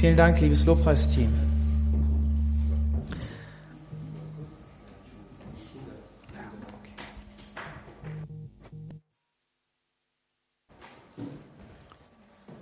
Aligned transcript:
Vielen 0.00 0.16
Dank, 0.16 0.40
liebes 0.40 0.64
Lobpreisteam. 0.64 1.28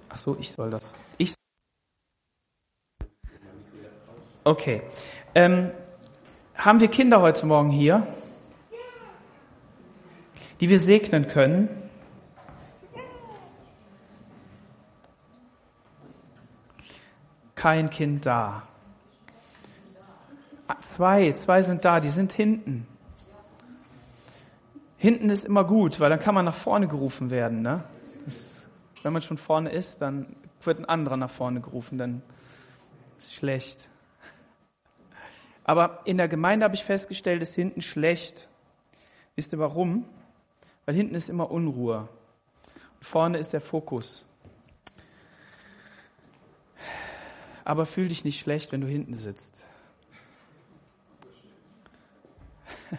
Ach 0.08 0.18
so, 0.18 0.36
ich 0.40 0.50
soll 0.50 0.70
das. 0.70 0.92
Ich. 1.16 1.34
Okay. 4.42 4.82
Ähm, 5.36 5.70
haben 6.56 6.80
wir 6.80 6.88
Kinder 6.88 7.20
heute 7.20 7.46
Morgen 7.46 7.70
hier, 7.70 8.04
die 10.58 10.68
wir 10.68 10.80
segnen 10.80 11.28
können? 11.28 11.87
Kein 17.58 17.90
Kind 17.90 18.24
da. 18.24 18.62
Zwei, 20.80 21.32
zwei 21.32 21.60
sind 21.62 21.84
da, 21.84 21.98
die 21.98 22.08
sind 22.08 22.30
hinten. 22.30 22.86
Hinten 24.96 25.28
ist 25.28 25.44
immer 25.44 25.64
gut, 25.64 25.98
weil 25.98 26.08
dann 26.08 26.20
kann 26.20 26.36
man 26.36 26.44
nach 26.44 26.54
vorne 26.54 26.86
gerufen 26.86 27.30
werden. 27.30 27.62
Ne? 27.62 27.82
Das, 28.24 28.62
wenn 29.02 29.12
man 29.12 29.22
schon 29.22 29.38
vorne 29.38 29.70
ist, 29.70 30.00
dann 30.00 30.36
wird 30.62 30.78
ein 30.78 30.84
anderer 30.84 31.16
nach 31.16 31.30
vorne 31.30 31.60
gerufen, 31.60 31.98
dann 31.98 32.22
ist 33.18 33.34
schlecht. 33.34 33.88
Aber 35.64 36.02
in 36.04 36.16
der 36.16 36.28
Gemeinde 36.28 36.62
habe 36.62 36.76
ich 36.76 36.84
festgestellt, 36.84 37.42
ist 37.42 37.56
hinten 37.56 37.82
schlecht. 37.82 38.48
Wisst 39.34 39.52
ihr 39.52 39.58
warum? 39.58 40.04
Weil 40.86 40.94
hinten 40.94 41.16
ist 41.16 41.28
immer 41.28 41.50
Unruhe. 41.50 42.08
Und 43.00 43.04
vorne 43.04 43.38
ist 43.38 43.52
der 43.52 43.60
Fokus. 43.60 44.24
Aber 47.68 47.84
fühl 47.84 48.08
dich 48.08 48.24
nicht 48.24 48.40
schlecht, 48.40 48.72
wenn 48.72 48.80
du 48.80 48.86
hinten 48.86 49.12
sitzt. 49.12 49.62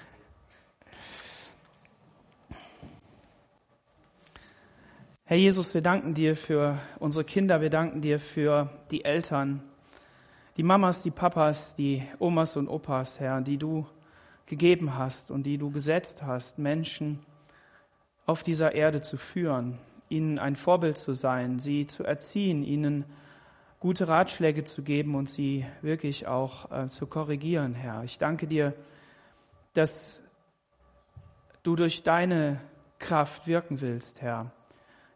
Herr 5.23 5.37
Jesus, 5.37 5.73
wir 5.73 5.81
danken 5.81 6.13
dir 6.13 6.35
für 6.35 6.77
unsere 6.99 7.25
Kinder, 7.25 7.61
wir 7.61 7.71
danken 7.71 8.01
dir 8.01 8.19
für 8.19 8.69
die 8.91 9.03
Eltern, 9.05 9.63
die 10.55 10.61
Mamas, 10.61 11.01
die 11.01 11.09
Papas, 11.09 11.73
die 11.73 12.03
Omas 12.19 12.55
und 12.55 12.67
Opas, 12.67 13.19
Herr, 13.19 13.41
die 13.41 13.57
du 13.57 13.87
gegeben 14.45 14.95
hast 14.95 15.31
und 15.31 15.47
die 15.47 15.57
du 15.57 15.71
gesetzt 15.71 16.21
hast, 16.21 16.59
Menschen 16.59 17.25
auf 18.27 18.43
dieser 18.43 18.75
Erde 18.75 19.01
zu 19.01 19.17
führen, 19.17 19.79
ihnen 20.09 20.37
ein 20.37 20.55
Vorbild 20.55 20.97
zu 20.97 21.13
sein, 21.13 21.57
sie 21.57 21.87
zu 21.87 22.03
erziehen, 22.03 22.61
ihnen 22.61 23.05
gute 23.79 24.07
Ratschläge 24.07 24.63
zu 24.63 24.81
geben 24.81 25.15
und 25.15 25.29
sie 25.29 25.65
wirklich 25.81 26.27
auch 26.27 26.71
äh, 26.71 26.87
zu 26.89 27.07
korrigieren, 27.07 27.73
Herr. 27.73 28.03
Ich 28.03 28.17
danke 28.17 28.47
dir, 28.47 28.73
dass 29.73 30.21
du 31.63 31.75
durch 31.75 32.03
deine 32.03 32.59
Kraft 32.97 33.47
wirken 33.47 33.81
willst, 33.81 34.21
Herr. 34.21 34.51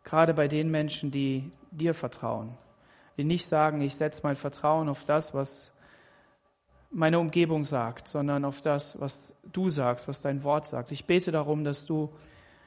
Gerade 0.03 0.34
bei 0.34 0.47
den 0.47 0.69
Menschen, 0.69 1.11
die 1.11 1.52
dir 1.72 1.94
vertrauen 1.94 2.58
die 3.17 3.23
nicht 3.23 3.47
sagen, 3.47 3.81
ich 3.81 3.95
setze 3.95 4.22
mein 4.23 4.36
Vertrauen 4.36 4.89
auf 4.89 5.06
das, 5.06 5.34
was 5.34 5.72
meine 6.89 7.19
Umgebung 7.19 7.64
sagt, 7.64 8.08
sondern 8.08 8.45
auf 8.45 8.61
das, 8.61 9.00
was 9.00 9.36
du 9.52 9.69
sagst, 9.69 10.08
was 10.08 10.22
dein 10.22 10.44
Wort 10.44 10.67
sagt. 10.67 10.91
Ich 10.91 11.06
bete 11.06 11.31
darum, 11.31 11.64
dass 11.64 11.86
du 11.86 12.09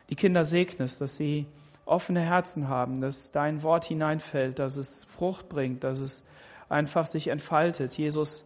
die 0.08 0.16
Kinder 0.16 0.44
segnest, 0.44 1.00
dass 1.00 1.16
sie 1.16 1.46
offene 1.86 2.20
Herzen 2.20 2.68
haben, 2.68 3.00
dass 3.00 3.30
dein 3.30 3.62
Wort 3.62 3.86
hineinfällt, 3.86 4.58
dass 4.58 4.76
es 4.76 5.04
Frucht 5.04 5.48
bringt, 5.48 5.84
dass 5.84 6.00
es 6.00 6.24
einfach 6.68 7.06
sich 7.06 7.28
entfaltet. 7.28 7.96
Jesus, 7.96 8.44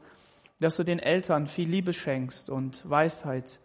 dass 0.61 0.77
du 0.77 0.85
den 0.85 0.99
Eltern 0.99 1.47
viel 1.47 1.69
Liebe 1.69 1.93
schenkst 1.93 2.51
und 2.51 2.89
Weisheit, 2.89 3.59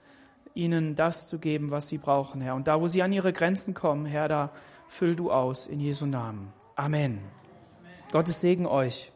ihnen 0.53 0.95
das 0.95 1.27
zu 1.27 1.37
geben, 1.37 1.69
was 1.69 1.89
sie 1.89 1.97
brauchen, 1.97 2.39
Herr. 2.39 2.55
Und 2.55 2.67
da, 2.67 2.79
wo 2.79 2.87
sie 2.87 3.03
an 3.03 3.11
ihre 3.11 3.33
Grenzen 3.33 3.73
kommen, 3.73 4.05
Herr, 4.05 4.29
da 4.29 4.51
füll 4.87 5.15
du 5.15 5.29
aus 5.29 5.67
in 5.67 5.81
Jesu 5.81 6.05
Namen. 6.05 6.53
Amen. 6.75 7.19
Gottes 8.11 8.39
Segen 8.39 8.65
euch. 8.65 9.11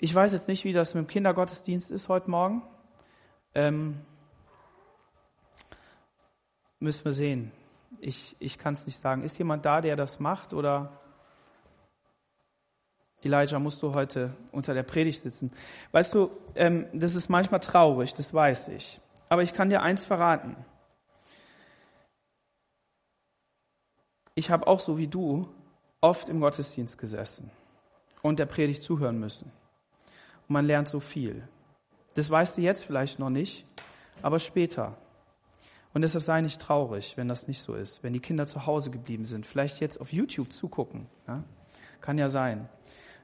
Ich 0.00 0.12
weiß 0.12 0.32
jetzt 0.32 0.48
nicht, 0.48 0.64
wie 0.64 0.72
das 0.72 0.94
mit 0.94 1.04
dem 1.04 1.08
Kindergottesdienst 1.08 1.92
ist 1.92 2.08
heute 2.08 2.28
Morgen. 2.28 2.62
Ähm, 3.54 4.00
müssen 6.80 7.04
wir 7.04 7.12
sehen. 7.12 7.52
Ich, 7.98 8.36
ich 8.38 8.58
kann 8.58 8.74
es 8.74 8.86
nicht 8.86 8.98
sagen. 8.98 9.22
Ist 9.22 9.38
jemand 9.38 9.64
da, 9.64 9.80
der 9.80 9.96
das 9.96 10.20
macht 10.20 10.52
oder 10.52 11.00
Elijah, 13.22 13.58
musst 13.58 13.82
du 13.82 13.94
heute 13.94 14.34
unter 14.52 14.72
der 14.72 14.82
Predigt 14.82 15.22
sitzen? 15.22 15.52
Weißt 15.92 16.14
du, 16.14 16.30
ähm, 16.54 16.86
das 16.92 17.14
ist 17.14 17.28
manchmal 17.28 17.60
traurig, 17.60 18.14
das 18.14 18.32
weiß 18.32 18.68
ich. 18.68 19.00
Aber 19.28 19.42
ich 19.42 19.52
kann 19.52 19.68
dir 19.68 19.82
eins 19.82 20.04
verraten. 20.04 20.56
Ich 24.34 24.50
habe 24.50 24.66
auch 24.66 24.80
so 24.80 24.96
wie 24.96 25.06
du 25.06 25.48
oft 26.00 26.28
im 26.28 26.40
Gottesdienst 26.40 26.96
gesessen 26.96 27.50
und 28.22 28.38
der 28.38 28.46
Predigt 28.46 28.82
zuhören 28.82 29.18
müssen. 29.18 29.52
Und 30.48 30.54
man 30.54 30.64
lernt 30.64 30.88
so 30.88 31.00
viel. 31.00 31.46
Das 32.14 32.30
weißt 32.30 32.56
du 32.56 32.62
jetzt 32.62 32.84
vielleicht 32.84 33.18
noch 33.18 33.30
nicht, 33.30 33.66
aber 34.22 34.38
später. 34.38 34.96
Und 35.92 36.02
deshalb 36.02 36.22
sei 36.22 36.40
nicht 36.40 36.60
traurig, 36.60 37.16
wenn 37.16 37.26
das 37.26 37.48
nicht 37.48 37.62
so 37.62 37.74
ist, 37.74 38.02
wenn 38.02 38.12
die 38.12 38.20
Kinder 38.20 38.46
zu 38.46 38.66
Hause 38.66 38.90
geblieben 38.90 39.24
sind, 39.24 39.44
vielleicht 39.44 39.80
jetzt 39.80 40.00
auf 40.00 40.12
YouTube 40.12 40.52
zugucken. 40.52 41.06
Ja? 41.26 41.42
Kann 42.00 42.16
ja 42.16 42.28
sein. 42.28 42.68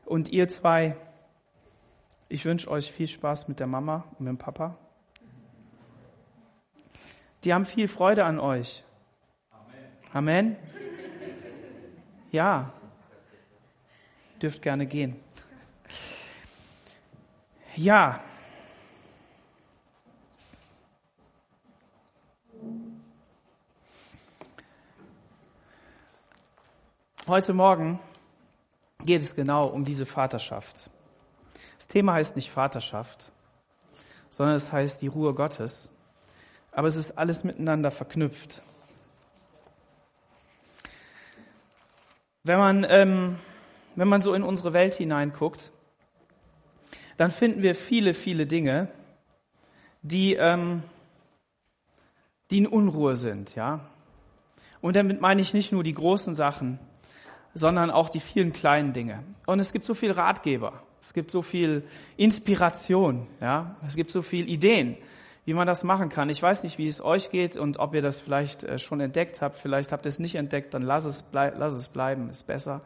Und 0.04 0.30
ihr 0.30 0.48
zwei, 0.48 0.96
ich 2.28 2.44
wünsche 2.44 2.68
euch 2.70 2.90
viel 2.90 3.06
Spaß 3.06 3.48
mit 3.48 3.60
der 3.60 3.66
Mama 3.66 4.04
und 4.12 4.20
mit 4.20 4.28
dem 4.28 4.38
Papa. 4.38 4.76
Die 7.44 7.54
haben 7.54 7.64
viel 7.64 7.86
Freude 7.86 8.24
an 8.24 8.40
euch. 8.40 8.82
Amen. 10.12 10.56
Amen. 10.56 10.56
Ja, 12.32 12.72
dürft 14.42 14.62
gerne 14.62 14.86
gehen. 14.86 15.16
Ja. 17.76 18.20
Heute 27.28 27.52
Morgen 27.52 27.98
geht 29.04 29.20
es 29.20 29.34
genau 29.34 29.66
um 29.66 29.84
diese 29.84 30.06
Vaterschaft. 30.06 30.88
Das 31.76 31.88
Thema 31.88 32.12
heißt 32.12 32.36
nicht 32.36 32.52
Vaterschaft, 32.52 33.32
sondern 34.30 34.54
es 34.54 34.70
heißt 34.70 35.02
die 35.02 35.08
Ruhe 35.08 35.34
Gottes. 35.34 35.90
Aber 36.70 36.86
es 36.86 36.94
ist 36.94 37.18
alles 37.18 37.42
miteinander 37.42 37.90
verknüpft. 37.90 38.62
Wenn 42.44 42.58
man 42.58 42.86
ähm, 42.88 43.36
wenn 43.96 44.06
man 44.06 44.20
so 44.20 44.32
in 44.32 44.44
unsere 44.44 44.72
Welt 44.72 44.94
hineinguckt, 44.94 45.72
dann 47.16 47.32
finden 47.32 47.62
wir 47.62 47.74
viele, 47.74 48.14
viele 48.14 48.46
Dinge, 48.46 48.88
die, 50.02 50.34
ähm, 50.34 50.84
die 52.52 52.58
in 52.58 52.66
Unruhe 52.68 53.16
sind, 53.16 53.56
ja. 53.56 53.80
Und 54.80 54.94
damit 54.94 55.20
meine 55.20 55.40
ich 55.40 55.54
nicht 55.54 55.72
nur 55.72 55.82
die 55.82 55.94
großen 55.94 56.36
Sachen, 56.36 56.78
sondern 57.56 57.90
auch 57.90 58.08
die 58.08 58.20
vielen 58.20 58.52
kleinen 58.52 58.92
Dinge. 58.92 59.22
Und 59.46 59.58
es 59.58 59.72
gibt 59.72 59.84
so 59.84 59.94
viel 59.94 60.12
Ratgeber, 60.12 60.82
es 61.00 61.12
gibt 61.14 61.30
so 61.30 61.42
viel 61.42 61.84
Inspiration, 62.16 63.26
ja. 63.40 63.76
Es 63.86 63.96
gibt 63.96 64.10
so 64.10 64.22
viel 64.22 64.48
Ideen, 64.50 64.96
wie 65.44 65.54
man 65.54 65.66
das 65.66 65.84
machen 65.84 66.08
kann. 66.08 66.28
Ich 66.28 66.42
weiß 66.42 66.64
nicht, 66.64 66.78
wie 66.78 66.86
es 66.86 67.00
euch 67.00 67.30
geht 67.30 67.56
und 67.56 67.78
ob 67.78 67.94
ihr 67.94 68.02
das 68.02 68.20
vielleicht 68.20 68.64
äh, 68.64 68.78
schon 68.78 69.00
entdeckt 69.00 69.40
habt. 69.40 69.58
Vielleicht 69.58 69.92
habt 69.92 70.04
ihr 70.04 70.10
es 70.10 70.18
nicht 70.18 70.34
entdeckt, 70.34 70.74
dann 70.74 70.82
lass 70.82 71.04
es, 71.04 71.22
bleib, 71.22 71.58
lass 71.58 71.74
es 71.74 71.88
bleiben, 71.88 72.28
ist 72.28 72.46
besser. 72.46 72.82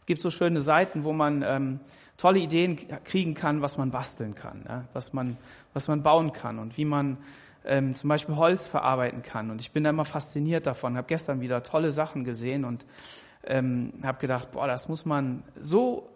Es 0.00 0.06
gibt 0.06 0.20
so 0.20 0.30
schöne 0.30 0.60
Seiten, 0.60 1.04
wo 1.04 1.12
man 1.12 1.42
ähm, 1.42 1.80
tolle 2.16 2.38
Ideen 2.38 2.78
kriegen 3.04 3.34
kann, 3.34 3.60
was 3.60 3.76
man 3.76 3.90
basteln 3.90 4.34
kann, 4.34 4.64
ja? 4.68 4.84
was, 4.92 5.12
man, 5.12 5.36
was 5.72 5.88
man 5.88 6.02
bauen 6.02 6.32
kann 6.32 6.58
und 6.58 6.78
wie 6.78 6.84
man 6.84 7.18
ähm, 7.64 7.94
zum 7.94 8.08
Beispiel 8.08 8.36
Holz 8.36 8.66
verarbeiten 8.66 9.22
kann. 9.22 9.50
Und 9.50 9.60
ich 9.60 9.72
bin 9.72 9.84
da 9.84 9.90
immer 9.90 10.04
fasziniert 10.04 10.66
davon, 10.66 10.96
habe 10.96 11.06
gestern 11.08 11.40
wieder 11.40 11.62
tolle 11.62 11.90
Sachen 11.90 12.24
gesehen 12.24 12.64
und 12.64 12.84
ähm, 13.46 13.92
habe 14.02 14.18
gedacht, 14.20 14.52
boah, 14.52 14.66
das 14.66 14.88
muss 14.88 15.04
man 15.04 15.42
so, 15.58 16.08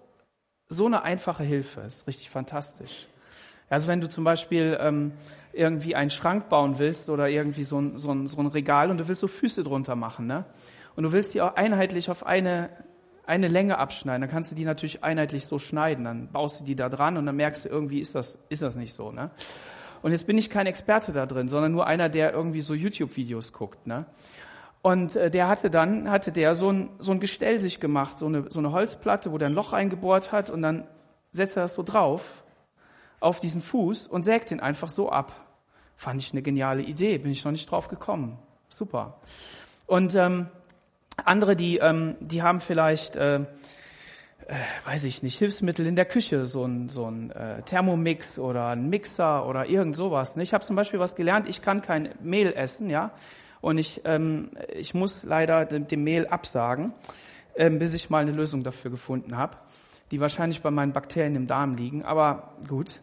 so 0.69 0.87
eine 0.87 1.03
einfache 1.03 1.45
Hilfe, 1.45 1.81
ist 1.83 2.07
richtig 2.07 2.31
fantastisch. 2.31 3.07
Also 3.71 3.89
wenn 3.89 4.01
du 4.01 4.09
zum 4.09 4.25
Beispiel 4.25 4.79
ähm, 4.81 5.13
irgendwie 5.53 5.95
einen 5.95 6.11
Schrank 6.11 6.49
bauen 6.49 6.79
willst 6.79 7.09
oder 7.09 7.29
irgendwie 7.29 7.65
so 7.65 7.81
ein, 7.81 7.99
so, 7.99 8.13
ein, 8.13 8.27
so 8.27 8.39
ein 8.39 8.47
Regal 8.47 8.91
und 8.91 8.99
du 8.99 9.09
willst 9.09 9.21
so 9.21 9.29
Füße 9.29 9.63
drunter 9.63 9.95
machen, 9.95 10.27
ne? 10.27 10.45
Und 10.97 11.05
du 11.05 11.13
willst 11.13 11.35
die 11.35 11.43
auch 11.43 11.55
einheitlich 11.55 12.11
auf 12.11 12.27
eine 12.27 12.71
eine 13.29 13.49
Länge 13.49 13.77
abschneiden, 13.77 14.23
dann 14.23 14.31
kannst 14.31 14.51
du 14.51 14.55
die 14.55 14.65
natürlich 14.65 15.05
einheitlich 15.05 15.45
so 15.45 15.59
schneiden. 15.59 16.05
Dann 16.05 16.29
baust 16.33 16.61
du 16.61 16.65
die 16.65 16.75
da 16.75 16.89
dran 16.89 17.19
und 17.19 17.27
dann 17.27 17.37
merkst 17.37 17.67
du, 17.67 17.69
irgendwie 17.69 18.01
ist 18.01 18.15
das, 18.15 18.39
ist 18.49 18.63
das 18.63 18.75
nicht 18.75 18.95
so. 18.95 19.13
Ne? 19.13 19.31
Und 20.01 20.13
jetzt 20.13 20.27
bin 20.27 20.39
ich 20.39 20.49
kein 20.49 20.67
Experte 20.67 21.13
da 21.13 21.27
drin, 21.27 21.49
sondern 21.49 21.73
nur 21.73 21.87
einer, 21.87 22.09
der 22.09 22.33
irgendwie 22.33 22.63
so 22.63 22.73
YouTube-Videos 22.73 23.53
guckt. 23.53 23.87
Ne? 23.87 24.07
Und 24.83 25.17
äh, 25.17 25.31
der 25.31 25.49
hatte 25.49 25.71
dann, 25.71 26.11
hatte 26.11 26.33
der 26.33 26.55
so 26.55 26.71
ein, 26.71 26.91
so 26.99 27.13
ein 27.13 27.21
Gestell 27.21 27.59
sich 27.59 27.81
gemacht, 27.81 28.19
so 28.19 28.27
eine, 28.27 28.51
so 28.51 28.59
eine 28.59 28.73
Holzplatte, 28.73 29.33
wo 29.33 29.39
der 29.39 29.49
ein 29.49 29.55
Loch 29.55 29.73
reingebohrt 29.73 30.33
hat 30.33 30.51
und 30.51 30.63
dann 30.63 30.87
setzt 31.33 31.57
er 31.57 31.63
das 31.63 31.75
so 31.75 31.83
drauf 31.83 32.45
auf 33.21 33.41
diesen 33.41 33.63
Fuß 33.63 34.07
und 34.07 34.23
sägt 34.23 34.51
ihn 34.51 34.61
einfach 34.61 34.89
so 34.89 35.11
ab. 35.11 35.33
Fand 35.97 36.23
ich 36.23 36.33
eine 36.33 36.43
geniale 36.43 36.83
Idee, 36.83 37.19
bin 37.19 37.33
ich 37.33 37.45
noch 37.45 37.53
nicht 37.53 37.71
drauf 37.71 37.89
gekommen. 37.89 38.39
Super. 38.69 39.19
Und 39.87 40.15
ähm, 40.15 40.47
andere, 41.25 41.57
die, 41.57 41.79
ähm, 41.79 42.17
die 42.21 42.43
haben 42.43 42.61
vielleicht, 42.61 43.17
äh, 43.17 43.41
äh, 43.41 43.45
weiß 44.85 45.05
ich 45.05 45.25
nicht, 45.25 45.39
Hilfsmittel 45.39 45.87
in 45.87 45.97
der 45.97 46.05
Küche, 46.05 46.47
so 46.47 46.65
ein, 46.65 46.89
so 46.89 47.11
ein 47.11 47.33
äh, 47.33 47.63
Thermomix 47.63 48.39
oder 48.39 48.69
ein 48.69 48.89
Mixer 48.89 49.47
oder 49.47 49.67
irgend 49.67 49.97
sowas. 49.97 50.37
Ne? 50.37 50.45
Ich 50.45 50.55
habe 50.55 50.65
zum 50.65 50.77
Beispiel 50.77 51.01
was 51.01 51.17
gelernt, 51.17 51.49
ich 51.49 51.63
kann 51.63 51.83
kein 51.83 52.15
Mehl 52.23 52.53
essen, 52.53 52.89
ja, 52.89 53.11
und 53.61 53.79
ich, 53.79 54.03
ähm, 54.05 54.51
ich 54.75 54.95
muss 54.95 55.23
leider 55.25 55.65
dem, 55.65 55.87
dem 55.87 56.05
Mehl 56.05 56.27
absagen, 56.27 56.93
ähm, 57.57 57.79
bis 57.79 57.95
ich 57.95 58.11
mal 58.11 58.23
eine 58.23 58.33
Lösung 58.33 58.63
dafür 58.65 58.91
gefunden 58.91 59.37
habe, 59.37 59.57
die 60.11 60.21
wahrscheinlich 60.21 60.63
bei 60.63 60.71
meinen 60.71 60.93
Bakterien 60.93 61.37
im 61.37 61.47
Darm 61.47 61.75
liegen, 61.75 62.05
aber 62.05 62.55
gut. 62.69 63.01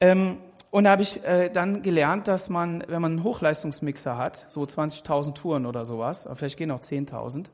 Ähm, 0.00 0.38
und 0.70 0.84
da 0.84 0.90
habe 0.90 1.02
ich 1.02 1.22
äh, 1.24 1.50
dann 1.50 1.82
gelernt, 1.82 2.28
dass 2.28 2.48
man, 2.48 2.84
wenn 2.86 3.02
man 3.02 3.12
einen 3.12 3.24
Hochleistungsmixer 3.24 4.16
hat, 4.16 4.46
so 4.48 4.62
20.000 4.62 5.34
Touren 5.34 5.66
oder 5.66 5.84
sowas, 5.84 6.26
aber 6.26 6.36
vielleicht 6.36 6.58
gehen 6.58 6.70
auch 6.70 6.80
10.000, 6.80 7.46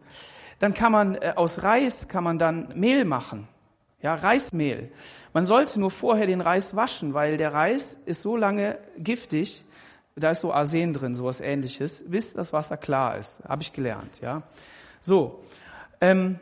dann 0.59 0.75
kann 0.75 0.93
man 0.93 1.15
äh, 1.17 1.33
aus 1.35 1.63
Reis 1.63 2.09
kann 2.09 2.25
man 2.25 2.39
dann 2.39 2.73
Mehl 2.75 3.05
machen. 3.05 3.49
Ja, 4.03 4.15
Reismehl. 4.15 4.91
Man 5.33 5.47
sollte 5.47 5.81
nur 5.81 5.91
vorher 5.91 6.27
den 6.27 6.43
Reis 6.43 6.77
waschen, 6.77 7.15
weil 7.15 7.39
der 7.39 7.55
Reis 7.55 7.97
ist 8.05 8.23
so 8.23 8.37
lange 8.37 8.79
giftig, 8.99 9.65
da 10.17 10.31
ist 10.31 10.41
so 10.41 10.53
Arsen 10.53 10.93
drin, 10.93 11.15
sowas 11.15 11.41
ähnliches, 11.41 12.03
bis 12.07 12.33
das 12.33 12.53
Wasser 12.53 12.77
klar 12.77 13.19
ist. 13.19 13.41
Habe 13.47 13.63
ich 13.63 13.73
gelernt, 13.73 14.21
ja. 14.21 14.43
So. 15.01 15.41
Ähm, 16.01 16.41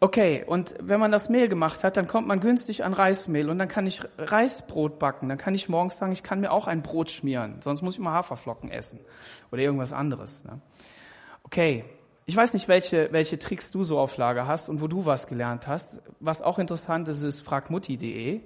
Okay, 0.00 0.44
und 0.46 0.76
wenn 0.80 1.00
man 1.00 1.10
das 1.10 1.28
Mehl 1.28 1.48
gemacht 1.48 1.82
hat, 1.82 1.96
dann 1.96 2.06
kommt 2.06 2.28
man 2.28 2.38
günstig 2.38 2.84
an 2.84 2.92
Reismehl 2.92 3.50
und 3.50 3.58
dann 3.58 3.66
kann 3.66 3.84
ich 3.84 4.00
Reisbrot 4.16 5.00
backen. 5.00 5.28
Dann 5.28 5.38
kann 5.38 5.56
ich 5.56 5.68
morgens 5.68 5.96
sagen, 5.96 6.12
ich 6.12 6.22
kann 6.22 6.40
mir 6.40 6.52
auch 6.52 6.68
ein 6.68 6.82
Brot 6.82 7.10
schmieren. 7.10 7.60
Sonst 7.62 7.82
muss 7.82 7.94
ich 7.94 8.00
mal 8.00 8.12
Haferflocken 8.12 8.70
essen 8.70 9.00
oder 9.50 9.62
irgendwas 9.62 9.92
anderes. 9.92 10.44
Ne? 10.44 10.60
Okay, 11.42 11.84
ich 12.26 12.36
weiß 12.36 12.52
nicht, 12.52 12.68
welche, 12.68 13.10
welche 13.10 13.40
Tricks 13.40 13.72
du 13.72 13.82
so 13.82 13.98
auf 13.98 14.16
Lager 14.18 14.46
hast 14.46 14.68
und 14.68 14.80
wo 14.80 14.86
du 14.86 15.04
was 15.04 15.26
gelernt 15.26 15.66
hast. 15.66 15.98
Was 16.20 16.42
auch 16.42 16.60
interessant 16.60 17.08
ist, 17.08 17.22
ist 17.22 17.40
fragmutti.de. 17.40 18.40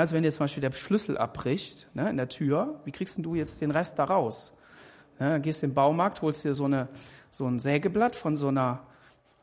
Also 0.00 0.14
wenn 0.14 0.22
dir 0.22 0.32
zum 0.32 0.44
Beispiel 0.44 0.62
der 0.62 0.72
Schlüssel 0.72 1.18
abbricht 1.18 1.88
ne, 1.94 2.08
in 2.08 2.16
der 2.16 2.28
Tür, 2.28 2.80
wie 2.84 2.92
kriegst 2.92 3.16
du 3.18 3.34
jetzt 3.34 3.60
den 3.60 3.70
Rest 3.70 3.98
da 3.98 4.04
raus? 4.04 4.52
Ne, 5.18 5.30
dann 5.30 5.42
gehst 5.42 5.62
du 5.62 5.66
im 5.66 5.74
Baumarkt, 5.74 6.22
holst 6.22 6.44
dir 6.44 6.54
so, 6.54 6.64
eine, 6.64 6.88
so 7.30 7.46
ein 7.46 7.58
Sägeblatt 7.60 8.16
von 8.16 8.36
so 8.36 8.48
einer 8.48 8.80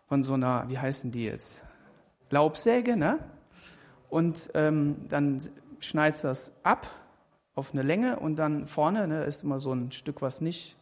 von 0.09 0.23
so 0.23 0.33
einer, 0.33 0.67
wie 0.67 0.79
heißen 0.79 1.11
die 1.11 1.25
jetzt? 1.25 1.61
Laubsäge, 2.31 2.97
ne? 2.97 3.19
Und 4.09 4.49
ähm, 4.55 5.07
dann 5.07 5.39
schneidest 5.79 6.23
du 6.23 6.27
das 6.27 6.51
ab 6.63 6.89
auf 7.53 7.73
eine 7.73 7.83
Länge 7.83 8.19
und 8.19 8.35
dann 8.37 8.65
vorne 8.65 9.07
ne, 9.07 9.23
ist 9.23 9.43
immer 9.43 9.59
so 9.59 9.71
ein 9.71 9.91
Stück, 9.91 10.23
was 10.23 10.41
nicht 10.41 10.75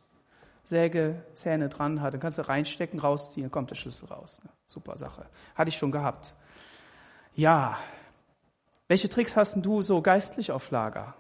Sägezähne 0.64 1.68
dran 1.68 2.02
hat. 2.02 2.14
Dann 2.14 2.22
kannst 2.22 2.38
du 2.38 2.48
reinstecken, 2.48 3.00
rausziehen, 3.00 3.52
kommt 3.52 3.69
der 3.69 3.75
Schlüssel 3.75 4.06
raus. 4.06 4.40
Ne? 4.44 4.50
Super 4.66 4.98
Sache. 4.98 5.25
Hatte 5.56 5.69
ich 5.69 5.78
schon 5.78 5.92
gehabt. 5.92 6.34
Ja. 7.36 7.78
Welche 8.88 9.10
Tricks 9.10 9.36
hast 9.36 9.56
du 9.57 9.81
so 9.81 10.01
geistlich 10.01 10.51
auf 10.51 10.72
Lager? 10.72 11.16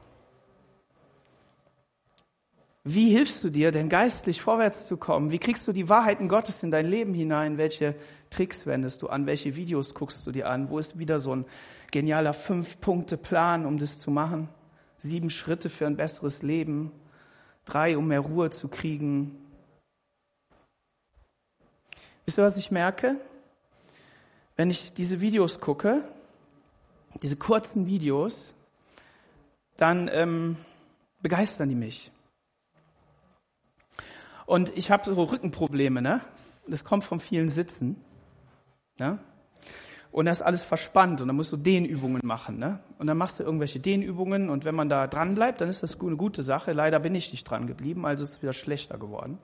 Wie 2.85 3.09
hilfst 3.09 3.43
du 3.43 3.49
dir 3.49 3.71
denn 3.71 3.89
geistlich 3.89 4.41
vorwärts 4.41 4.87
zu 4.87 4.95
kommen? 4.95 5.31
Wie 5.31 5.39
kriegst 5.39 5.67
du 5.67 5.73
die 5.73 5.89
Wahrheiten 5.89 6.29
Gottes 6.29 6.63
in 6.63 6.71
dein 6.71 6.85
Leben 6.85 7.13
hinein? 7.13 7.57
Welche 7.57 7.95
Tricks 8.29 8.65
wendest 8.65 9.01
du 9.01 9.07
an? 9.07 9.25
Welche 9.25 9.57
Videos 9.57 9.93
guckst 9.93 10.25
du 10.25 10.31
dir 10.31 10.47
an? 10.47 10.69
Wo 10.69 10.79
ist 10.79 10.97
wieder 10.97 11.19
so 11.19 11.35
ein 11.35 11.45
genialer 11.91 12.31
Fünf-Punkte-Plan, 12.31 13.65
um 13.65 13.77
das 13.77 13.99
zu 13.99 14.09
machen? 14.09 14.47
Sieben 14.97 15.29
Schritte 15.29 15.69
für 15.69 15.85
ein 15.85 15.97
besseres 15.97 16.43
Leben. 16.43 16.93
Drei, 17.65 17.97
um 17.97 18.07
mehr 18.07 18.21
Ruhe 18.21 18.51
zu 18.51 18.69
kriegen. 18.69 19.35
Wisst 22.23 22.39
ihr, 22.39 22.45
was 22.45 22.55
ich 22.55 22.71
merke? 22.71 23.19
Wenn 24.55 24.69
ich 24.69 24.93
diese 24.93 25.19
Videos 25.19 25.59
gucke, 25.59 26.03
diese 27.21 27.35
kurzen 27.35 27.85
Videos, 27.85 28.53
dann 29.77 30.09
ähm, 30.11 30.57
begeistern 31.21 31.69
die 31.69 31.75
mich. 31.75 32.11
Und 34.45 34.75
ich 34.77 34.91
habe 34.91 35.03
so 35.03 35.21
Rückenprobleme, 35.23 36.01
ne? 36.01 36.21
Das 36.67 36.83
kommt 36.83 37.03
von 37.03 37.19
vielen 37.19 37.49
Sitzen. 37.49 38.01
Ja? 38.99 39.19
Und 40.11 40.25
das 40.25 40.39
ist 40.39 40.43
alles 40.43 40.63
verspannt 40.63 41.21
und 41.21 41.27
dann 41.27 41.35
musst 41.35 41.51
du 41.51 41.57
Dehnübungen 41.57 42.21
machen. 42.23 42.57
Ne? 42.57 42.79
Und 42.97 43.07
dann 43.07 43.17
machst 43.17 43.39
du 43.39 43.43
irgendwelche 43.43 43.79
Dehnübungen 43.79 44.49
und 44.49 44.65
wenn 44.65 44.75
man 44.75 44.89
da 44.89 45.07
dran 45.07 45.35
bleibt, 45.35 45.61
dann 45.61 45.69
ist 45.69 45.83
das 45.83 45.99
eine 45.99 46.15
gute 46.15 46.43
Sache. 46.43 46.71
Leider 46.71 46.99
bin 46.99 47.13
ich 47.13 47.31
nicht 47.31 47.43
dran 47.43 47.67
geblieben, 47.67 48.05
also 48.05 48.23
ist 48.23 48.35
es 48.35 48.41
wieder 48.41 48.53
schlechter 48.53 48.97
geworden. 48.97 49.37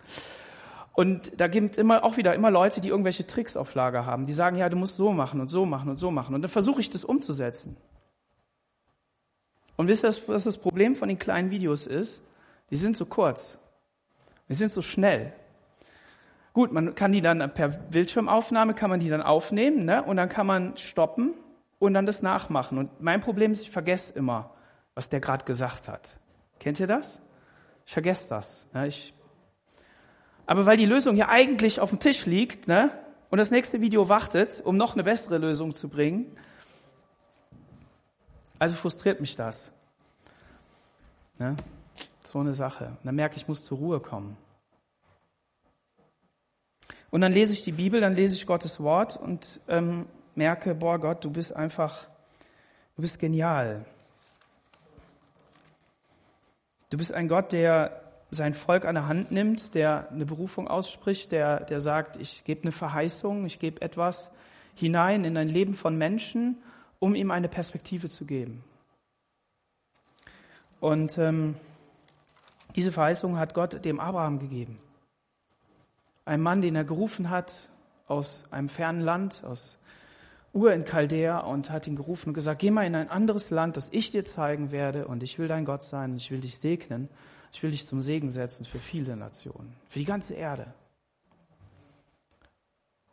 Und 0.94 1.40
da 1.40 1.48
gibt 1.48 1.78
immer 1.78 2.04
auch 2.04 2.18
wieder 2.18 2.36
immer 2.36 2.52
Leute, 2.52 2.80
die 2.80 2.90
irgendwelche 2.90 3.26
Tricks 3.26 3.58
auf 3.58 3.74
Lager 3.74 4.06
haben. 4.06 4.26
Die 4.26 4.34
sagen, 4.34 4.58
ja, 4.58 4.70
du 4.70 4.78
musst 4.78 4.96
so 4.96 5.12
machen 5.12 5.42
und 5.42 5.48
so 5.48 5.66
machen 5.66 5.90
und 5.90 5.98
so 5.98 6.12
machen. 6.12 6.36
Und 6.36 6.44
dann 6.44 6.52
versuche 6.52 6.82
ich 6.82 6.90
das 6.90 7.04
umzusetzen. 7.04 7.76
Und 9.76 9.88
wisst 9.88 10.04
ihr, 10.06 10.14
was 10.28 10.44
das 10.44 10.58
Problem 10.58 10.96
von 10.96 11.08
den 11.08 11.18
kleinen 11.18 11.50
Videos 11.50 11.88
ist? 11.88 12.22
Die 12.70 12.76
sind 12.76 12.96
so 12.96 13.08
kurz. 13.08 13.58
Wir 14.48 14.56
sind 14.56 14.70
so 14.70 14.84
schnell. 14.84 15.34
Gut, 16.54 16.72
man 16.72 16.94
kann 16.94 17.12
die 17.12 17.22
dann 17.22 17.52
per 17.54 17.70
Bildschirmaufnahme 17.70 18.76
kann 18.76 18.92
man 18.92 19.00
die 19.00 19.10
dann 19.10 19.24
aufnehmen, 19.24 19.86
ne? 19.86 20.04
Und 20.04 20.18
dann 20.18 20.30
kann 20.30 20.46
man 20.46 20.78
stoppen 20.78 21.34
und 21.80 21.96
dann 21.96 22.06
das 22.06 22.22
nachmachen. 22.22 22.78
Und 22.78 23.02
mein 23.02 23.22
Problem 23.22 23.52
ist, 23.52 23.64
ich 23.64 23.72
vergesse 23.72 24.14
immer, 24.14 24.52
was 24.94 25.10
der 25.10 25.20
gerade 25.20 25.44
gesagt 25.46 25.88
hat. 25.88 26.16
Kennt 26.60 26.80
ihr 26.80 26.86
das? 26.86 27.20
Ich 27.88 27.94
vergesse 27.94 28.30
das. 28.30 28.68
Ne? 28.74 28.88
Ich 28.88 29.16
aber 30.54 30.68
weil 30.68 30.78
die 30.78 30.86
Lösung 30.86 31.16
ja 31.16 31.30
eigentlich 31.30 31.80
auf 31.80 31.90
dem 31.90 31.98
Tisch 31.98 32.28
liegt, 32.28 32.68
ne? 32.68 32.92
Und 33.32 33.40
das 33.40 33.50
nächste 33.50 33.82
Video 33.82 34.08
wartet, 34.08 34.62
um 34.64 34.78
noch 34.78 34.94
eine 34.94 35.04
bessere 35.04 35.40
Lösung 35.40 35.74
zu 35.74 35.90
bringen, 35.90 36.28
also 38.60 38.76
frustriert 38.76 39.20
mich 39.20 39.36
das. 39.36 39.72
Ne? 41.40 41.56
So 42.22 42.38
eine 42.38 42.54
Sache. 42.54 42.86
Und 42.86 43.00
dann 43.06 43.16
merke 43.16 43.36
ich, 43.36 43.42
ich 43.42 43.48
muss 43.48 43.66
zur 43.66 43.80
Ruhe 43.80 44.00
kommen. 44.00 44.38
Und 47.10 47.22
dann 47.22 47.34
lese 47.34 47.54
ich 47.54 47.64
die 47.64 47.72
Bibel, 47.72 48.00
dann 48.00 48.14
lese 48.14 48.36
ich 48.36 48.46
Gottes 48.46 48.80
Wort 48.80 49.18
und 49.18 49.60
ähm, 49.68 50.06
merke, 50.36 50.76
boah 50.76 51.00
Gott, 51.00 51.26
du 51.26 51.32
bist 51.32 51.56
einfach, 51.56 52.06
du 52.96 53.02
bist 53.02 53.18
genial. 53.18 53.86
Du 56.92 56.98
bist 57.00 57.12
ein 57.12 57.28
Gott, 57.28 57.54
der 57.54 58.03
sein 58.34 58.54
Volk 58.54 58.86
an 58.86 58.96
der 58.96 59.08
Hand 59.08 59.32
nimmt, 59.32 59.76
der 59.76 60.10
eine 60.12 60.26
Berufung 60.26 60.68
ausspricht, 60.68 61.32
der, 61.32 61.62
der 61.62 61.82
sagt, 61.82 62.18
ich 62.18 62.44
gebe 62.44 62.64
eine 62.64 62.72
Verheißung, 62.72 63.46
ich 63.46 63.60
gebe 63.60 63.82
etwas 63.82 64.32
hinein 64.76 65.24
in 65.24 65.38
ein 65.38 65.50
Leben 65.50 65.74
von 65.74 65.98
Menschen, 65.98 66.58
um 67.00 67.16
ihm 67.16 67.32
eine 67.32 67.48
Perspektive 67.48 68.10
zu 68.10 68.26
geben. 68.26 68.64
Und 70.80 71.18
ähm, 71.18 71.56
diese 72.76 72.92
Verheißung 72.92 73.38
hat 73.38 73.54
Gott 73.54 73.86
dem 73.86 74.00
Abraham 74.00 74.40
gegeben. 74.40 74.80
Ein 76.26 76.42
Mann, 76.42 76.62
den 76.62 76.76
er 76.76 76.84
gerufen 76.84 77.30
hat 77.30 77.70
aus 78.08 78.46
einem 78.52 78.70
fernen 78.70 79.02
Land, 79.02 79.44
aus 79.46 79.78
Ur 80.54 80.72
in 80.72 80.86
Chaldea 80.86 81.40
und 81.40 81.72
hat 81.72 81.88
ihn 81.88 81.96
gerufen 81.96 82.30
und 82.30 82.34
gesagt, 82.34 82.60
geh 82.60 82.70
mal 82.70 82.86
in 82.86 82.96
ein 82.96 83.10
anderes 83.10 83.50
Land, 83.50 83.76
das 83.76 83.90
ich 83.92 84.12
dir 84.12 84.24
zeigen 84.24 84.72
werde 84.72 85.08
und 85.08 85.24
ich 85.24 85.40
will 85.40 85.48
dein 85.48 85.66
Gott 85.66 85.82
sein 85.82 86.12
und 86.12 86.18
ich 86.18 86.30
will 86.30 86.42
dich 86.42 86.60
segnen. 86.60 87.10
Ich 87.54 87.64
will 87.64 87.72
dich 87.72 87.86
zum 87.86 88.02
Segen 88.02 88.32
setzen 88.32 88.66
für 88.66 88.80
viele 88.80 89.16
Nationen, 89.16 89.74
für 89.88 90.00
die 90.00 90.06
ganze 90.06 90.34
Erde. 90.34 90.74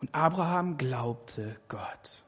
Und 0.00 0.14
Abraham 0.14 0.78
glaubte 0.78 1.56
Gott. 1.68 2.22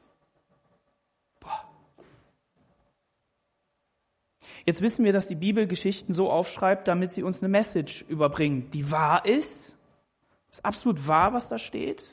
Jetzt 4.65 4.81
wissen 4.81 5.03
wir, 5.03 5.11
dass 5.11 5.27
die 5.27 5.35
Bibel 5.35 5.67
Geschichten 5.67 6.13
so 6.13 6.31
aufschreibt, 6.31 6.87
damit 6.87 7.11
sie 7.11 7.23
uns 7.23 7.41
eine 7.41 7.49
Message 7.49 8.05
überbringt, 8.07 8.73
die 8.73 8.91
wahr 8.91 9.25
ist. 9.25 9.75
Ist 10.51 10.63
absolut 10.63 11.07
wahr, 11.07 11.33
was 11.33 11.49
da 11.49 11.59
steht. 11.59 12.05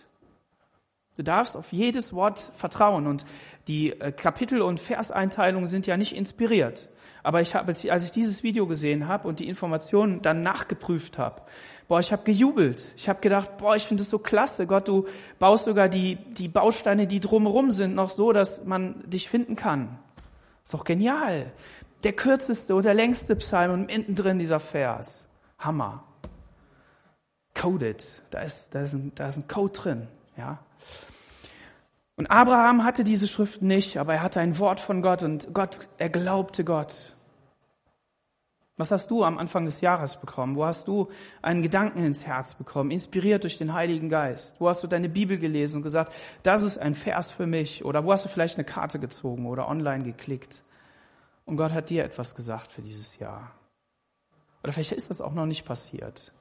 Du 1.16 1.22
darfst 1.22 1.56
auf 1.56 1.72
jedes 1.72 2.12
Wort 2.12 2.50
vertrauen 2.56 3.06
und 3.06 3.24
die 3.68 3.90
äh, 3.92 4.10
Kapitel- 4.10 4.62
und 4.62 4.80
Verseinteilungen 4.80 5.68
sind 5.68 5.86
ja 5.86 5.96
nicht 5.96 6.16
inspiriert. 6.16 6.88
Aber 7.22 7.40
ich 7.40 7.54
habe, 7.54 7.74
als 7.90 8.04
ich 8.04 8.10
dieses 8.10 8.42
Video 8.42 8.66
gesehen 8.66 9.08
habe 9.08 9.28
und 9.28 9.40
die 9.40 9.48
Informationen 9.48 10.22
dann 10.22 10.40
nachgeprüft 10.40 11.18
habe, 11.18 11.42
boah, 11.88 12.00
ich 12.00 12.12
habe 12.12 12.22
gejubelt. 12.24 12.86
Ich 12.96 13.08
habe 13.08 13.20
gedacht, 13.20 13.58
boah, 13.58 13.76
ich 13.76 13.86
finde 13.86 14.02
es 14.02 14.10
so 14.10 14.18
klasse. 14.18 14.66
Gott, 14.66 14.88
du 14.88 15.06
baust 15.38 15.64
sogar 15.64 15.88
die, 15.88 16.16
die 16.16 16.48
Bausteine, 16.48 17.06
die 17.06 17.20
drumherum 17.20 17.72
sind, 17.72 17.94
noch 17.94 18.08
so, 18.08 18.32
dass 18.32 18.64
man 18.64 19.02
dich 19.08 19.28
finden 19.28 19.56
kann. 19.56 19.98
Ist 20.62 20.74
doch 20.74 20.84
genial 20.84 21.52
der 22.02 22.12
kürzeste 22.12 22.74
oder 22.74 22.94
längste 22.94 23.36
Psalm 23.36 23.72
und 23.72 23.86
mittendrin 23.86 24.38
dieser 24.38 24.60
Vers. 24.60 25.26
Hammer. 25.58 26.04
Coded. 27.54 28.06
Da 28.30 28.40
ist, 28.40 28.70
da 28.74 28.82
ist, 28.82 28.94
ein, 28.94 29.12
da 29.14 29.28
ist 29.28 29.36
ein 29.36 29.48
Code 29.48 29.72
drin. 29.72 30.08
Ja. 30.36 30.58
Und 32.20 32.30
Abraham 32.30 32.84
hatte 32.84 33.02
diese 33.02 33.26
Schrift 33.26 33.62
nicht, 33.62 33.96
aber 33.96 34.12
er 34.12 34.22
hatte 34.22 34.40
ein 34.40 34.58
Wort 34.58 34.78
von 34.78 35.00
Gott 35.00 35.22
und 35.22 35.54
Gott, 35.54 35.88
er 35.96 36.10
glaubte 36.10 36.64
Gott. 36.64 37.16
Was 38.76 38.90
hast 38.90 39.10
du 39.10 39.24
am 39.24 39.38
Anfang 39.38 39.64
des 39.64 39.80
Jahres 39.80 40.16
bekommen? 40.16 40.54
Wo 40.54 40.66
hast 40.66 40.86
du 40.86 41.08
einen 41.40 41.62
Gedanken 41.62 42.04
ins 42.04 42.26
Herz 42.26 42.54
bekommen, 42.56 42.90
inspiriert 42.90 43.44
durch 43.44 43.56
den 43.56 43.72
Heiligen 43.72 44.10
Geist? 44.10 44.54
Wo 44.58 44.68
hast 44.68 44.82
du 44.82 44.86
deine 44.86 45.08
Bibel 45.08 45.38
gelesen 45.38 45.78
und 45.78 45.82
gesagt, 45.82 46.12
das 46.42 46.62
ist 46.62 46.76
ein 46.76 46.94
Vers 46.94 47.30
für 47.30 47.46
mich? 47.46 47.86
Oder 47.86 48.04
wo 48.04 48.12
hast 48.12 48.26
du 48.26 48.28
vielleicht 48.28 48.58
eine 48.58 48.66
Karte 48.66 48.98
gezogen 48.98 49.46
oder 49.46 49.66
online 49.66 50.04
geklickt? 50.04 50.62
Und 51.46 51.56
Gott 51.56 51.72
hat 51.72 51.88
dir 51.88 52.04
etwas 52.04 52.34
gesagt 52.34 52.70
für 52.70 52.82
dieses 52.82 53.18
Jahr. 53.18 53.52
Oder 54.62 54.72
vielleicht 54.72 54.92
ist 54.92 55.08
das 55.08 55.22
auch 55.22 55.32
noch 55.32 55.46
nicht 55.46 55.64
passiert. 55.64 56.34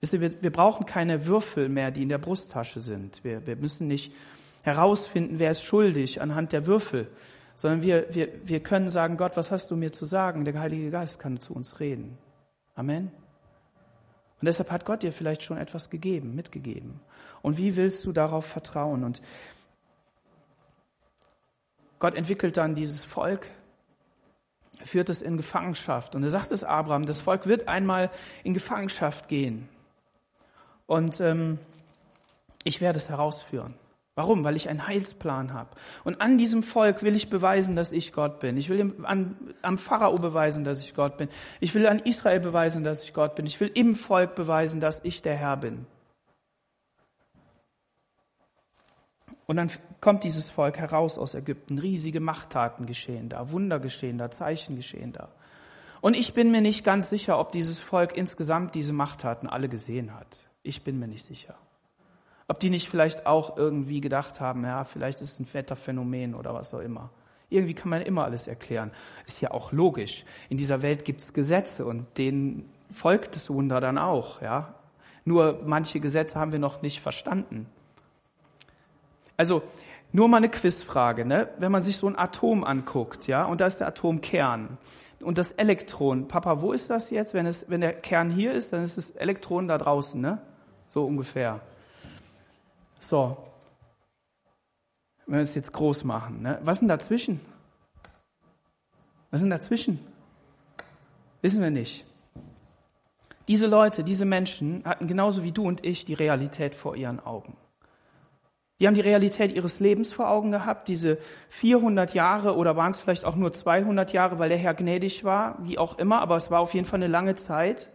Wir, 0.00 0.50
brauchen 0.50 0.86
keine 0.86 1.26
Würfel 1.26 1.68
mehr, 1.68 1.90
die 1.90 2.02
in 2.02 2.08
der 2.08 2.16
Brusttasche 2.16 2.80
sind. 2.80 3.22
Wir 3.22 3.54
müssen 3.56 3.86
nicht 3.86 4.14
herausfinden, 4.62 5.38
wer 5.38 5.50
ist 5.50 5.62
schuldig 5.62 6.20
anhand 6.20 6.52
der 6.52 6.66
Würfel, 6.66 7.08
sondern 7.54 7.82
wir, 7.82 8.06
wir, 8.14 8.28
wir 8.44 8.60
können 8.60 8.88
sagen, 8.88 9.16
Gott, 9.16 9.36
was 9.36 9.50
hast 9.50 9.70
du 9.70 9.76
mir 9.76 9.92
zu 9.92 10.04
sagen? 10.04 10.44
Der 10.44 10.58
Heilige 10.58 10.90
Geist 10.90 11.18
kann 11.18 11.38
zu 11.38 11.54
uns 11.54 11.80
reden. 11.80 12.16
Amen. 12.74 13.12
Und 14.40 14.46
deshalb 14.46 14.70
hat 14.70 14.84
Gott 14.84 15.02
dir 15.02 15.12
vielleicht 15.12 15.42
schon 15.42 15.58
etwas 15.58 15.90
gegeben, 15.90 16.34
mitgegeben. 16.34 17.00
Und 17.42 17.58
wie 17.58 17.76
willst 17.76 18.04
du 18.04 18.12
darauf 18.12 18.46
vertrauen? 18.46 19.04
Und 19.04 19.22
Gott 22.00 22.16
entwickelt 22.16 22.56
dann 22.56 22.74
dieses 22.74 23.04
Volk, 23.04 23.46
führt 24.84 25.08
es 25.10 25.22
in 25.22 25.36
Gefangenschaft. 25.36 26.16
Und 26.16 26.24
er 26.24 26.30
sagt 26.30 26.50
es 26.50 26.64
Abraham, 26.64 27.06
das 27.06 27.20
Volk 27.20 27.46
wird 27.46 27.68
einmal 27.68 28.10
in 28.42 28.54
Gefangenschaft 28.54 29.28
gehen. 29.28 29.68
Und 30.86 31.20
ähm, 31.20 31.60
ich 32.64 32.80
werde 32.80 32.98
es 32.98 33.08
herausführen. 33.08 33.74
Warum? 34.14 34.44
Weil 34.44 34.56
ich 34.56 34.68
einen 34.68 34.86
Heilsplan 34.86 35.54
habe. 35.54 35.70
Und 36.04 36.20
an 36.20 36.36
diesem 36.36 36.62
Volk 36.62 37.02
will 37.02 37.16
ich 37.16 37.30
beweisen, 37.30 37.76
dass 37.76 37.92
ich 37.92 38.12
Gott 38.12 38.40
bin. 38.40 38.58
Ich 38.58 38.68
will 38.68 38.94
an, 39.04 39.54
am 39.62 39.78
Pharao 39.78 40.14
beweisen, 40.16 40.64
dass 40.64 40.84
ich 40.84 40.94
Gott 40.94 41.16
bin. 41.16 41.30
Ich 41.60 41.74
will 41.74 41.86
an 41.86 41.98
Israel 42.00 42.40
beweisen, 42.40 42.84
dass 42.84 43.04
ich 43.04 43.14
Gott 43.14 43.34
bin. 43.36 43.46
Ich 43.46 43.58
will 43.58 43.70
im 43.72 43.94
Volk 43.94 44.34
beweisen, 44.34 44.82
dass 44.82 45.02
ich 45.02 45.22
der 45.22 45.36
Herr 45.36 45.56
bin. 45.56 45.86
Und 49.46 49.56
dann 49.56 49.70
kommt 50.00 50.24
dieses 50.24 50.50
Volk 50.50 50.78
heraus 50.78 51.16
aus 51.16 51.34
Ägypten. 51.34 51.78
Riesige 51.78 52.20
Machttaten 52.20 52.84
geschehen 52.84 53.30
da, 53.30 53.50
Wunder 53.50 53.80
geschehen 53.80 54.18
da, 54.18 54.30
Zeichen 54.30 54.76
geschehen 54.76 55.12
da. 55.12 55.30
Und 56.02 56.14
ich 56.14 56.34
bin 56.34 56.50
mir 56.50 56.60
nicht 56.60 56.84
ganz 56.84 57.08
sicher, 57.08 57.38
ob 57.38 57.52
dieses 57.52 57.78
Volk 57.78 58.16
insgesamt 58.16 58.74
diese 58.74 58.92
Machttaten 58.92 59.48
alle 59.48 59.68
gesehen 59.68 60.14
hat. 60.14 60.40
Ich 60.62 60.84
bin 60.84 60.98
mir 60.98 61.08
nicht 61.08 61.24
sicher. 61.24 61.54
Ob 62.48 62.60
die 62.60 62.70
nicht 62.70 62.88
vielleicht 62.88 63.26
auch 63.26 63.56
irgendwie 63.56 64.00
gedacht 64.00 64.40
haben, 64.40 64.64
ja, 64.64 64.84
vielleicht 64.84 65.20
ist 65.20 65.32
es 65.32 65.40
ein 65.40 65.48
Wetterphänomen 65.52 66.34
oder 66.34 66.54
was 66.54 66.74
auch 66.74 66.80
immer. 66.80 67.10
Irgendwie 67.48 67.74
kann 67.74 67.90
man 67.90 68.02
immer 68.02 68.24
alles 68.24 68.46
erklären. 68.46 68.90
Ist 69.26 69.40
ja 69.40 69.50
auch 69.50 69.72
logisch. 69.72 70.24
In 70.48 70.56
dieser 70.56 70.82
Welt 70.82 71.04
gibt 71.04 71.22
es 71.22 71.32
Gesetze 71.32 71.84
und 71.84 72.06
denen 72.18 72.70
folgt 72.90 73.36
das 73.36 73.50
Wunder 73.50 73.80
dann 73.80 73.98
auch, 73.98 74.42
ja. 74.42 74.74
Nur 75.24 75.60
manche 75.64 76.00
Gesetze 76.00 76.38
haben 76.38 76.52
wir 76.52 76.58
noch 76.58 76.82
nicht 76.82 77.00
verstanden. 77.00 77.66
Also, 79.36 79.62
nur 80.12 80.28
mal 80.28 80.38
eine 80.38 80.48
Quizfrage, 80.48 81.24
ne? 81.24 81.48
Wenn 81.58 81.72
man 81.72 81.82
sich 81.82 81.96
so 81.96 82.06
ein 82.06 82.18
Atom 82.18 82.64
anguckt, 82.64 83.26
ja, 83.26 83.44
und 83.44 83.60
da 83.60 83.66
ist 83.66 83.78
der 83.78 83.88
Atomkern 83.88 84.78
und 85.20 85.38
das 85.38 85.52
Elektron. 85.52 86.28
Papa, 86.28 86.60
wo 86.60 86.72
ist 86.72 86.90
das 86.90 87.10
jetzt? 87.10 87.34
Wenn 87.34 87.46
es, 87.46 87.64
wenn 87.68 87.80
der 87.80 87.92
Kern 87.92 88.30
hier 88.30 88.52
ist, 88.52 88.72
dann 88.72 88.82
ist 88.82 88.96
das 88.96 89.10
Elektron 89.10 89.68
da 89.68 89.78
draußen, 89.78 90.20
ne? 90.20 90.38
So 90.88 91.04
ungefähr. 91.04 91.60
So. 93.02 93.36
Wenn 95.26 95.36
wir 95.36 95.42
es 95.42 95.54
jetzt 95.54 95.72
groß 95.72 96.04
machen, 96.04 96.42
ne? 96.42 96.58
Was 96.62 96.76
ist 96.76 96.80
denn 96.80 96.88
dazwischen? 96.88 97.40
Was 99.30 99.40
ist 99.40 99.44
denn 99.44 99.50
dazwischen? 99.50 99.98
Wissen 101.40 101.62
wir 101.62 101.70
nicht. 101.70 102.04
Diese 103.48 103.66
Leute, 103.66 104.04
diese 104.04 104.24
Menschen 104.24 104.84
hatten 104.84 105.08
genauso 105.08 105.42
wie 105.42 105.52
du 105.52 105.66
und 105.66 105.84
ich 105.84 106.04
die 106.04 106.14
Realität 106.14 106.74
vor 106.74 106.96
ihren 106.96 107.18
Augen. 107.18 107.56
Die 108.78 108.86
haben 108.86 108.94
die 108.94 109.00
Realität 109.00 109.52
ihres 109.52 109.80
Lebens 109.80 110.12
vor 110.12 110.28
Augen 110.28 110.50
gehabt, 110.50 110.88
diese 110.88 111.18
400 111.50 112.14
Jahre 112.14 112.56
oder 112.56 112.76
waren 112.76 112.90
es 112.90 112.98
vielleicht 112.98 113.24
auch 113.24 113.36
nur 113.36 113.52
200 113.52 114.12
Jahre, 114.12 114.38
weil 114.38 114.48
der 114.48 114.58
Herr 114.58 114.74
gnädig 114.74 115.24
war, 115.24 115.56
wie 115.60 115.78
auch 115.78 115.98
immer, 115.98 116.20
aber 116.20 116.36
es 116.36 116.50
war 116.50 116.60
auf 116.60 116.74
jeden 116.74 116.86
Fall 116.86 116.98
eine 116.98 117.08
lange 117.08 117.34
Zeit. 117.36 117.88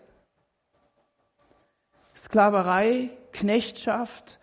Sklaverei, 2.16 3.10
Knechtschaft 3.32 4.40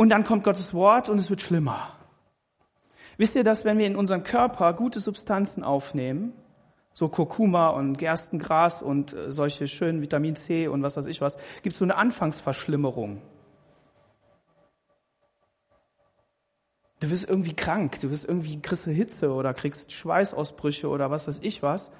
und 0.00 0.08
dann 0.08 0.24
kommt 0.24 0.44
Gottes 0.44 0.72
Wort 0.72 1.10
und 1.10 1.18
es 1.18 1.28
wird 1.28 1.42
schlimmer. 1.42 1.94
Wisst 3.18 3.34
ihr, 3.34 3.44
dass 3.44 3.66
wenn 3.66 3.76
wir 3.76 3.86
in 3.86 3.96
unseren 3.96 4.24
Körper 4.24 4.72
gute 4.72 4.98
Substanzen 4.98 5.62
aufnehmen, 5.62 6.32
so 6.94 7.10
Kurkuma 7.10 7.68
und 7.68 7.98
Gerstengras 7.98 8.80
und 8.80 9.12
äh, 9.12 9.30
solche 9.30 9.68
schönen 9.68 10.00
Vitamin 10.00 10.36
C 10.36 10.68
und 10.68 10.82
was 10.82 10.96
weiß 10.96 11.04
ich 11.04 11.20
was, 11.20 11.36
gibt 11.62 11.74
es 11.74 11.78
so 11.80 11.84
eine 11.84 11.96
Anfangsverschlimmerung. 11.96 13.20
Du 17.00 17.10
wirst 17.10 17.28
irgendwie 17.28 17.52
krank, 17.54 18.00
du 18.00 18.08
wirst 18.08 18.24
irgendwie, 18.24 18.58
kriegst 18.58 18.86
Hitze 18.86 19.30
oder 19.34 19.52
kriegst 19.52 19.92
Schweißausbrüche 19.92 20.88
oder 20.88 21.10
was 21.10 21.28
weiß 21.28 21.40
ich 21.42 21.62
was. 21.62 21.90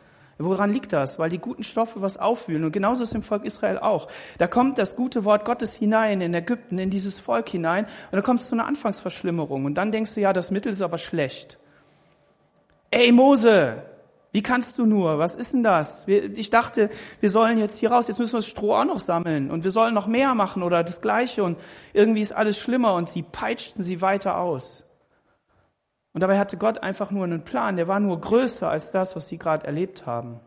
Woran 0.42 0.72
liegt 0.72 0.92
das? 0.94 1.18
Weil 1.18 1.28
die 1.28 1.38
guten 1.38 1.62
Stoffe 1.62 2.00
was 2.00 2.16
aufwühlen. 2.16 2.64
Und 2.64 2.72
genauso 2.72 3.02
ist 3.02 3.14
im 3.14 3.22
Volk 3.22 3.44
Israel 3.44 3.78
auch. 3.78 4.08
Da 4.38 4.46
kommt 4.46 4.78
das 4.78 4.96
gute 4.96 5.24
Wort 5.24 5.44
Gottes 5.44 5.74
hinein 5.74 6.22
in 6.22 6.32
Ägypten, 6.32 6.78
in 6.78 6.88
dieses 6.88 7.20
Volk 7.20 7.48
hinein. 7.48 7.84
Und 7.84 8.16
da 8.16 8.22
kommt 8.22 8.40
es 8.40 8.48
zu 8.48 8.54
einer 8.54 8.66
Anfangsverschlimmerung. 8.66 9.66
Und 9.66 9.74
dann 9.74 9.92
denkst 9.92 10.14
du, 10.14 10.20
ja, 10.20 10.32
das 10.32 10.50
Mittel 10.50 10.72
ist 10.72 10.80
aber 10.80 10.96
schlecht. 10.98 11.58
Ey, 12.90 13.12
Mose, 13.12 13.82
wie 14.32 14.42
kannst 14.42 14.78
du 14.78 14.86
nur? 14.86 15.18
Was 15.18 15.34
ist 15.34 15.52
denn 15.52 15.62
das? 15.62 16.06
Ich 16.08 16.50
dachte, 16.50 16.88
wir 17.20 17.30
sollen 17.30 17.58
jetzt 17.58 17.78
hier 17.78 17.90
raus, 17.90 18.08
jetzt 18.08 18.18
müssen 18.18 18.32
wir 18.32 18.38
das 18.38 18.46
Stroh 18.46 18.74
auch 18.74 18.84
noch 18.84 19.00
sammeln 19.00 19.50
und 19.50 19.64
wir 19.64 19.70
sollen 19.70 19.92
noch 19.92 20.06
mehr 20.06 20.34
machen 20.34 20.62
oder 20.62 20.84
das 20.84 21.00
Gleiche 21.00 21.42
und 21.42 21.58
irgendwie 21.92 22.20
ist 22.20 22.32
alles 22.32 22.56
schlimmer 22.56 22.94
und 22.94 23.08
sie 23.08 23.22
peitschten 23.22 23.82
sie 23.82 24.00
weiter 24.00 24.38
aus. 24.38 24.84
Und 26.12 26.20
dabei 26.20 26.38
hatte 26.38 26.56
Gott 26.56 26.82
einfach 26.82 27.10
nur 27.10 27.24
einen 27.24 27.44
Plan, 27.44 27.76
der 27.76 27.88
war 27.88 28.00
nur 28.00 28.20
größer 28.20 28.68
als 28.68 28.90
das, 28.90 29.14
was 29.14 29.28
sie 29.28 29.38
gerade 29.38 29.66
erlebt 29.66 30.06
haben. 30.06 30.40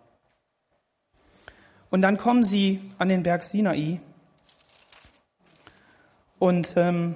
Und 1.90 2.02
dann 2.02 2.18
kommen 2.18 2.44
sie 2.44 2.82
an 2.98 3.08
den 3.08 3.24
Berg 3.24 3.44
Sinai 3.44 4.02
und 6.44 6.74
ähm, 6.76 7.16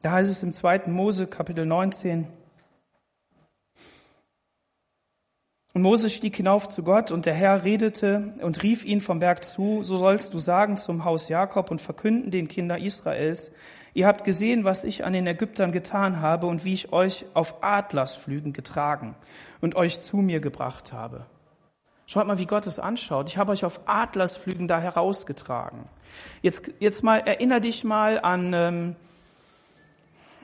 da 0.00 0.12
heißt 0.12 0.30
es 0.30 0.42
im 0.42 0.54
zweiten 0.54 0.90
Mose 0.92 1.26
Kapitel 1.26 1.66
19, 1.66 2.28
Und 5.74 5.82
Mose 5.82 6.10
stieg 6.10 6.34
hinauf 6.34 6.68
zu 6.68 6.82
Gott 6.82 7.10
und 7.10 7.26
der 7.26 7.34
Herr 7.34 7.64
redete 7.64 8.34
und 8.40 8.62
rief 8.62 8.84
ihn 8.84 9.00
vom 9.00 9.18
Berg 9.20 9.44
zu, 9.44 9.82
so 9.82 9.96
sollst 9.96 10.32
du 10.34 10.38
sagen 10.38 10.76
zum 10.76 11.04
Haus 11.04 11.28
Jakob 11.28 11.70
und 11.70 11.80
verkünden 11.80 12.30
den 12.30 12.48
Kindern 12.48 12.82
Israels, 12.82 13.50
Ihr 13.98 14.06
habt 14.06 14.22
gesehen, 14.22 14.62
was 14.62 14.84
ich 14.84 15.04
an 15.04 15.12
den 15.12 15.26
Ägyptern 15.26 15.72
getan 15.72 16.20
habe 16.20 16.46
und 16.46 16.64
wie 16.64 16.74
ich 16.74 16.92
euch 16.92 17.24
auf 17.34 17.64
Adlersflügen 17.64 18.52
getragen 18.52 19.16
und 19.60 19.74
euch 19.74 20.00
zu 20.00 20.18
mir 20.18 20.38
gebracht 20.38 20.92
habe. 20.92 21.26
Schaut 22.06 22.26
mal, 22.28 22.38
wie 22.38 22.46
Gott 22.46 22.64
es 22.68 22.78
anschaut. 22.78 23.28
Ich 23.28 23.38
habe 23.38 23.50
euch 23.50 23.64
auf 23.64 23.80
Adlersflügen 23.86 24.68
da 24.68 24.78
herausgetragen. 24.78 25.88
Jetzt, 26.42 26.62
jetzt 26.78 27.02
mal, 27.02 27.18
erinnere 27.18 27.60
dich 27.60 27.82
mal 27.82 28.20
an, 28.20 28.52
ähm, 28.54 28.96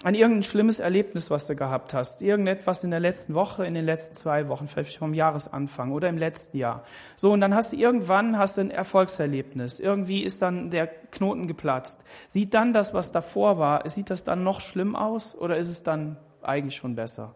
an 0.05 0.15
irgendein 0.15 0.43
schlimmes 0.43 0.81
Erlebnis, 0.81 1.31
was 1.31 1.47
du 1.47 1.57
gehabt 1.57 1.95
hast. 1.95 2.21
Irgendetwas 2.21 2.85
in 2.85 2.91
der 2.91 3.01
letzten 3.01 3.33
Woche, 3.33 3.65
in 3.65 3.73
den 3.73 3.87
letzten 3.87 4.15
zwei 4.15 4.49
Wochen, 4.49 4.69
vielleicht 4.69 4.99
vom 4.99 5.15
Jahresanfang 5.15 5.93
oder 5.93 6.11
im 6.11 6.19
letzten 6.19 6.59
Jahr. 6.59 6.85
So, 7.17 7.33
und 7.33 7.41
dann 7.41 7.55
hast 7.55 7.73
du 7.73 7.77
irgendwann 7.77 8.39
hast 8.39 8.59
du 8.59 8.61
ein 8.61 8.71
Erfolgserlebnis. 8.71 9.81
Irgendwie 9.81 10.23
ist 10.23 10.43
dann 10.43 10.71
der 10.71 10.89
Knoten 10.89 11.49
geplatzt. 11.49 11.99
Sieht 12.29 12.53
dann 12.53 12.75
das, 12.75 12.93
was 12.93 13.13
davor 13.13 13.59
war, 13.59 13.89
sieht 13.89 14.11
das 14.11 14.25
dann 14.25 14.45
noch 14.45 14.61
schlimm 14.61 14.95
aus 14.95 15.35
oder 15.35 15.57
ist 15.57 15.71
es 15.71 15.83
dann 15.83 16.19
eigentlich 16.43 16.77
schon 16.77 16.97
besser? 16.97 17.35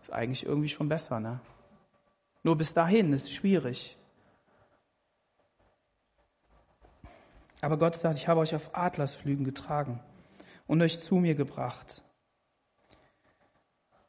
Ist 0.00 0.14
eigentlich 0.14 0.46
irgendwie 0.46 0.70
schon 0.70 0.88
besser, 0.88 1.20
ne? 1.20 1.40
Nur 2.42 2.56
bis 2.56 2.72
dahin 2.72 3.12
ist 3.12 3.30
schwierig. 3.30 3.98
Aber 7.60 7.76
Gott 7.76 7.96
sagt, 7.96 8.16
ich 8.16 8.28
habe 8.28 8.40
euch 8.40 8.54
auf 8.54 8.74
Adlersflügen 8.74 9.44
getragen 9.44 10.00
und 10.72 10.80
euch 10.80 11.00
zu 11.00 11.16
mir 11.16 11.34
gebracht. 11.34 12.02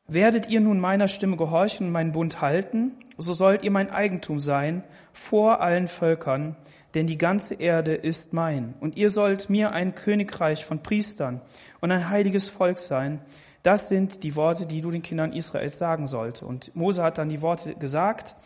Werdet 0.07 0.47
ihr 0.47 0.61
nun 0.61 0.79
meiner 0.79 1.09
Stimme 1.09 1.35
gehorchen 1.35 1.87
und 1.87 1.91
meinen 1.91 2.13
Bund 2.13 2.39
halten, 2.39 2.93
so 3.17 3.33
sollt 3.33 3.63
ihr 3.63 3.71
mein 3.71 3.89
Eigentum 3.89 4.39
sein 4.39 4.85
vor 5.11 5.59
allen 5.59 5.89
Völkern, 5.89 6.55
denn 6.93 7.05
die 7.05 7.17
ganze 7.17 7.55
Erde 7.55 7.95
ist 7.95 8.31
mein. 8.31 8.75
Und 8.79 8.95
ihr 8.95 9.09
sollt 9.09 9.49
mir 9.49 9.73
ein 9.73 9.93
Königreich 9.93 10.63
von 10.63 10.81
Priestern 10.81 11.41
und 11.81 11.91
ein 11.91 12.07
heiliges 12.07 12.47
Volk 12.47 12.79
sein. 12.79 13.19
Das 13.61 13.89
sind 13.89 14.23
die 14.23 14.37
Worte, 14.37 14.65
die 14.65 14.79
du 14.79 14.89
den 14.89 15.01
Kindern 15.01 15.33
Israels 15.33 15.77
sagen 15.77 16.07
sollte. 16.07 16.45
Und 16.45 16.73
Mose 16.77 17.03
hat 17.03 17.17
dann 17.17 17.27
die 17.27 17.41
Worte 17.41 17.75
gesagt. 17.75 18.37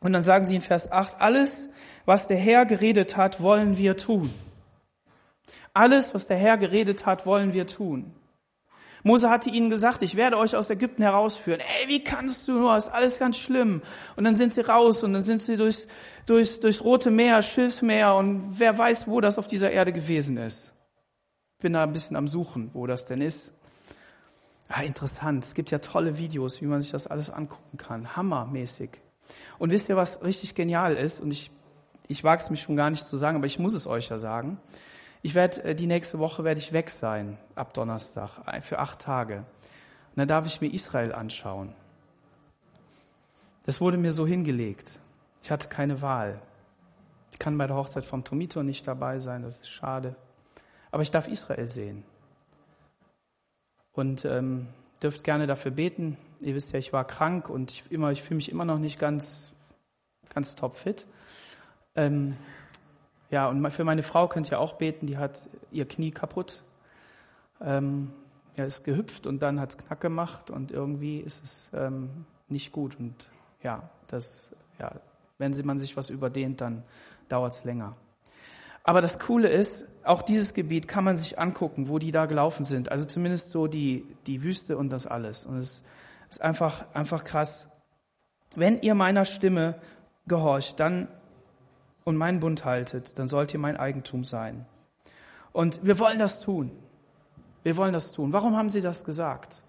Und 0.00 0.14
dann 0.14 0.22
sagen 0.22 0.46
sie 0.46 0.56
in 0.56 0.62
Vers 0.62 0.90
8, 0.90 1.20
alles, 1.20 1.68
was 2.06 2.26
der 2.26 2.38
Herr 2.38 2.64
geredet 2.64 3.18
hat, 3.18 3.42
wollen 3.42 3.76
wir 3.76 3.98
tun. 3.98 4.32
Alles, 5.74 6.14
was 6.14 6.26
der 6.26 6.36
Herr 6.36 6.56
geredet 6.56 7.04
hat, 7.04 7.26
wollen 7.26 7.52
wir 7.52 7.66
tun. 7.66 8.14
Mose 9.02 9.28
hatte 9.28 9.50
ihnen 9.50 9.68
gesagt, 9.68 10.02
ich 10.02 10.16
werde 10.16 10.38
euch 10.38 10.56
aus 10.56 10.70
Ägypten 10.70 11.02
herausführen. 11.02 11.60
Ey, 11.60 11.88
wie 11.88 12.02
kannst 12.02 12.48
du 12.48 12.52
nur? 12.52 12.74
Ist 12.74 12.88
alles 12.88 13.18
ganz 13.18 13.36
schlimm. 13.36 13.82
Und 14.16 14.24
dann 14.24 14.34
sind 14.34 14.54
sie 14.54 14.62
raus 14.62 15.02
und 15.02 15.12
dann 15.12 15.22
sind 15.22 15.42
sie 15.42 15.58
durchs, 15.58 15.86
durchs, 16.24 16.58
durchs 16.58 16.82
Rote 16.82 17.10
Meer, 17.10 17.42
Schilfmeer 17.42 18.14
und 18.14 18.58
wer 18.58 18.78
weiß, 18.78 19.06
wo 19.06 19.20
das 19.20 19.36
auf 19.36 19.46
dieser 19.46 19.70
Erde 19.70 19.92
gewesen 19.92 20.38
ist. 20.38 20.72
Bin 21.60 21.74
da 21.74 21.82
ein 21.82 21.92
bisschen 21.92 22.16
am 22.16 22.26
Suchen, 22.26 22.70
wo 22.72 22.86
das 22.86 23.04
denn 23.04 23.20
ist. 23.20 23.52
Ah, 24.70 24.82
interessant. 24.82 25.44
Es 25.44 25.52
gibt 25.52 25.70
ja 25.70 25.80
tolle 25.80 26.16
Videos, 26.16 26.62
wie 26.62 26.66
man 26.66 26.80
sich 26.80 26.90
das 26.90 27.06
alles 27.06 27.28
angucken 27.28 27.76
kann. 27.76 28.16
Hammermäßig. 28.16 28.90
Und 29.58 29.70
wisst 29.70 29.90
ihr, 29.90 29.96
was 29.96 30.22
richtig 30.22 30.54
genial 30.54 30.96
ist? 30.96 31.20
Und 31.20 31.30
ich, 31.30 31.50
ich 32.08 32.24
wage 32.24 32.42
es 32.42 32.48
mich 32.48 32.62
schon 32.62 32.76
gar 32.76 32.88
nicht 32.88 33.04
zu 33.04 33.18
sagen, 33.18 33.36
aber 33.36 33.46
ich 33.46 33.58
muss 33.58 33.74
es 33.74 33.86
euch 33.86 34.08
ja 34.08 34.16
sagen. 34.18 34.58
Ich 35.24 35.34
werde 35.34 35.64
äh, 35.64 35.74
die 35.74 35.86
nächste 35.86 36.18
Woche 36.18 36.44
werde 36.44 36.60
ich 36.60 36.74
weg 36.74 36.90
sein 36.90 37.38
ab 37.54 37.72
Donnerstag 37.72 38.62
für 38.62 38.78
acht 38.78 38.98
Tage. 38.98 39.38
Und 39.38 40.16
dann 40.16 40.28
darf 40.28 40.44
ich 40.44 40.60
mir 40.60 40.70
Israel 40.70 41.14
anschauen. 41.14 41.72
Das 43.64 43.80
wurde 43.80 43.96
mir 43.96 44.12
so 44.12 44.26
hingelegt. 44.26 45.00
Ich 45.42 45.50
hatte 45.50 45.68
keine 45.68 46.02
Wahl. 46.02 46.42
Ich 47.32 47.38
kann 47.38 47.56
bei 47.56 47.66
der 47.66 47.74
Hochzeit 47.74 48.04
vom 48.04 48.22
Tomito 48.22 48.62
nicht 48.62 48.86
dabei 48.86 49.18
sein, 49.18 49.42
das 49.42 49.60
ist 49.60 49.70
schade. 49.70 50.14
Aber 50.90 51.02
ich 51.02 51.10
darf 51.10 51.26
Israel 51.26 51.68
sehen. 51.68 52.04
Und 53.94 54.26
ähm, 54.26 54.68
dürft 55.02 55.24
gerne 55.24 55.46
dafür 55.46 55.70
beten. 55.70 56.18
Ihr 56.40 56.54
wisst 56.54 56.72
ja, 56.72 56.78
ich 56.78 56.92
war 56.92 57.06
krank 57.06 57.48
und 57.48 57.72
ich, 57.72 57.84
immer, 57.90 58.12
ich 58.12 58.22
fühle 58.22 58.36
mich 58.36 58.52
immer 58.52 58.66
noch 58.66 58.78
nicht 58.78 58.98
ganz, 58.98 59.52
ganz 60.34 60.54
topfit. 60.54 61.06
Ähm, 61.96 62.36
ja, 63.30 63.48
und 63.48 63.68
für 63.70 63.84
meine 63.84 64.02
Frau 64.02 64.28
könnt 64.28 64.50
ihr 64.50 64.60
auch 64.60 64.74
beten, 64.74 65.06
die 65.06 65.18
hat 65.18 65.48
ihr 65.72 65.86
Knie 65.86 66.10
kaputt. 66.10 66.62
Ähm, 67.60 68.12
ja, 68.56 68.64
ist 68.64 68.84
gehüpft 68.84 69.26
und 69.26 69.42
dann 69.42 69.58
hat 69.60 69.70
es 69.70 69.78
Knack 69.78 70.00
gemacht 70.00 70.50
und 70.50 70.70
irgendwie 70.70 71.18
ist 71.18 71.42
es 71.42 71.70
ähm, 71.74 72.24
nicht 72.48 72.72
gut. 72.72 72.96
Und 72.98 73.14
ja, 73.62 73.88
das, 74.08 74.50
ja, 74.78 74.92
wenn 75.38 75.54
man 75.64 75.78
sich 75.78 75.96
was 75.96 76.10
überdehnt, 76.10 76.60
dann 76.60 76.84
dauert 77.28 77.54
es 77.54 77.64
länger. 77.64 77.96
Aber 78.84 79.00
das 79.00 79.18
Coole 79.18 79.48
ist, 79.48 79.84
auch 80.04 80.22
dieses 80.22 80.52
Gebiet 80.52 80.86
kann 80.86 81.04
man 81.04 81.16
sich 81.16 81.38
angucken, 81.38 81.88
wo 81.88 81.98
die 81.98 82.12
da 82.12 82.26
gelaufen 82.26 82.64
sind. 82.64 82.92
Also 82.92 83.06
zumindest 83.06 83.50
so 83.50 83.66
die, 83.66 84.06
die 84.26 84.42
Wüste 84.42 84.76
und 84.76 84.90
das 84.90 85.06
alles. 85.06 85.46
Und 85.46 85.56
es 85.56 85.82
ist 86.28 86.42
einfach, 86.42 86.84
einfach 86.92 87.24
krass. 87.24 87.66
Wenn 88.54 88.80
ihr 88.82 88.94
meiner 88.94 89.24
Stimme 89.24 89.76
gehorcht, 90.26 90.78
dann 90.78 91.08
und 92.04 92.16
meinen 92.16 92.40
Bund 92.40 92.64
haltet, 92.64 93.18
dann 93.18 93.28
sollt 93.28 93.52
ihr 93.54 93.60
mein 93.60 93.76
Eigentum 93.76 94.24
sein. 94.24 94.66
Und 95.52 95.80
wir 95.82 95.98
wollen 95.98 96.18
das 96.18 96.40
tun. 96.40 96.70
Wir 97.62 97.76
wollen 97.76 97.92
das 97.92 98.12
tun. 98.12 98.32
Warum 98.32 98.56
haben 98.56 98.70
sie 98.70 98.82
das 98.82 99.04
gesagt? 99.04 99.62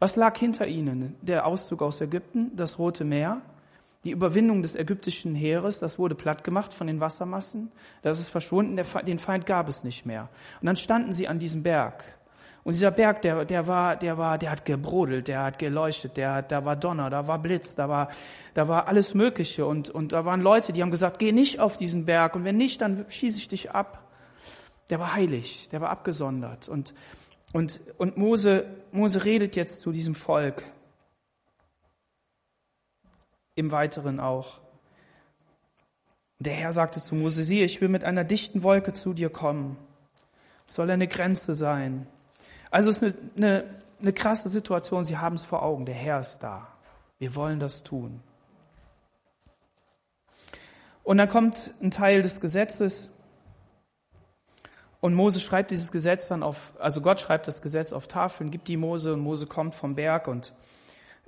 Was 0.00 0.16
lag 0.16 0.36
hinter 0.36 0.66
ihnen? 0.66 1.16
Der 1.22 1.46
Auszug 1.46 1.82
aus 1.82 2.00
Ägypten, 2.00 2.54
das 2.56 2.78
Rote 2.78 3.04
Meer, 3.04 3.42
die 4.04 4.10
Überwindung 4.10 4.62
des 4.62 4.76
ägyptischen 4.76 5.34
Heeres, 5.34 5.80
das 5.80 5.98
wurde 5.98 6.14
platt 6.14 6.44
gemacht 6.44 6.72
von 6.72 6.86
den 6.86 7.00
Wassermassen, 7.00 7.72
das 8.02 8.20
ist 8.20 8.28
verschwunden, 8.28 8.76
den 8.76 9.18
Feind 9.18 9.44
gab 9.44 9.68
es 9.68 9.82
nicht 9.82 10.06
mehr. 10.06 10.28
Und 10.60 10.66
dann 10.66 10.76
standen 10.76 11.12
sie 11.12 11.26
an 11.26 11.38
diesem 11.38 11.62
Berg 11.62 12.04
und 12.68 12.74
dieser 12.74 12.90
Berg, 12.90 13.22
der, 13.22 13.46
der 13.46 13.66
war, 13.66 13.96
der 13.96 14.18
war, 14.18 14.36
der 14.36 14.50
hat 14.50 14.66
gebrodelt, 14.66 15.28
der 15.28 15.42
hat 15.42 15.58
geleuchtet, 15.58 16.18
der 16.18 16.34
hat, 16.34 16.52
da 16.52 16.66
war 16.66 16.76
Donner, 16.76 17.08
da 17.08 17.26
war 17.26 17.38
Blitz, 17.38 17.74
da 17.74 17.88
war, 17.88 18.10
da 18.52 18.68
war 18.68 18.88
alles 18.88 19.14
Mögliche 19.14 19.64
und, 19.64 19.88
und 19.88 20.12
da 20.12 20.26
waren 20.26 20.42
Leute, 20.42 20.74
die 20.74 20.82
haben 20.82 20.90
gesagt, 20.90 21.18
geh 21.18 21.32
nicht 21.32 21.60
auf 21.60 21.78
diesen 21.78 22.04
Berg 22.04 22.36
und 22.36 22.44
wenn 22.44 22.58
nicht, 22.58 22.82
dann 22.82 23.06
schieße 23.08 23.38
ich 23.38 23.48
dich 23.48 23.70
ab. 23.70 24.06
Der 24.90 25.00
war 25.00 25.14
heilig, 25.14 25.70
der 25.72 25.80
war 25.80 25.88
abgesondert 25.88 26.68
und, 26.68 26.92
und, 27.54 27.80
und 27.96 28.18
Mose, 28.18 28.66
Mose 28.92 29.24
redet 29.24 29.56
jetzt 29.56 29.80
zu 29.80 29.90
diesem 29.90 30.14
Volk. 30.14 30.62
Im 33.54 33.72
Weiteren 33.72 34.20
auch. 34.20 34.60
Der 36.38 36.52
Herr 36.52 36.72
sagte 36.72 37.00
zu 37.00 37.14
Mose, 37.14 37.44
siehe, 37.44 37.64
ich 37.64 37.80
will 37.80 37.88
mit 37.88 38.04
einer 38.04 38.24
dichten 38.24 38.62
Wolke 38.62 38.92
zu 38.92 39.14
dir 39.14 39.30
kommen. 39.30 39.78
Es 40.66 40.74
soll 40.74 40.90
eine 40.90 41.08
Grenze 41.08 41.54
sein. 41.54 42.06
Also 42.70 42.90
es 42.90 43.02
ist 43.02 43.04
eine, 43.04 43.16
eine, 43.36 43.64
eine 44.00 44.12
krasse 44.12 44.48
Situation. 44.48 45.04
Sie 45.04 45.16
haben 45.16 45.36
es 45.36 45.44
vor 45.44 45.62
Augen. 45.62 45.86
Der 45.86 45.94
Herr 45.94 46.20
ist 46.20 46.38
da. 46.40 46.68
Wir 47.18 47.34
wollen 47.34 47.60
das 47.60 47.82
tun. 47.82 48.20
Und 51.02 51.18
dann 51.18 51.28
kommt 51.28 51.72
ein 51.82 51.90
Teil 51.90 52.22
des 52.22 52.40
Gesetzes. 52.40 53.10
Und 55.00 55.14
Mose 55.14 55.40
schreibt 55.40 55.70
dieses 55.70 55.92
Gesetz 55.92 56.28
dann 56.28 56.42
auf, 56.42 56.72
also 56.78 57.00
Gott 57.00 57.20
schreibt 57.20 57.46
das 57.46 57.62
Gesetz 57.62 57.92
auf 57.92 58.08
Tafeln, 58.08 58.50
gibt 58.50 58.68
die 58.68 58.76
Mose 58.76 59.14
und 59.14 59.20
Mose 59.20 59.46
kommt 59.46 59.74
vom 59.74 59.94
Berg 59.94 60.26
und 60.26 60.52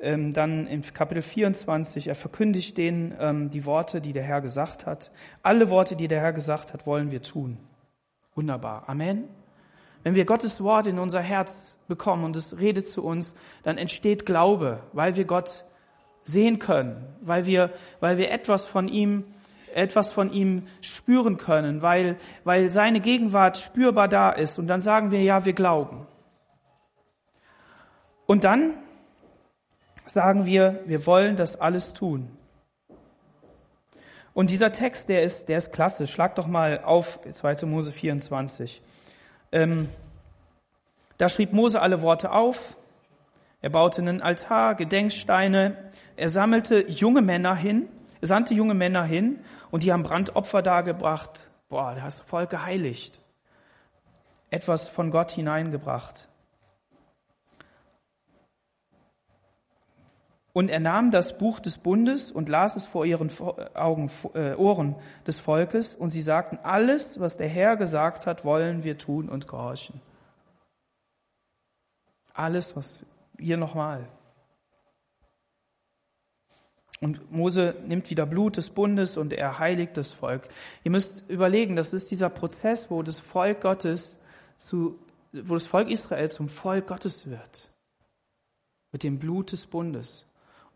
ähm, 0.00 0.32
dann 0.32 0.66
im 0.66 0.82
Kapitel 0.82 1.22
24, 1.22 2.08
er 2.08 2.14
verkündigt 2.14 2.76
denen 2.78 3.14
ähm, 3.18 3.50
die 3.50 3.64
Worte, 3.64 4.00
die 4.00 4.12
der 4.12 4.22
Herr 4.22 4.40
gesagt 4.40 4.86
hat. 4.86 5.10
Alle 5.42 5.70
Worte, 5.70 5.94
die 5.94 6.08
der 6.08 6.20
Herr 6.20 6.32
gesagt 6.32 6.72
hat, 6.72 6.86
wollen 6.86 7.10
wir 7.10 7.22
tun. 7.22 7.58
Wunderbar. 8.34 8.84
Amen. 8.88 9.28
Wenn 10.02 10.14
wir 10.14 10.24
Gottes 10.24 10.62
Wort 10.62 10.86
in 10.86 10.98
unser 10.98 11.20
Herz 11.20 11.76
bekommen 11.88 12.24
und 12.24 12.36
es 12.36 12.58
redet 12.58 12.86
zu 12.86 13.02
uns, 13.02 13.34
dann 13.62 13.76
entsteht 13.76 14.24
Glaube, 14.24 14.80
weil 14.92 15.16
wir 15.16 15.24
Gott 15.24 15.64
sehen 16.24 16.58
können, 16.58 17.04
weil 17.20 17.46
wir, 17.46 17.70
weil 18.00 18.16
wir 18.16 18.30
etwas 18.30 18.64
von 18.64 18.88
ihm, 18.88 19.24
etwas 19.74 20.10
von 20.10 20.32
ihm 20.32 20.66
spüren 20.80 21.36
können, 21.36 21.82
weil, 21.82 22.16
weil 22.44 22.70
seine 22.70 23.00
Gegenwart 23.00 23.58
spürbar 23.58 24.08
da 24.08 24.30
ist. 24.30 24.58
Und 24.58 24.66
dann 24.68 24.80
sagen 24.80 25.10
wir, 25.10 25.22
ja, 25.22 25.44
wir 25.44 25.52
glauben. 25.52 26.06
Und 28.26 28.44
dann 28.44 28.74
sagen 30.06 30.46
wir, 30.46 30.80
wir 30.86 31.06
wollen 31.06 31.36
das 31.36 31.60
alles 31.60 31.92
tun. 31.92 32.30
Und 34.32 34.50
dieser 34.50 34.72
Text, 34.72 35.08
der 35.08 35.22
ist, 35.22 35.48
der 35.48 35.58
ist 35.58 35.72
klasse. 35.72 36.06
Schlag 36.06 36.36
doch 36.36 36.46
mal 36.46 36.82
auf 36.84 37.18
2. 37.30 37.66
Mose 37.66 37.92
24. 37.92 38.80
Ähm, 39.52 39.88
da 41.18 41.28
schrieb 41.28 41.52
Mose 41.52 41.82
alle 41.82 42.02
Worte 42.02 42.32
auf. 42.32 42.76
Er 43.60 43.70
baute 43.70 44.00
einen 44.00 44.22
Altar, 44.22 44.74
Gedenksteine. 44.74 45.90
Er 46.16 46.28
sammelte 46.30 46.88
junge 46.88 47.20
Männer 47.20 47.54
hin, 47.54 47.88
er 48.20 48.28
sandte 48.28 48.54
junge 48.54 48.74
Männer 48.74 49.04
hin 49.04 49.40
und 49.70 49.82
die 49.82 49.92
haben 49.92 50.02
Brandopfer 50.02 50.62
dargebracht. 50.62 51.46
Boah, 51.68 51.94
da 51.94 52.02
hast 52.02 52.20
du 52.20 52.24
voll 52.24 52.46
geheiligt. 52.46 53.20
Etwas 54.50 54.88
von 54.88 55.10
Gott 55.10 55.32
hineingebracht. 55.32 56.29
Und 60.52 60.68
er 60.68 60.80
nahm 60.80 61.12
das 61.12 61.38
Buch 61.38 61.60
des 61.60 61.78
Bundes 61.78 62.32
und 62.32 62.48
las 62.48 62.74
es 62.74 62.86
vor 62.86 63.06
ihren 63.06 63.30
Augen, 63.74 64.10
äh, 64.34 64.54
Ohren 64.54 64.96
des 65.26 65.38
Volkes, 65.38 65.94
und 65.94 66.10
sie 66.10 66.22
sagten, 66.22 66.58
alles, 66.62 67.20
was 67.20 67.36
der 67.36 67.48
Herr 67.48 67.76
gesagt 67.76 68.26
hat, 68.26 68.44
wollen 68.44 68.82
wir 68.82 68.98
tun 68.98 69.28
und 69.28 69.46
gehorchen. 69.46 70.00
Alles, 72.34 72.74
was 72.74 73.00
hier 73.38 73.56
nochmal. 73.56 74.08
Und 77.00 77.32
Mose 77.32 77.76
nimmt 77.86 78.10
wieder 78.10 78.26
Blut 78.26 78.58
des 78.58 78.70
Bundes 78.70 79.16
und 79.16 79.32
er 79.32 79.58
heiligt 79.58 79.96
das 79.96 80.12
Volk. 80.12 80.48
Ihr 80.84 80.90
müsst 80.90 81.24
überlegen, 81.28 81.74
das 81.74 81.94
ist 81.94 82.10
dieser 82.10 82.28
Prozess, 82.28 82.90
wo 82.90 83.02
das 83.02 83.18
Volk 83.18 83.62
Gottes 83.62 84.18
zu, 84.56 84.98
wo 85.32 85.54
das 85.54 85.66
Volk 85.66 85.88
Israel 85.88 86.30
zum 86.30 86.48
Volk 86.48 86.88
Gottes 86.88 87.26
wird. 87.26 87.70
Mit 88.92 89.02
dem 89.02 89.18
Blut 89.18 89.52
des 89.52 89.64
Bundes. 89.64 90.26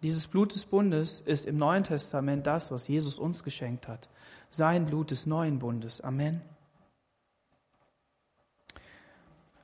Dieses 0.05 0.27
Blut 0.27 0.53
des 0.53 0.67
Bundes 0.67 1.23
ist 1.25 1.47
im 1.47 1.57
Neuen 1.57 1.83
Testament 1.83 2.47
das, 2.47 2.71
was 2.71 2.87
Jesus 2.89 3.19
uns 3.19 3.43
geschenkt 3.43 3.89
hat. 3.89 4.11
Sein 4.51 4.85
Blut 4.85 5.11
des 5.11 5.25
neuen 5.25 5.59
Bundes. 5.59 6.03
Amen. 6.03 6.43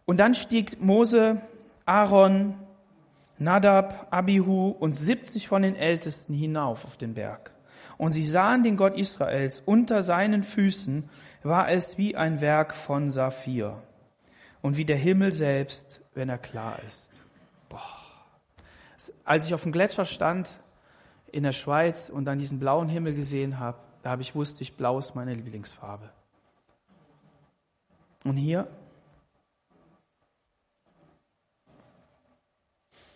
Und 0.07 0.17
dann 0.17 0.35
stieg 0.35 0.81
Mose, 0.81 1.43
Aaron, 1.85 2.55
Nadab, 3.37 4.07
Abihu 4.11 4.71
und 4.71 4.95
70 4.97 5.47
von 5.47 5.61
den 5.61 5.77
Ältesten 5.77 6.33
hinauf 6.33 6.87
auf 6.87 6.97
den 6.97 7.13
Berg. 7.13 7.51
Und 7.99 8.13
sie 8.13 8.27
sahen 8.27 8.65
den 8.65 8.79
Gott 8.79 8.97
Israels. 8.97 9.63
Unter 9.67 10.03
seinen 10.03 10.43
Füßen 10.43 11.11
war 11.43 11.69
es 11.71 11.99
wie 11.99 12.17
ein 12.17 12.41
Werk 12.41 12.75
von 12.75 13.11
Saphir 13.11 13.83
und 14.63 14.79
wie 14.79 14.87
der 14.87 14.97
Himmel 14.97 15.33
selbst, 15.33 16.01
wenn 16.15 16.31
er 16.31 16.39
klar 16.39 16.79
ist 16.87 17.11
als 19.25 19.47
ich 19.47 19.55
auf 19.55 19.63
dem 19.63 19.73
Gletscher 19.73 20.05
stand 20.05 20.59
in 21.33 21.43
der 21.43 21.53
Schweiz 21.53 22.09
und 22.09 22.25
dann 22.25 22.39
diesen 22.39 22.59
blauen 22.59 22.89
Himmel 22.89 23.15
gesehen 23.15 23.59
habe, 23.59 23.79
da 24.03 24.11
habe 24.11 24.23
ich 24.23 24.35
wusste 24.35 24.63
ich, 24.63 24.77
blau 24.77 24.99
ist 24.99 25.15
meine 25.15 25.35
Lieblingsfarbe. 25.35 26.11
Und 28.25 28.37
hier, 28.37 28.67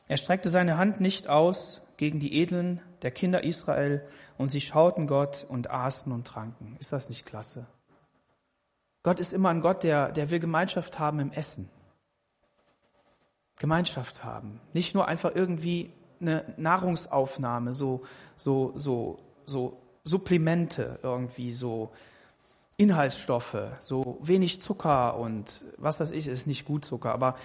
er 0.09 0.17
streckte 0.17 0.49
seine 0.49 0.79
Hand 0.79 1.01
nicht 1.01 1.29
aus 1.29 1.83
gegen 1.97 2.21
die 2.21 2.41
Edlen 2.41 2.81
der 3.03 3.11
Kinder 3.11 3.45
Israel 3.45 4.07
und 4.39 4.51
sie 4.51 4.61
schauten 4.61 5.07
Gott 5.07 5.47
und 5.49 5.71
aßen 5.71 6.13
und 6.13 6.27
tranken. 6.27 6.77
Ist 6.79 6.93
das 6.93 7.09
nicht 7.09 7.25
klasse? 7.27 7.67
Gott 9.03 9.21
ist 9.21 9.33
immer 9.33 9.51
ein 9.51 9.61
Gott, 9.61 9.85
der, 9.85 10.11
der 10.13 10.31
will 10.31 10.41
Gemeinschaft 10.41 10.99
haben 10.99 11.21
im 11.21 11.33
Essen. 11.33 11.69
Gemeinschaft 13.59 14.25
haben. 14.25 14.61
Nicht 14.73 14.95
nur 14.95 15.07
einfach 15.07 15.35
irgendwie 15.35 15.93
eine 16.21 16.55
Nahrungsaufnahme, 16.57 17.75
so, 17.75 18.03
so, 18.37 18.73
so, 18.77 19.19
so 19.47 19.81
Supplemente 20.05 20.99
irgendwie, 21.03 21.53
so 21.53 21.93
Inhaltsstoffe, 22.77 23.57
so 23.81 24.19
wenig 24.21 24.61
Zucker 24.61 25.17
und 25.17 25.65
was 25.79 26.01
weiß 26.01 26.11
ich, 26.11 26.27
ist 26.27 26.47
nicht 26.47 26.65
gut 26.65 26.85
Zucker, 26.85 27.13
aber 27.13 27.37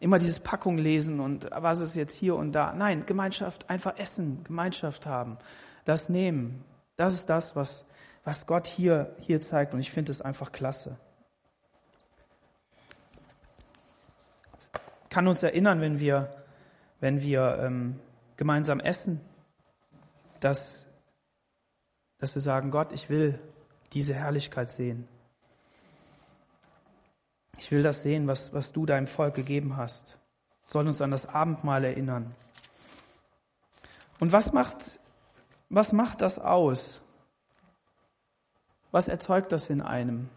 immer 0.00 0.18
dieses 0.18 0.40
Packung 0.40 0.78
lesen 0.78 1.20
und 1.20 1.48
was 1.52 1.80
ist 1.80 1.94
jetzt 1.94 2.14
hier 2.14 2.36
und 2.36 2.52
da. 2.52 2.72
Nein, 2.72 3.04
Gemeinschaft, 3.06 3.68
einfach 3.68 3.98
essen, 3.98 4.44
Gemeinschaft 4.44 5.06
haben, 5.06 5.38
das 5.84 6.08
nehmen. 6.08 6.64
Das 6.96 7.14
ist 7.14 7.28
das, 7.28 7.54
was, 7.54 7.84
was 8.24 8.46
Gott 8.46 8.66
hier, 8.66 9.14
hier 9.20 9.40
zeigt 9.40 9.74
und 9.74 9.80
ich 9.80 9.90
finde 9.90 10.12
es 10.12 10.20
einfach 10.20 10.52
klasse. 10.52 10.98
Kann 15.16 15.28
uns 15.28 15.42
erinnern, 15.42 15.80
wenn 15.80 15.98
wir, 15.98 16.30
wenn 17.00 17.22
wir 17.22 17.58
ähm, 17.62 17.98
gemeinsam 18.36 18.80
essen, 18.80 19.18
dass, 20.40 20.84
dass 22.18 22.34
wir 22.34 22.42
sagen, 22.42 22.70
Gott, 22.70 22.92
ich 22.92 23.08
will 23.08 23.38
diese 23.94 24.12
Herrlichkeit 24.12 24.68
sehen. 24.68 25.08
Ich 27.56 27.70
will 27.70 27.82
das 27.82 28.02
sehen, 28.02 28.26
was, 28.26 28.52
was 28.52 28.72
du 28.72 28.84
deinem 28.84 29.06
Volk 29.06 29.34
gegeben 29.34 29.78
hast. 29.78 30.18
Soll 30.66 30.86
uns 30.86 31.00
an 31.00 31.12
das 31.12 31.24
Abendmahl 31.24 31.84
erinnern. 31.84 32.34
Und 34.20 34.32
was 34.32 34.52
macht, 34.52 35.00
was 35.70 35.94
macht 35.94 36.20
das 36.20 36.38
aus? 36.38 37.00
Was 38.90 39.08
erzeugt 39.08 39.50
das 39.50 39.70
in 39.70 39.80
einem? 39.80 40.28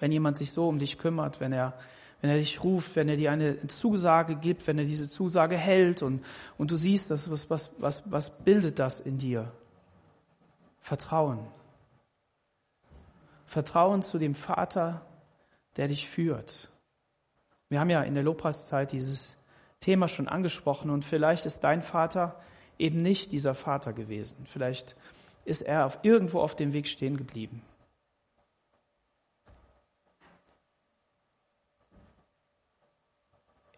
Wenn 0.00 0.10
jemand 0.10 0.36
sich 0.36 0.50
so 0.50 0.68
um 0.68 0.80
dich 0.80 0.98
kümmert, 0.98 1.38
wenn 1.38 1.52
er, 1.52 1.78
wenn 2.20 2.30
er 2.30 2.36
dich 2.36 2.62
ruft, 2.62 2.96
wenn 2.96 3.08
er 3.08 3.16
dir 3.16 3.32
eine 3.32 3.66
Zusage 3.66 4.36
gibt, 4.36 4.66
wenn 4.66 4.78
er 4.78 4.84
diese 4.84 5.08
Zusage 5.08 5.56
hält 5.56 6.02
und, 6.02 6.24
und 6.58 6.70
du 6.70 6.76
siehst, 6.76 7.10
das, 7.10 7.30
was, 7.30 7.48
was, 7.48 7.70
was, 7.78 8.02
was 8.06 8.30
bildet 8.30 8.78
das 8.78 9.00
in 9.00 9.18
dir? 9.18 9.52
Vertrauen. 10.80 11.46
Vertrauen 13.46 14.02
zu 14.02 14.18
dem 14.18 14.34
Vater, 14.34 15.06
der 15.76 15.88
dich 15.88 16.08
führt. 16.08 16.70
Wir 17.68 17.80
haben 17.80 17.90
ja 17.90 18.02
in 18.02 18.14
der 18.14 18.22
Lobpreiszeit 18.22 18.92
dieses 18.92 19.36
Thema 19.80 20.08
schon 20.08 20.28
angesprochen 20.28 20.90
und 20.90 21.04
vielleicht 21.04 21.46
ist 21.46 21.60
dein 21.64 21.82
Vater 21.82 22.38
eben 22.78 22.98
nicht 22.98 23.32
dieser 23.32 23.54
Vater 23.54 23.92
gewesen. 23.92 24.46
Vielleicht 24.46 24.96
ist 25.44 25.62
er 25.62 25.86
auf, 25.86 25.98
irgendwo 26.02 26.40
auf 26.40 26.54
dem 26.54 26.72
Weg 26.72 26.86
stehen 26.86 27.16
geblieben. 27.16 27.62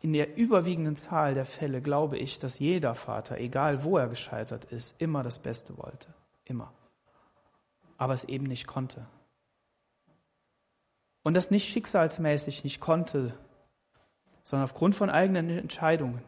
In 0.03 0.13
der 0.13 0.37
überwiegenden 0.37 0.97
Zahl 0.97 1.35
der 1.35 1.45
Fälle 1.45 1.81
glaube 1.81 2.19
ich, 2.19 2.39
dass 2.39 2.59
jeder 2.59 2.95
Vater, 2.95 3.39
egal 3.39 3.85
wo 3.85 3.97
er 3.97 4.09
gescheitert 4.09 4.67
ist, 4.67 4.95
immer 4.99 5.23
das 5.23 5.39
Beste 5.39 5.79
wollte. 5.79 6.13
Immer. 6.45 6.73
Aber 7.97 8.13
es 8.13 8.25
eben 8.25 8.47
nicht 8.47 8.67
konnte 8.67 9.07
und 11.23 11.35
das 11.35 11.51
nicht 11.51 11.69
schicksalsmäßig 11.69 12.65
nicht 12.65 12.81
konnte, 12.81 13.35
sondern 14.45 14.65
aufgrund 14.65 14.95
von 14.95 15.11
eigenen 15.11 15.51
Entscheidungen. 15.51 16.23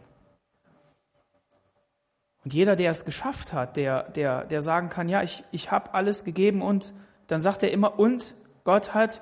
Und 2.44 2.52
jeder, 2.52 2.76
der 2.76 2.90
es 2.90 3.04
geschafft 3.04 3.52
hat, 3.52 3.76
der, 3.76 4.10
der, 4.10 4.44
der 4.44 4.62
sagen 4.62 4.90
kann, 4.90 5.08
ja, 5.08 5.22
ich, 5.22 5.44
ich 5.50 5.70
habe 5.70 5.94
alles 5.94 6.24
gegeben 6.24 6.62
und 6.62 6.92
dann 7.26 7.40
sagt 7.40 7.62
er 7.62 7.70
immer, 7.70 7.98
und 7.98 8.34
Gott 8.64 8.94
hat 8.94 9.20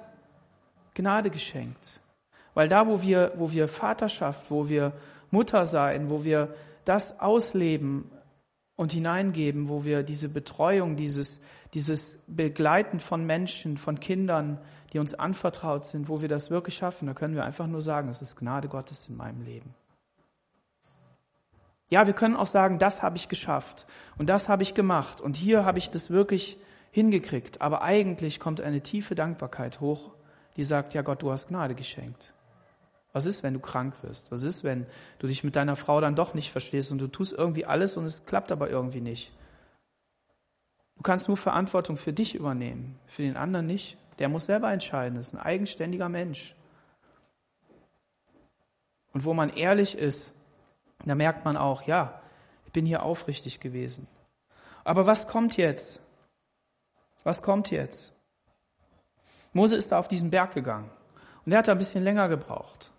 Gnade 0.95 1.31
geschenkt. 1.31 2.01
Weil 2.55 2.69
da, 2.69 2.87
wo 2.87 3.03
wir, 3.03 3.33
wo 3.37 3.53
wir 3.53 3.69
Vaterschaft, 3.69 4.51
wo 4.51 4.69
wir 4.69 4.93
Mutter 5.31 5.65
sein, 5.65 6.11
wo 6.11 6.25
wir 6.25 6.55
das 6.85 7.19
ausleben 7.21 8.11
und 8.77 8.93
hineingeben, 8.93 9.69
wo 9.69 9.85
wir 9.85 10.03
diese 10.03 10.29
Betreuung, 10.29 10.97
dieses, 10.97 11.41
dieses 11.75 12.19
Begleiten 12.27 13.01
von 13.01 13.25
Menschen, 13.25 13.77
von 13.77 14.01
Kindern, 14.01 14.59
die 14.93 14.99
uns 14.99 15.15
anvertraut 15.15 15.85
sind, 15.85 16.09
wo 16.09 16.21
wir 16.21 16.29
das 16.29 16.51
wirklich 16.51 16.77
schaffen, 16.77 17.07
da 17.07 17.15
können 17.15 17.35
wir 17.35 17.45
einfach 17.45 17.67
nur 17.67 17.81
sagen, 17.81 18.09
es 18.09 18.21
ist 18.21 18.37
Gnade 18.37 18.69
Gottes 18.69 19.09
in 19.09 19.17
meinem 19.17 19.43
Leben. 19.43 19.75
Ja, 21.89 22.07
wir 22.07 22.15
können 22.15 22.37
auch 22.37 22.47
sagen, 22.47 22.79
das 22.79 23.03
habe 23.03 23.17
ich 23.17 23.29
geschafft 23.29 23.87
und 24.19 24.29
das 24.29 24.49
habe 24.49 24.63
ich 24.63 24.75
gemacht 24.75 25.21
und 25.21 25.37
hier 25.37 25.65
habe 25.65 25.79
ich 25.79 25.91
das 25.91 26.11
wirklich 26.11 26.59
hingekriegt. 26.91 27.61
Aber 27.61 27.83
eigentlich 27.83 28.41
kommt 28.41 28.61
eine 28.61 28.83
tiefe 28.83 29.15
Dankbarkeit 29.15 29.81
hoch, 29.81 30.11
die 30.57 30.65
sagt, 30.65 30.95
ja 30.95 31.03
Gott, 31.03 31.23
du 31.23 31.31
hast 31.31 31.49
Gnade 31.49 31.75
geschenkt. 31.75 32.33
Was 33.13 33.27
ist, 33.27 33.43
wenn 33.43 33.55
du 33.55 33.61
krank 33.61 33.95
wirst? 34.03 34.31
Was 34.31 34.43
ist, 34.43 34.65
wenn 34.65 34.87
du 35.19 35.27
dich 35.27 35.45
mit 35.45 35.55
deiner 35.55 35.77
Frau 35.77 36.01
dann 36.01 36.15
doch 36.15 36.33
nicht 36.35 36.51
verstehst 36.51 36.91
und 36.91 36.99
du 36.99 37.09
tust 37.09 37.33
irgendwie 37.33 37.67
alles 37.67 37.97
und 37.97 38.07
es 38.07 38.25
klappt 38.25 38.51
aber 38.51 38.71
irgendwie 38.71 39.03
nicht? 39.03 39.33
Du 40.97 41.03
kannst 41.03 41.29
nur 41.29 41.37
Verantwortung 41.37 41.97
für 41.97 42.13
dich 42.13 42.35
übernehmen, 42.35 42.99
für 43.07 43.23
den 43.23 43.37
anderen 43.37 43.67
nicht. 43.67 43.99
Der 44.19 44.29
muss 44.29 44.47
selber 44.47 44.73
entscheiden, 44.73 45.17
das 45.17 45.29
ist 45.29 45.35
ein 45.35 45.41
eigenständiger 45.41 46.09
Mensch. 46.09 46.55
Und 49.13 49.25
wo 49.25 49.35
man 49.35 49.51
ehrlich 49.51 49.97
ist, 49.99 50.33
da 51.05 51.15
merkt 51.15 51.45
man 51.45 51.57
auch, 51.57 51.83
ja, 51.83 52.23
ich 52.67 52.73
bin 52.73 52.87
hier 52.87 53.03
aufrichtig 53.03 53.61
gewesen. 53.61 54.07
Aber 54.85 55.07
was 55.07 55.27
kommt 55.29 55.57
jetzt? 55.57 56.01
Was 57.25 57.43
kommt 57.43 57.71
jetzt? 57.71 58.15
Mose 59.53 59.77
ist 59.77 59.93
da 59.93 59.99
auf 59.99 60.09
diesen 60.09 60.31
Berg 60.31 60.55
gegangen 60.55 60.91
und 61.45 61.53
er 61.53 61.59
hat 61.59 61.69
da 61.69 61.73
ein 61.73 61.79
bisschen 61.79 62.05
länger 62.05 62.29
gebraucht. 62.29 62.92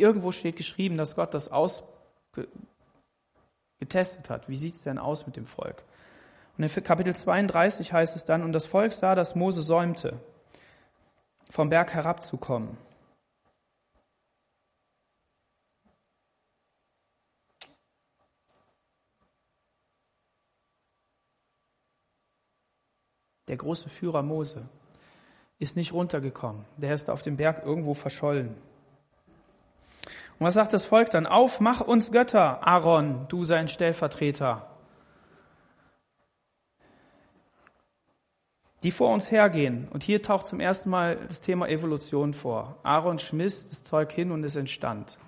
Irgendwo 0.00 0.32
steht 0.32 0.56
geschrieben, 0.56 0.96
dass 0.96 1.16
Gott 1.16 1.34
das 1.34 1.48
ausgetestet 1.48 2.50
hat. 4.28 4.48
Wie 4.48 4.56
sieht 4.56 4.74
es 4.74 4.82
denn 4.82 4.98
aus 4.98 5.26
mit 5.26 5.36
dem 5.36 5.46
Volk? 5.46 5.84
Und 6.58 6.64
in 6.64 6.84
Kapitel 6.84 7.14
32 7.14 7.92
heißt 7.92 8.16
es 8.16 8.24
dann, 8.24 8.42
und 8.42 8.52
das 8.52 8.66
Volk 8.66 8.92
sah, 8.92 9.14
dass 9.14 9.34
Mose 9.34 9.62
säumte, 9.62 10.18
vom 11.50 11.68
Berg 11.68 11.92
herabzukommen. 11.92 12.76
Der 23.48 23.56
große 23.56 23.88
Führer 23.88 24.22
Mose 24.22 24.68
ist 25.58 25.76
nicht 25.76 25.92
runtergekommen. 25.92 26.64
Der 26.76 26.92
ist 26.94 27.08
auf 27.08 27.22
dem 27.22 27.36
Berg 27.36 27.64
irgendwo 27.64 27.94
verschollen. 27.94 28.56
Und 30.38 30.46
was 30.46 30.54
sagt 30.54 30.72
das 30.72 30.84
Volk 30.84 31.10
dann? 31.10 31.26
Auf, 31.26 31.60
mach 31.60 31.80
uns 31.80 32.12
Götter, 32.12 32.66
Aaron, 32.66 33.26
du 33.28 33.44
sein 33.44 33.68
Stellvertreter. 33.68 34.66
die 38.86 38.92
vor 38.92 39.12
uns 39.12 39.32
hergehen. 39.32 39.88
Und 39.88 40.04
hier 40.04 40.22
taucht 40.22 40.46
zum 40.46 40.60
ersten 40.60 40.90
Mal 40.90 41.16
das 41.26 41.40
Thema 41.40 41.68
Evolution 41.68 42.34
vor. 42.34 42.78
Aaron 42.84 43.18
schmiss 43.18 43.68
das 43.68 43.82
Zeug 43.82 44.12
hin 44.12 44.30
und 44.30 44.44
es 44.44 44.54
entstand. 44.54 45.18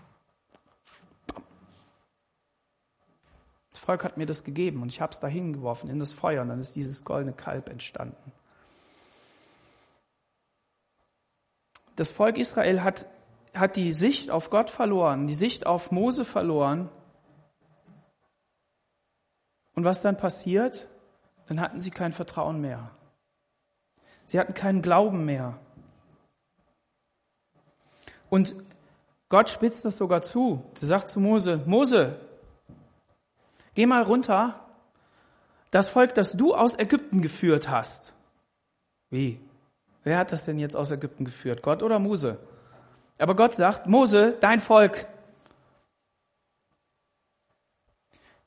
Das 3.70 3.80
Volk 3.80 4.04
hat 4.04 4.16
mir 4.16 4.26
das 4.26 4.44
gegeben 4.44 4.80
und 4.80 4.92
ich 4.92 5.00
habe 5.00 5.12
es 5.12 5.18
da 5.18 5.26
hingeworfen 5.26 5.90
in 5.90 5.98
das 5.98 6.12
Feuer 6.12 6.42
und 6.42 6.50
dann 6.50 6.60
ist 6.60 6.76
dieses 6.76 7.04
goldene 7.04 7.32
Kalb 7.32 7.68
entstanden. 7.68 8.32
Das 11.96 12.10
Volk 12.10 12.38
Israel 12.38 12.84
hat, 12.84 13.06
hat 13.54 13.76
die 13.76 13.92
Sicht 13.92 14.30
auf 14.30 14.50
Gott 14.50 14.70
verloren, 14.70 15.26
die 15.26 15.34
Sicht 15.34 15.66
auf 15.66 15.90
Mose 15.90 16.24
verloren. 16.24 16.88
Und 19.74 19.84
was 19.84 20.02
dann 20.02 20.16
passiert? 20.16 20.88
Dann 21.46 21.60
hatten 21.60 21.80
sie 21.80 21.90
kein 21.90 22.12
Vertrauen 22.12 22.60
mehr. 22.60 22.90
Sie 24.24 24.38
hatten 24.38 24.54
keinen 24.54 24.82
Glauben 24.82 25.24
mehr. 25.24 25.58
Und 28.28 28.54
Gott 29.28 29.50
spitzt 29.50 29.84
das 29.84 29.96
sogar 29.96 30.22
zu. 30.22 30.62
Er 30.80 30.86
sagt 30.86 31.08
zu 31.08 31.20
Mose, 31.20 31.62
Mose, 31.64 32.20
geh 33.74 33.86
mal 33.86 34.02
runter, 34.02 34.60
das 35.70 35.88
Volk, 35.88 36.14
das 36.14 36.32
du 36.32 36.54
aus 36.54 36.78
Ägypten 36.78 37.22
geführt 37.22 37.68
hast. 37.68 38.12
Wie? 39.10 39.40
Wer 40.04 40.18
hat 40.18 40.32
das 40.32 40.44
denn 40.44 40.58
jetzt 40.58 40.76
aus 40.76 40.90
Ägypten 40.90 41.24
geführt? 41.24 41.62
Gott 41.62 41.82
oder 41.82 41.98
Mose? 41.98 42.38
Aber 43.18 43.34
Gott 43.34 43.54
sagt, 43.54 43.86
Mose, 43.86 44.36
dein 44.40 44.60
Volk. 44.60 45.06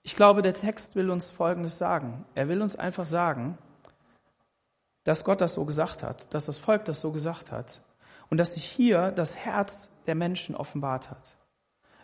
Ich 0.03 0.15
glaube, 0.15 0.41
der 0.41 0.53
Text 0.53 0.95
will 0.95 1.11
uns 1.11 1.29
Folgendes 1.29 1.77
sagen. 1.77 2.25
Er 2.33 2.47
will 2.47 2.61
uns 2.61 2.75
einfach 2.75 3.05
sagen, 3.05 3.57
dass 5.03 5.23
Gott 5.23 5.41
das 5.41 5.53
so 5.53 5.65
gesagt 5.65 6.03
hat, 6.03 6.33
dass 6.33 6.45
das 6.45 6.57
Volk 6.57 6.85
das 6.85 7.01
so 7.01 7.11
gesagt 7.11 7.51
hat 7.51 7.81
und 8.29 8.37
dass 8.37 8.53
sich 8.53 8.65
hier 8.65 9.11
das 9.11 9.35
Herz 9.35 9.89
der 10.07 10.15
Menschen 10.15 10.55
offenbart 10.55 11.09
hat. 11.09 11.35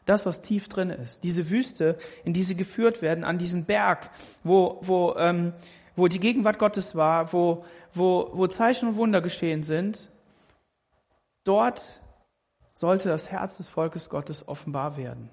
Das, 0.06 0.26
was 0.26 0.42
tief 0.42 0.70
drin 0.70 0.90
ist, 0.90 1.24
diese 1.24 1.50
Wüste, 1.50 1.98
in 2.24 2.34
die 2.34 2.44
sie 2.44 2.56
geführt 2.56 3.02
werden, 3.02 3.24
an 3.24 3.38
diesen 3.38 3.66
Berg, 3.66 4.10
wo, 4.44 4.80
wo, 4.82 5.16
ähm, 5.18 5.54
wo 5.96 6.08
die 6.08 6.20
Gegenwart 6.20 6.60
Gottes 6.60 6.96
war, 6.96 7.34
wo, 7.34 7.66
wo, 7.94 8.30
wo 8.34 8.48
Zeichen 8.48 8.90
und 8.90 8.96
Wunder 8.96 9.22
geschehen 9.22 9.64
sind, 9.64 10.10
dort 11.44 12.02
sollte 12.80 13.10
das 13.10 13.30
Herz 13.30 13.58
des 13.58 13.68
Volkes 13.68 14.10
Gottes 14.10 14.48
offenbar 14.48 14.98
werden. 14.98 15.30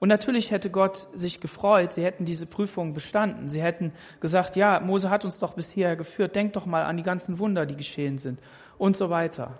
Und 0.00 0.08
natürlich 0.08 0.50
hätte 0.50 0.70
Gott 0.70 1.08
sich 1.12 1.40
gefreut, 1.40 1.92
sie 1.92 2.02
hätten 2.02 2.24
diese 2.24 2.46
Prüfung 2.46 2.94
bestanden. 2.94 3.50
Sie 3.50 3.62
hätten 3.62 3.92
gesagt, 4.20 4.56
ja, 4.56 4.80
Mose 4.80 5.10
hat 5.10 5.26
uns 5.26 5.38
doch 5.38 5.52
bis 5.52 5.70
hierher 5.70 5.94
geführt, 5.94 6.34
denk 6.34 6.54
doch 6.54 6.64
mal 6.64 6.84
an 6.84 6.96
die 6.96 7.02
ganzen 7.02 7.38
Wunder, 7.38 7.66
die 7.66 7.76
geschehen 7.76 8.16
sind 8.16 8.40
und 8.78 8.96
so 8.96 9.10
weiter. 9.10 9.58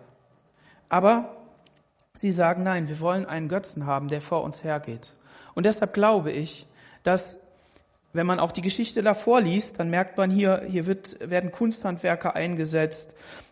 Aber 0.89 1.37
sie 2.15 2.33
sagen, 2.33 2.63
nein, 2.63 2.89
wir 2.89 3.01
wollen 3.01 3.27
einen 3.27 3.49
Götzen 3.49 3.85
haben, 3.85 4.09
der 4.09 4.23
vor 4.23 4.43
uns 4.43 4.65
hergeht. 4.65 5.13
Und 5.55 5.67
deshalb 5.67 5.93
glaube 5.93 6.33
ich, 6.33 6.67
dass 7.03 7.37
wenn 8.13 8.27
man 8.27 8.41
auch 8.41 8.53
die 8.53 8.63
Geschichte 8.63 9.03
davor 9.03 9.41
liest, 9.41 9.79
dann 9.79 9.91
merkt 9.91 10.17
man 10.17 10.31
hier, 10.31 10.63
hier 10.67 10.87
wird, 10.87 11.17
werden 11.21 11.53
Kunsthandwerker 11.53 12.35
eingesetzt, 12.35 13.11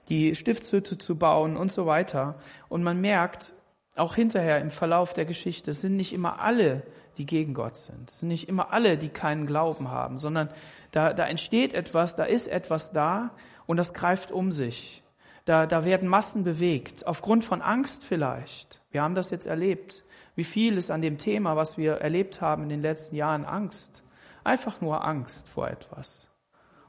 die 0.08 0.34
Stiftshütte 0.34 0.98
zu 0.98 1.16
bauen 1.16 1.56
und 1.56 1.70
so 1.70 1.86
weiter. 1.86 2.36
Und 2.68 2.82
man 2.82 3.00
merkt, 3.00 3.52
auch 3.96 4.14
hinterher 4.14 4.60
im 4.60 4.70
Verlauf 4.70 5.12
der 5.12 5.24
Geschichte, 5.24 5.70
es 5.70 5.80
sind 5.80 5.96
nicht 5.96 6.12
immer 6.12 6.40
alle, 6.40 6.82
die 7.18 7.26
gegen 7.26 7.54
Gott 7.54 7.76
sind. 7.76 8.10
Es 8.10 8.20
sind 8.20 8.28
nicht 8.28 8.48
immer 8.48 8.72
alle, 8.72 8.96
die 8.96 9.08
keinen 9.08 9.46
Glauben 9.46 9.90
haben, 9.90 10.18
sondern 10.18 10.48
da, 10.92 11.12
da 11.12 11.26
entsteht 11.26 11.74
etwas, 11.74 12.14
da 12.14 12.24
ist 12.24 12.48
etwas 12.48 12.92
da 12.92 13.30
und 13.66 13.76
das 13.76 13.92
greift 13.92 14.30
um 14.30 14.52
sich. 14.52 15.02
Da, 15.44 15.66
da 15.66 15.84
werden 15.84 16.08
Massen 16.08 16.44
bewegt, 16.44 17.06
aufgrund 17.06 17.44
von 17.44 17.62
Angst 17.62 18.04
vielleicht. 18.04 18.82
Wir 18.90 19.02
haben 19.02 19.14
das 19.14 19.30
jetzt 19.30 19.46
erlebt. 19.46 20.04
Wie 20.34 20.44
viel 20.44 20.76
ist 20.76 20.90
an 20.90 21.02
dem 21.02 21.18
Thema, 21.18 21.56
was 21.56 21.76
wir 21.76 21.94
erlebt 21.94 22.40
haben 22.40 22.64
in 22.64 22.68
den 22.68 22.82
letzten 22.82 23.16
Jahren, 23.16 23.44
Angst? 23.44 24.02
Einfach 24.48 24.80
nur 24.80 25.04
Angst 25.04 25.48
vor 25.48 25.68
etwas. 25.68 26.26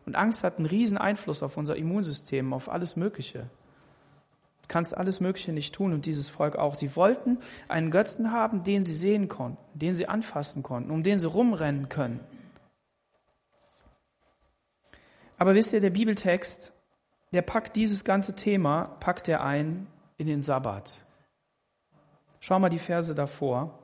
Und 0.06 0.16
Angst 0.16 0.44
hat 0.44 0.58
einen 0.58 0.66
riesen 0.66 0.98
Einfluss 0.98 1.44
auf 1.44 1.58
unser 1.58 1.76
Immunsystem, 1.76 2.54
auf 2.54 2.70
alles 2.70 2.96
Mögliche 2.96 3.50
kannst 4.70 4.96
alles 4.96 5.20
Mögliche 5.20 5.52
nicht 5.52 5.76
tun 5.76 5.92
und 5.92 6.06
dieses 6.06 6.30
Volk 6.30 6.56
auch. 6.56 6.76
Sie 6.76 6.96
wollten 6.96 7.40
einen 7.68 7.92
Götzen 7.92 8.32
haben, 8.32 8.64
den 8.64 8.84
sie 8.84 8.94
sehen 8.94 9.28
konnten, 9.28 9.58
den 9.78 9.98
sie 9.98 10.08
anfassen 10.08 10.64
konnten, 10.64 10.92
um 10.92 11.04
den 11.04 11.20
sie 11.20 11.28
rumrennen 11.28 11.90
können. 11.90 12.22
Aber 15.38 15.56
wisst 15.56 15.74
ihr, 15.74 15.82
der 15.82 15.90
Bibeltext, 15.90 16.72
der 17.34 17.42
packt 17.42 17.76
dieses 17.76 18.04
ganze 18.06 18.36
Thema, 18.36 18.96
packt 19.00 19.28
er 19.28 19.44
ein 19.44 19.88
in 20.18 20.28
den 20.28 20.42
Sabbat. 20.42 21.02
Schau 22.40 22.60
mal 22.60 22.70
die 22.70 22.80
Verse 22.80 23.14
davor, 23.16 23.78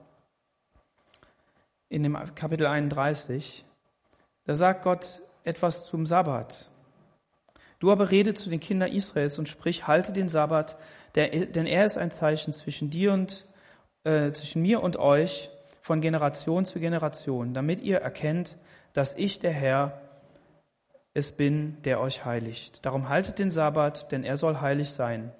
in 1.89 2.03
dem 2.03 2.17
Kapitel 2.35 2.67
31. 2.67 3.64
Da 4.45 4.55
sagt 4.55 4.83
Gott 4.83 5.21
etwas 5.43 5.85
zum 5.85 6.05
Sabbat. 6.05 6.69
Du 7.79 7.91
aber 7.91 8.11
rede 8.11 8.33
zu 8.33 8.49
den 8.49 8.59
Kindern 8.59 8.91
Israels 8.91 9.37
und 9.37 9.49
sprich, 9.49 9.87
halte 9.87 10.13
den 10.13 10.29
Sabbat, 10.29 10.77
denn 11.15 11.65
er 11.65 11.85
ist 11.85 11.97
ein 11.97 12.11
Zeichen 12.11 12.53
zwischen 12.53 12.89
dir 12.89 13.13
und 13.13 13.45
äh, 14.03 14.31
zwischen 14.31 14.61
mir 14.61 14.81
und 14.81 14.97
euch 14.97 15.49
von 15.81 16.01
Generation 16.01 16.65
zu 16.65 16.79
Generation, 16.79 17.53
damit 17.53 17.79
ihr 17.81 17.97
erkennt, 17.97 18.57
dass 18.93 19.13
ich 19.15 19.39
der 19.39 19.51
Herr 19.51 20.01
es 21.13 21.31
bin, 21.31 21.77
der 21.83 21.99
euch 21.99 22.25
heiligt. 22.25 22.85
Darum 22.85 23.09
haltet 23.09 23.39
den 23.39 23.51
Sabbat, 23.51 24.11
denn 24.11 24.23
er 24.23 24.37
soll 24.37 24.61
heilig 24.61 24.89
sein. 24.89 25.31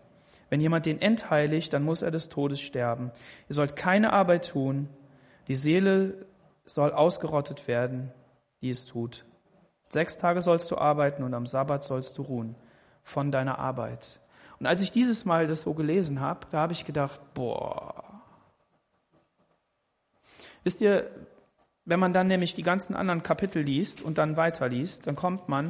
Wenn 0.50 0.62
jemand 0.62 0.86
den 0.86 1.02
entheiligt, 1.02 1.74
dann 1.74 1.84
muss 1.84 2.02
er 2.02 2.12
des 2.12 2.30
Todes 2.30 2.62
sterben. 2.62 3.12
Ihr 3.50 3.56
sollt 3.56 3.76
keine 3.76 4.14
Arbeit 4.14 4.50
tun. 4.50 4.90
Die 5.48 5.56
Seele 5.56 6.26
soll 6.66 6.92
ausgerottet 6.92 7.68
werden, 7.68 8.12
die 8.62 8.70
es 8.70 8.86
tut. 8.86 9.26
Sechs 9.90 10.18
Tage 10.18 10.42
sollst 10.42 10.72
du 10.72 10.78
arbeiten 10.78 11.24
und 11.24 11.34
am 11.34 11.46
Sabbat 11.46 11.84
sollst 11.84 12.18
du 12.18 12.24
ruhen 12.24 12.56
von 13.04 13.32
deiner 13.32 13.60
Arbeit. 13.60 14.20
Und 14.60 14.66
als 14.66 14.82
ich 14.82 14.92
dieses 14.92 15.26
Mal 15.26 15.48
das 15.48 15.62
so 15.62 15.74
gelesen 15.74 16.22
habe, 16.22 16.48
da 16.50 16.60
habe 16.60 16.74
ich 16.74 16.86
gedacht, 16.86 17.20
boah. 17.34 18.22
Wisst 20.64 20.82
ihr, 20.82 21.10
wenn 21.86 22.00
man 22.00 22.14
dann 22.14 22.28
nämlich 22.28 22.56
die 22.56 22.64
ganzen 22.64 22.96
anderen 22.96 23.22
Kapitel 23.22 23.62
liest 23.62 24.02
und 24.02 24.18
dann 24.18 24.38
weiterliest, 24.38 25.06
dann 25.06 25.16
kommt 25.16 25.48
man 25.48 25.70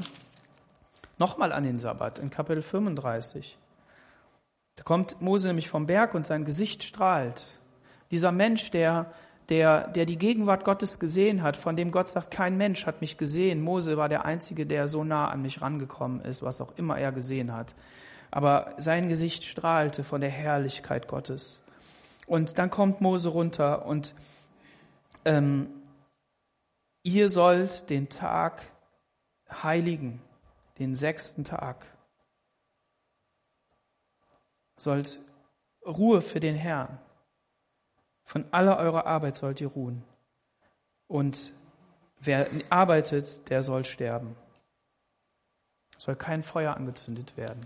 nochmal 1.17 1.51
an 1.51 1.63
den 1.63 1.79
Sabbat 1.79 2.19
in 2.19 2.29
Kapitel 2.29 2.61
35. 2.61 3.57
Da 4.77 4.83
kommt 4.83 5.21
Mose 5.21 5.47
nämlich 5.47 5.69
vom 5.69 5.87
Berg 5.87 6.13
und 6.13 6.25
sein 6.25 6.45
Gesicht 6.45 6.83
strahlt. 6.83 7.43
Dieser 8.11 8.31
Mensch, 8.31 8.71
der 8.71 9.11
der, 9.49 9.87
der 9.89 10.05
die 10.05 10.17
Gegenwart 10.17 10.65
Gottes 10.65 10.99
gesehen 10.99 11.43
hat, 11.43 11.55
von 11.55 11.75
dem 11.75 11.91
Gott 11.91 12.09
sagt, 12.09 12.31
kein 12.31 12.57
Mensch 12.57 12.85
hat 12.85 13.01
mich 13.01 13.17
gesehen. 13.17 13.61
Mose 13.61 13.97
war 13.97 14.09
der 14.09 14.25
Einzige, 14.25 14.65
der 14.65 14.87
so 14.87 15.03
nah 15.03 15.29
an 15.29 15.41
mich 15.41 15.61
rangekommen 15.61 16.21
ist, 16.21 16.41
was 16.41 16.61
auch 16.61 16.73
immer 16.77 16.97
er 16.97 17.11
gesehen 17.11 17.53
hat. 17.53 17.75
Aber 18.31 18.73
sein 18.77 19.07
Gesicht 19.07 19.43
strahlte 19.43 20.03
von 20.03 20.21
der 20.21 20.31
Herrlichkeit 20.31 21.07
Gottes. 21.07 21.61
Und 22.25 22.57
dann 22.57 22.71
kommt 22.71 23.01
Mose 23.01 23.29
runter 23.29 23.85
und 23.85 24.15
ähm, 25.25 25.67
ihr 27.03 27.29
sollt 27.29 27.89
den 27.89 28.09
Tag 28.09 28.63
heiligen, 29.63 30.21
den 30.79 30.95
sechsten 30.95 31.43
Tag. 31.43 31.85
Sollt 34.77 35.19
Ruhe 35.85 36.21
für 36.21 36.39
den 36.39 36.55
Herrn. 36.55 36.97
Von 38.25 38.45
aller 38.51 38.77
eurer 38.77 39.05
Arbeit 39.05 39.37
sollt 39.37 39.61
ihr 39.61 39.67
ruhen. 39.67 40.03
Und 41.07 41.53
wer 42.19 42.47
arbeitet, 42.69 43.49
der 43.49 43.63
soll 43.63 43.85
sterben. 43.85 44.35
Es 45.95 46.03
soll 46.03 46.15
kein 46.15 46.43
Feuer 46.43 46.75
angezündet 46.75 47.37
werden. 47.37 47.61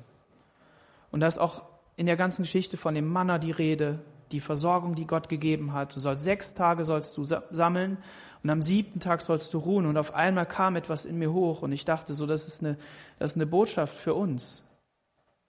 Und 1.12 1.22
da 1.22 1.28
ist 1.28 1.40
auch 1.40 1.64
in 1.96 2.06
der 2.06 2.18
ganzen 2.18 2.44
Geschichte 2.44 2.78
von 2.78 2.94
dem 2.94 3.08
Manna 3.08 3.40
die 3.40 3.52
Rede, 3.52 4.00
die 4.32 4.40
Versorgung, 4.40 4.96
die 4.96 5.08
Gott 5.08 5.30
gegeben 5.30 5.74
hat. 5.74 5.96
Du 5.96 6.00
sollst 6.00 6.24
sechs 6.24 6.54
Tage 6.54 6.84
sollst 6.84 7.18
du 7.18 7.26
sammeln 7.26 7.98
und 8.44 8.50
am 8.50 8.62
siebten 8.62 9.00
Tag 9.00 9.22
sollst 9.22 9.54
du 9.54 9.58
ruhen. 9.58 9.86
Und 9.86 9.98
auf 9.98 10.14
einmal 10.14 10.46
kam 10.46 10.76
etwas 10.76 11.06
in 11.06 11.18
mir 11.18 11.34
hoch 11.34 11.62
und 11.62 11.72
ich 11.72 11.86
dachte 11.86 12.14
so, 12.14 12.28
das 12.28 12.46
ist 12.46 12.62
eine, 12.62 12.78
das 13.18 13.32
ist 13.32 13.38
eine 13.38 13.48
Botschaft 13.48 13.98
für 13.98 14.14
uns, 14.14 14.64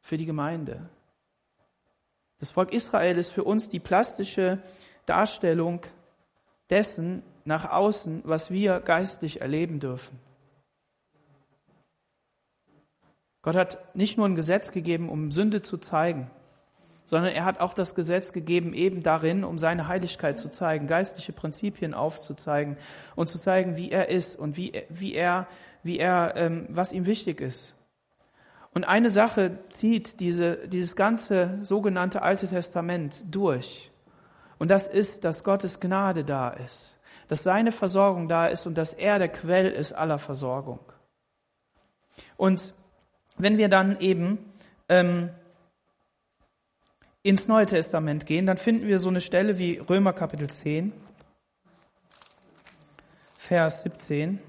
für 0.00 0.16
die 0.16 0.26
Gemeinde. 0.26 0.88
Das 2.38 2.50
Volk 2.50 2.72
Israel 2.72 3.18
ist 3.18 3.30
für 3.30 3.44
uns 3.44 3.68
die 3.68 3.80
plastische 3.80 4.62
Darstellung 5.10 5.80
dessen 6.70 7.24
nach 7.44 7.68
außen, 7.68 8.22
was 8.24 8.50
wir 8.50 8.78
geistlich 8.78 9.40
erleben 9.40 9.80
dürfen. 9.80 10.18
Gott 13.42 13.56
hat 13.56 13.96
nicht 13.96 14.16
nur 14.16 14.28
ein 14.28 14.36
Gesetz 14.36 14.70
gegeben, 14.70 15.08
um 15.08 15.32
Sünde 15.32 15.62
zu 15.62 15.78
zeigen, 15.78 16.30
sondern 17.06 17.32
er 17.32 17.44
hat 17.44 17.58
auch 17.58 17.74
das 17.74 17.96
Gesetz 17.96 18.32
gegeben, 18.32 18.72
eben 18.72 19.02
darin, 19.02 19.42
um 19.42 19.58
seine 19.58 19.88
Heiligkeit 19.88 20.38
zu 20.38 20.48
zeigen, 20.48 20.86
geistliche 20.86 21.32
Prinzipien 21.32 21.92
aufzuzeigen 21.92 22.76
und 23.16 23.26
zu 23.26 23.38
zeigen, 23.38 23.76
wie 23.76 23.90
er 23.90 24.08
ist 24.10 24.38
und 24.38 24.56
wie, 24.56 24.84
wie 24.90 25.14
er, 25.14 25.48
wie 25.82 25.98
er, 25.98 26.36
ähm, 26.36 26.66
was 26.68 26.92
ihm 26.92 27.06
wichtig 27.06 27.40
ist. 27.40 27.74
Und 28.72 28.84
eine 28.84 29.10
Sache 29.10 29.58
zieht 29.70 30.20
diese, 30.20 30.68
dieses 30.68 30.94
ganze 30.94 31.58
sogenannte 31.62 32.22
Alte 32.22 32.46
Testament 32.46 33.24
durch. 33.28 33.89
Und 34.60 34.68
das 34.68 34.86
ist, 34.86 35.24
dass 35.24 35.42
Gottes 35.42 35.80
Gnade 35.80 36.22
da 36.22 36.50
ist, 36.50 36.98
dass 37.28 37.42
seine 37.42 37.72
Versorgung 37.72 38.28
da 38.28 38.46
ist 38.46 38.66
und 38.66 38.74
dass 38.76 38.92
er 38.92 39.18
der 39.18 39.30
Quell 39.30 39.68
ist 39.68 39.94
aller 39.94 40.18
Versorgung. 40.18 40.80
Und 42.36 42.74
wenn 43.38 43.56
wir 43.56 43.70
dann 43.70 43.98
eben 44.00 44.52
ähm, 44.90 45.30
ins 47.22 47.48
Neue 47.48 47.64
Testament 47.64 48.26
gehen, 48.26 48.44
dann 48.44 48.58
finden 48.58 48.86
wir 48.86 48.98
so 48.98 49.08
eine 49.08 49.22
Stelle 49.22 49.56
wie 49.56 49.78
Römer 49.78 50.12
Kapitel 50.12 50.50
10, 50.50 50.92
Vers 53.38 53.80
17. 53.80 54.40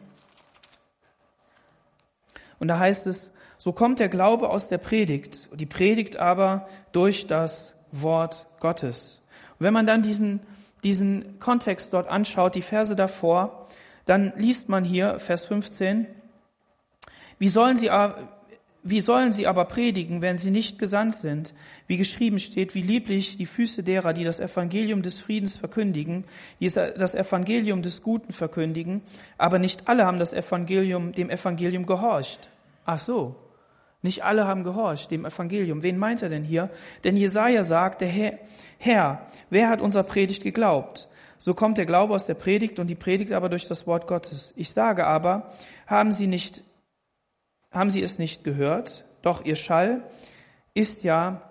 Und 2.60 2.68
da 2.68 2.78
heißt 2.78 3.08
es, 3.08 3.32
so 3.58 3.72
kommt 3.72 4.02
der 4.02 4.10
Glaube 4.10 4.50
aus 4.50 4.68
der 4.68 4.78
Predigt, 4.78 5.48
die 5.54 5.66
Predigt 5.66 6.18
aber 6.18 6.68
durch 6.92 7.28
das 7.28 7.74
Wort 7.94 8.46
Gottes. 8.60 9.21
Wenn 9.62 9.74
man 9.74 9.86
dann 9.86 10.02
diesen, 10.02 10.40
diesen 10.84 11.40
Kontext 11.40 11.94
dort 11.94 12.10
anschaut, 12.10 12.56
die 12.56 12.64
Verse 12.64 12.96
davor, 12.96 13.68
dann 14.06 14.34
liest 14.36 14.70
man 14.70 14.84
hier, 14.84 15.20
Vers 15.20 15.46
15, 15.46 16.08
wie 17.38 17.48
sollen 17.48 17.78
sie, 17.78 17.92
wie 18.82 19.02
sollen 19.02 19.32
sie 19.32 19.46
aber 19.46 19.66
predigen, 19.66 20.24
wenn 20.24 20.38
sie 20.38 20.50
nicht 20.50 20.80
gesandt 20.80 21.14
sind? 21.14 21.54
Wie 21.86 21.98
geschrieben 21.98 22.40
steht, 22.40 22.74
wie 22.74 22.82
lieblich 22.82 23.38
die 23.38 23.46
Füße 23.46 23.84
derer, 23.84 24.14
die 24.14 24.24
das 24.24 24.40
Evangelium 24.40 25.04
des 25.04 25.20
Friedens 25.20 25.56
verkündigen, 25.56 26.26
die 26.60 26.68
das 26.70 27.14
Evangelium 27.14 27.84
des 27.84 28.02
Guten 28.02 28.34
verkündigen, 28.34 29.04
aber 29.38 29.60
nicht 29.60 29.88
alle 29.88 30.08
haben 30.08 30.18
das 30.18 30.34
Evangelium, 30.34 31.12
dem 31.12 31.30
Evangelium 31.30 31.86
gehorcht. 31.86 32.50
Ach 32.86 32.98
so. 32.98 33.36
Nicht 34.02 34.24
alle 34.24 34.48
haben 34.48 34.64
gehorcht 34.64 35.12
dem 35.12 35.26
Evangelium. 35.26 35.84
Wen 35.84 35.98
meint 35.98 36.22
er 36.24 36.30
denn 36.30 36.44
hier? 36.44 36.70
Denn 37.04 37.16
Jesaja 37.16 37.64
sagt, 37.64 38.02
der 38.02 38.08
Herr, 38.08 38.40
Herr, 38.80 39.28
wer 39.50 39.70
hat 39.70 39.82
unser 39.82 40.04
Predigt 40.04 40.44
geglaubt? 40.44 41.08
So 41.38 41.54
kommt 41.54 41.78
der 41.78 41.86
Glaube 41.86 42.14
aus 42.14 42.26
der 42.26 42.34
Predigt 42.36 42.80
und 42.80 42.88
die 42.88 42.96
Predigt 42.96 43.32
aber 43.32 43.50
durch 43.50 43.68
das 43.68 43.88
Wort 43.88 44.08
Gottes. 44.08 44.54
Ich 44.56 44.74
sage 44.74 45.06
aber, 45.06 45.52
haben 45.88 46.12
sie 46.12 46.28
nicht, 46.28 46.64
haben 47.72 47.90
sie 47.90 48.04
es 48.04 48.20
nicht 48.20 48.44
gehört? 48.44 49.06
Doch 49.22 49.46
ihr 49.46 49.56
Schall 49.56 50.04
ist 50.74 51.04
ja 51.04 51.42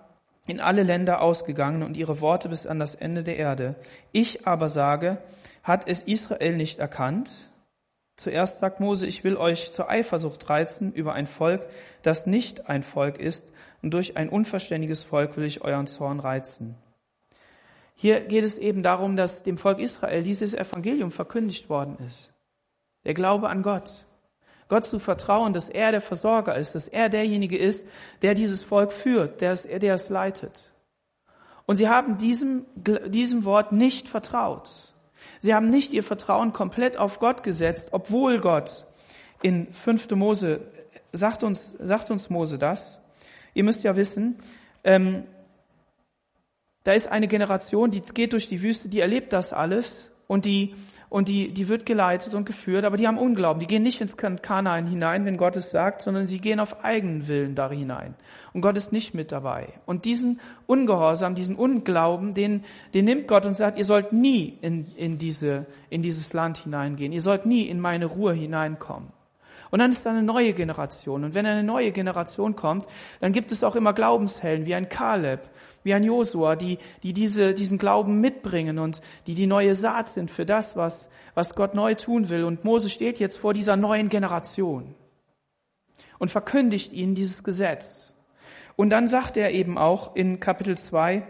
in 0.45 0.59
alle 0.59 0.83
Länder 0.83 1.21
ausgegangen 1.21 1.83
und 1.83 1.95
ihre 1.95 2.19
Worte 2.19 2.49
bis 2.49 2.65
an 2.65 2.79
das 2.79 2.95
Ende 2.95 3.23
der 3.23 3.37
Erde. 3.37 3.75
Ich 4.11 4.47
aber 4.47 4.69
sage, 4.69 5.17
hat 5.63 5.87
es 5.87 6.03
Israel 6.03 6.57
nicht 6.57 6.79
erkannt? 6.79 7.50
Zuerst 8.15 8.59
sagt 8.59 8.79
Mose, 8.79 9.07
ich 9.07 9.23
will 9.23 9.37
euch 9.37 9.71
zur 9.71 9.89
Eifersucht 9.89 10.49
reizen 10.49 10.93
über 10.93 11.13
ein 11.13 11.27
Volk, 11.27 11.67
das 12.03 12.27
nicht 12.27 12.69
ein 12.69 12.83
Volk 12.83 13.19
ist, 13.19 13.51
und 13.81 13.93
durch 13.93 14.15
ein 14.15 14.29
unverständiges 14.29 15.03
Volk 15.03 15.37
will 15.37 15.45
ich 15.45 15.63
euren 15.63 15.87
Zorn 15.87 16.19
reizen. 16.19 16.75
Hier 17.95 18.19
geht 18.21 18.43
es 18.43 18.57
eben 18.57 18.83
darum, 18.83 19.15
dass 19.15 19.43
dem 19.43 19.57
Volk 19.57 19.79
Israel 19.79 20.23
dieses 20.23 20.53
Evangelium 20.53 21.11
verkündigt 21.11 21.69
worden 21.69 21.97
ist. 22.05 22.33
Der 23.05 23.13
Glaube 23.13 23.49
an 23.49 23.63
Gott. 23.63 24.05
Gott 24.69 24.85
zu 24.85 24.99
vertrauen, 24.99 25.53
dass 25.53 25.67
er 25.67 25.91
der 25.91 26.01
Versorger 26.01 26.55
ist, 26.55 26.75
dass 26.75 26.87
er 26.87 27.09
derjenige 27.09 27.57
ist, 27.57 27.85
der 28.21 28.35
dieses 28.35 28.63
Volk 28.63 28.93
führt, 28.93 29.41
der 29.41 29.51
es, 29.51 29.63
der 29.63 29.93
es 29.93 30.09
leitet. 30.09 30.71
Und 31.65 31.75
sie 31.75 31.89
haben 31.89 32.17
diesem, 32.17 32.65
diesem 32.75 33.43
Wort 33.45 33.71
nicht 33.71 34.07
vertraut. 34.07 34.90
Sie 35.39 35.53
haben 35.53 35.69
nicht 35.69 35.93
ihr 35.93 36.03
Vertrauen 36.03 36.53
komplett 36.53 36.97
auf 36.97 37.19
Gott 37.19 37.43
gesetzt, 37.43 37.89
obwohl 37.91 38.39
Gott 38.39 38.85
in 39.41 39.71
5. 39.71 40.11
Mose, 40.11 40.61
sagt 41.13 41.43
uns, 41.43 41.75
sagt 41.79 42.11
uns 42.11 42.29
Mose 42.29 42.57
das. 42.57 42.99
Ihr 43.53 43.63
müsst 43.63 43.83
ja 43.83 43.95
wissen, 43.95 44.37
ähm, 44.83 45.23
da 46.83 46.93
ist 46.93 47.07
eine 47.07 47.27
Generation, 47.27 47.91
die 47.91 48.01
geht 48.01 48.33
durch 48.33 48.47
die 48.47 48.61
Wüste, 48.61 48.89
die 48.89 48.99
erlebt 48.99 49.33
das 49.33 49.53
alles 49.53 50.10
und 50.31 50.45
die, 50.45 50.75
und 51.09 51.27
die, 51.27 51.53
die 51.53 51.67
wird 51.67 51.85
geleitet 51.85 52.35
und 52.35 52.45
geführt, 52.45 52.85
aber 52.85 52.95
die 52.95 53.05
haben 53.05 53.17
Unglauben. 53.17 53.59
Die 53.59 53.67
gehen 53.67 53.83
nicht 53.83 53.99
ins 53.99 54.15
Kanaan 54.15 54.87
hinein, 54.87 55.25
wenn 55.25 55.35
Gott 55.35 55.57
es 55.57 55.71
sagt, 55.71 56.01
sondern 56.01 56.25
sie 56.25 56.39
gehen 56.39 56.61
auf 56.61 56.85
eigenen 56.85 57.27
Willen 57.27 57.53
da 57.53 57.69
hinein. 57.69 58.15
Und 58.53 58.61
Gott 58.61 58.77
ist 58.77 58.93
nicht 58.93 59.13
mit 59.13 59.33
dabei. 59.33 59.73
Und 59.85 60.05
diesen 60.05 60.39
Ungehorsam, 60.67 61.35
diesen 61.35 61.57
Unglauben, 61.57 62.33
den, 62.33 62.63
den 62.93 63.03
nimmt 63.03 63.27
Gott 63.27 63.45
und 63.45 63.55
sagt, 63.55 63.77
ihr 63.77 63.83
sollt 63.83 64.13
nie 64.13 64.57
in, 64.61 64.87
in, 64.95 65.17
diese, 65.17 65.65
in 65.89 66.01
dieses 66.01 66.31
Land 66.31 66.59
hineingehen. 66.59 67.11
Ihr 67.11 67.21
sollt 67.21 67.45
nie 67.45 67.63
in 67.63 67.81
meine 67.81 68.05
Ruhe 68.05 68.31
hineinkommen. 68.31 69.09
Und 69.71 69.79
dann 69.79 69.91
ist 69.91 70.05
da 70.05 70.11
eine 70.11 70.21
neue 70.21 70.53
Generation. 70.53 71.23
Und 71.23 71.33
wenn 71.33 71.45
eine 71.45 71.63
neue 71.63 71.91
Generation 71.91 72.55
kommt, 72.55 72.85
dann 73.21 73.31
gibt 73.31 73.51
es 73.51 73.63
auch 73.63 73.75
immer 73.75 73.93
Glaubenshelden 73.93 74.65
wie 74.65 74.75
ein 74.75 74.89
Kaleb, 74.89 75.49
wie 75.83 75.93
ein 75.93 76.03
Josua, 76.03 76.57
die, 76.57 76.77
die 77.03 77.13
diese, 77.13 77.53
diesen 77.53 77.77
Glauben 77.77 78.19
mitbringen 78.19 78.79
und 78.79 79.01
die 79.27 79.33
die 79.33 79.47
neue 79.47 79.73
Saat 79.73 80.09
sind 80.09 80.29
für 80.29 80.45
das, 80.45 80.75
was, 80.75 81.07
was 81.33 81.55
Gott 81.55 81.73
neu 81.73 81.95
tun 81.95 82.29
will. 82.29 82.43
Und 82.43 82.65
Mose 82.65 82.89
steht 82.89 83.19
jetzt 83.19 83.37
vor 83.37 83.53
dieser 83.53 83.77
neuen 83.77 84.09
Generation 84.09 84.93
und 86.19 86.31
verkündigt 86.31 86.91
ihnen 86.91 87.15
dieses 87.15 87.43
Gesetz. 87.43 88.13
Und 88.75 88.89
dann 88.89 89.07
sagt 89.07 89.37
er 89.37 89.51
eben 89.51 89.77
auch 89.77 90.15
in 90.15 90.41
Kapitel 90.41 90.77
2, 90.77 91.25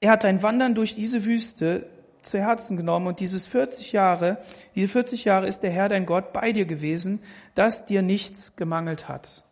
er 0.00 0.10
hat 0.10 0.24
ein 0.24 0.42
Wandern 0.42 0.74
durch 0.74 0.94
diese 0.94 1.24
Wüste 1.24 1.86
zu 2.22 2.38
Herzen 2.38 2.76
genommen 2.76 3.06
und 3.06 3.20
dieses 3.20 3.46
40 3.46 3.92
Jahre, 3.92 4.38
diese 4.74 4.88
40 4.88 5.24
Jahre 5.24 5.46
ist 5.46 5.60
der 5.60 5.70
Herr 5.70 5.88
dein 5.88 6.06
Gott 6.06 6.32
bei 6.32 6.52
dir 6.52 6.64
gewesen, 6.64 7.22
dass 7.54 7.86
dir 7.86 8.02
nichts 8.02 8.52
gemangelt 8.56 9.08
hat. 9.08 9.44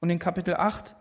Und 0.00 0.10
in 0.10 0.18
Kapitel 0.18 0.54
8, 0.54 0.94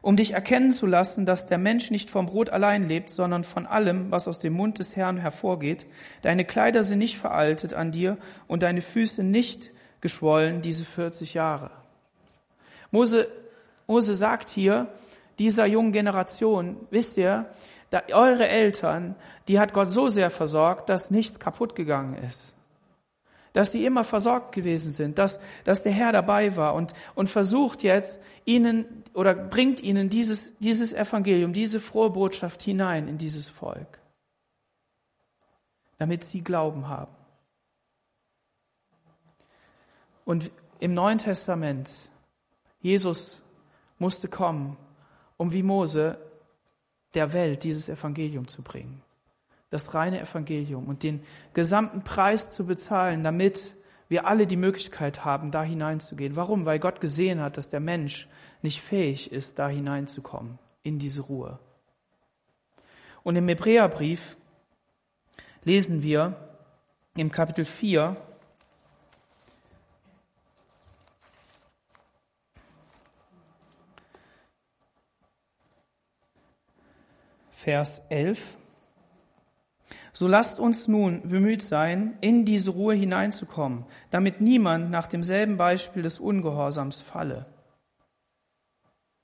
um 0.00 0.16
dich 0.16 0.32
erkennen 0.32 0.72
zu 0.72 0.86
lassen, 0.86 1.26
dass 1.26 1.46
der 1.46 1.58
Mensch 1.58 1.90
nicht 1.90 2.10
vom 2.10 2.26
Brot 2.26 2.50
allein 2.50 2.86
lebt, 2.86 3.10
sondern 3.10 3.44
von 3.44 3.66
allem, 3.66 4.10
was 4.10 4.28
aus 4.28 4.38
dem 4.38 4.52
Mund 4.52 4.78
des 4.78 4.96
Herrn 4.96 5.18
hervorgeht. 5.18 5.86
Deine 6.22 6.44
Kleider 6.44 6.84
sind 6.84 6.98
nicht 6.98 7.18
veraltet 7.18 7.74
an 7.74 7.92
dir 7.92 8.16
und 8.46 8.62
deine 8.62 8.80
Füße 8.80 9.22
nicht 9.22 9.70
geschwollen 10.00 10.62
diese 10.62 10.84
40 10.84 11.34
Jahre. 11.34 11.70
Mose, 12.90 13.28
Mose 13.86 14.14
sagt 14.14 14.48
hier 14.48 14.88
dieser 15.38 15.66
jungen 15.66 15.92
Generation, 15.92 16.76
wisst 16.90 17.16
ihr, 17.16 17.46
da, 17.90 18.02
eure 18.12 18.48
Eltern, 18.48 19.16
die 19.48 19.58
hat 19.58 19.72
Gott 19.72 19.88
so 19.88 20.08
sehr 20.08 20.30
versorgt, 20.30 20.88
dass 20.88 21.10
nichts 21.10 21.38
kaputt 21.38 21.74
gegangen 21.74 22.14
ist. 22.14 22.54
Dass 23.54 23.70
die 23.70 23.84
immer 23.84 24.04
versorgt 24.04 24.54
gewesen 24.54 24.90
sind, 24.90 25.18
dass, 25.18 25.40
dass 25.64 25.82
der 25.82 25.92
Herr 25.92 26.12
dabei 26.12 26.56
war 26.56 26.74
und, 26.74 26.92
und 27.14 27.28
versucht 27.28 27.82
jetzt 27.82 28.20
ihnen 28.44 29.04
oder 29.14 29.34
bringt 29.34 29.82
ihnen 29.82 30.10
dieses, 30.10 30.52
dieses 30.58 30.92
Evangelium, 30.92 31.52
diese 31.52 31.80
frohe 31.80 32.10
Botschaft 32.10 32.62
hinein 32.62 33.08
in 33.08 33.18
dieses 33.18 33.48
Volk. 33.48 33.98
Damit 35.96 36.24
sie 36.24 36.42
Glauben 36.42 36.88
haben. 36.88 37.14
Und 40.24 40.50
im 40.78 40.92
Neuen 40.92 41.18
Testament, 41.18 41.90
Jesus 42.80 43.42
musste 43.98 44.28
kommen, 44.28 44.76
um 45.38 45.52
wie 45.52 45.62
Mose 45.62 46.18
der 47.14 47.32
Welt 47.32 47.64
dieses 47.64 47.88
Evangelium 47.88 48.46
zu 48.46 48.62
bringen. 48.62 49.02
Das 49.70 49.94
reine 49.94 50.20
Evangelium 50.20 50.86
und 50.86 51.02
den 51.02 51.22
gesamten 51.52 52.02
Preis 52.02 52.50
zu 52.50 52.64
bezahlen, 52.64 53.22
damit 53.22 53.74
wir 54.08 54.26
alle 54.26 54.46
die 54.46 54.56
Möglichkeit 54.56 55.24
haben, 55.24 55.50
da 55.50 55.62
hineinzugehen. 55.62 56.36
Warum? 56.36 56.64
Weil 56.64 56.78
Gott 56.78 57.00
gesehen 57.00 57.40
hat, 57.40 57.56
dass 57.56 57.68
der 57.68 57.80
Mensch 57.80 58.28
nicht 58.62 58.80
fähig 58.80 59.30
ist, 59.30 59.58
da 59.58 59.68
hineinzukommen, 59.68 60.58
in 60.82 60.98
diese 60.98 61.22
Ruhe. 61.22 61.58
Und 63.22 63.36
im 63.36 63.48
Hebräerbrief 63.48 64.36
lesen 65.64 66.02
wir 66.02 66.36
im 67.16 67.30
Kapitel 67.30 67.64
4, 67.64 68.16
Vers 77.58 78.00
11. 78.08 78.56
So 80.12 80.28
lasst 80.28 80.60
uns 80.60 80.86
nun 80.86 81.28
bemüht 81.28 81.60
sein, 81.62 82.16
in 82.20 82.44
diese 82.44 82.70
Ruhe 82.70 82.94
hineinzukommen, 82.94 83.84
damit 84.12 84.40
niemand 84.40 84.92
nach 84.92 85.08
demselben 85.08 85.56
Beispiel 85.56 86.02
des 86.02 86.20
Ungehorsams 86.20 87.00
falle. 87.00 87.46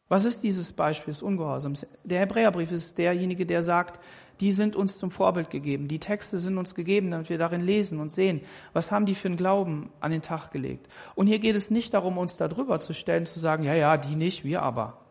Was 0.08 0.24
ist 0.24 0.42
dieses 0.42 0.72
Beispiel 0.72 1.12
des 1.12 1.22
Ungehorsams? 1.22 1.86
Der 2.02 2.18
Hebräerbrief 2.18 2.72
ist 2.72 2.98
derjenige, 2.98 3.46
der 3.46 3.62
sagt, 3.62 4.00
die 4.40 4.50
sind 4.50 4.74
uns 4.74 4.98
zum 4.98 5.12
Vorbild 5.12 5.48
gegeben. 5.48 5.86
Die 5.86 6.00
Texte 6.00 6.38
sind 6.38 6.58
uns 6.58 6.74
gegeben, 6.74 7.12
damit 7.12 7.30
wir 7.30 7.38
darin 7.38 7.64
lesen 7.64 8.00
und 8.00 8.10
sehen, 8.10 8.40
was 8.72 8.90
haben 8.90 9.06
die 9.06 9.14
für 9.14 9.28
einen 9.28 9.36
Glauben 9.36 9.92
an 10.00 10.10
den 10.10 10.22
Tag 10.22 10.50
gelegt. 10.50 10.88
Und 11.14 11.28
hier 11.28 11.38
geht 11.38 11.54
es 11.54 11.70
nicht 11.70 11.94
darum, 11.94 12.18
uns 12.18 12.36
darüber 12.36 12.80
zu 12.80 12.94
stellen, 12.94 13.26
zu 13.26 13.38
sagen, 13.38 13.62
ja, 13.62 13.74
ja, 13.74 13.96
die 13.96 14.16
nicht, 14.16 14.42
wir 14.42 14.62
aber 14.62 15.03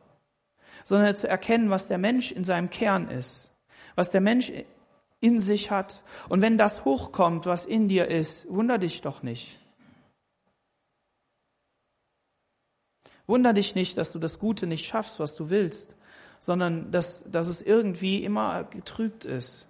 sondern 0.84 1.16
zu 1.16 1.28
erkennen, 1.28 1.70
was 1.70 1.88
der 1.88 1.98
Mensch 1.98 2.32
in 2.32 2.44
seinem 2.44 2.70
Kern 2.70 3.10
ist, 3.10 3.52
was 3.96 4.12
der 4.12 4.22
Mensch 4.22 4.52
in 5.20 5.40
sich 5.40 5.72
hat. 5.72 6.04
Und 6.30 6.42
wenn 6.42 6.58
das 6.58 6.86
hochkommt, 6.86 7.46
was 7.46 7.66
in 7.66 7.88
dir 7.88 8.08
ist, 8.08 8.46
wunder 8.50 8.78
dich 8.78 9.02
doch 9.02 9.24
nicht. 9.24 9.60
Wunder 13.26 13.54
dich 13.54 13.74
nicht, 13.74 13.98
dass 13.98 14.12
du 14.12 14.20
das 14.20 14.38
Gute 14.38 14.68
nicht 14.68 14.86
schaffst, 14.86 15.20
was 15.20 15.36
du 15.36 15.50
willst, 15.50 15.96
sondern 16.40 16.92
dass, 16.92 17.24
dass 17.24 17.48
es 17.48 17.62
irgendwie 17.62 18.24
immer 18.24 18.66
getrübt 18.66 19.24
ist. 19.24 19.68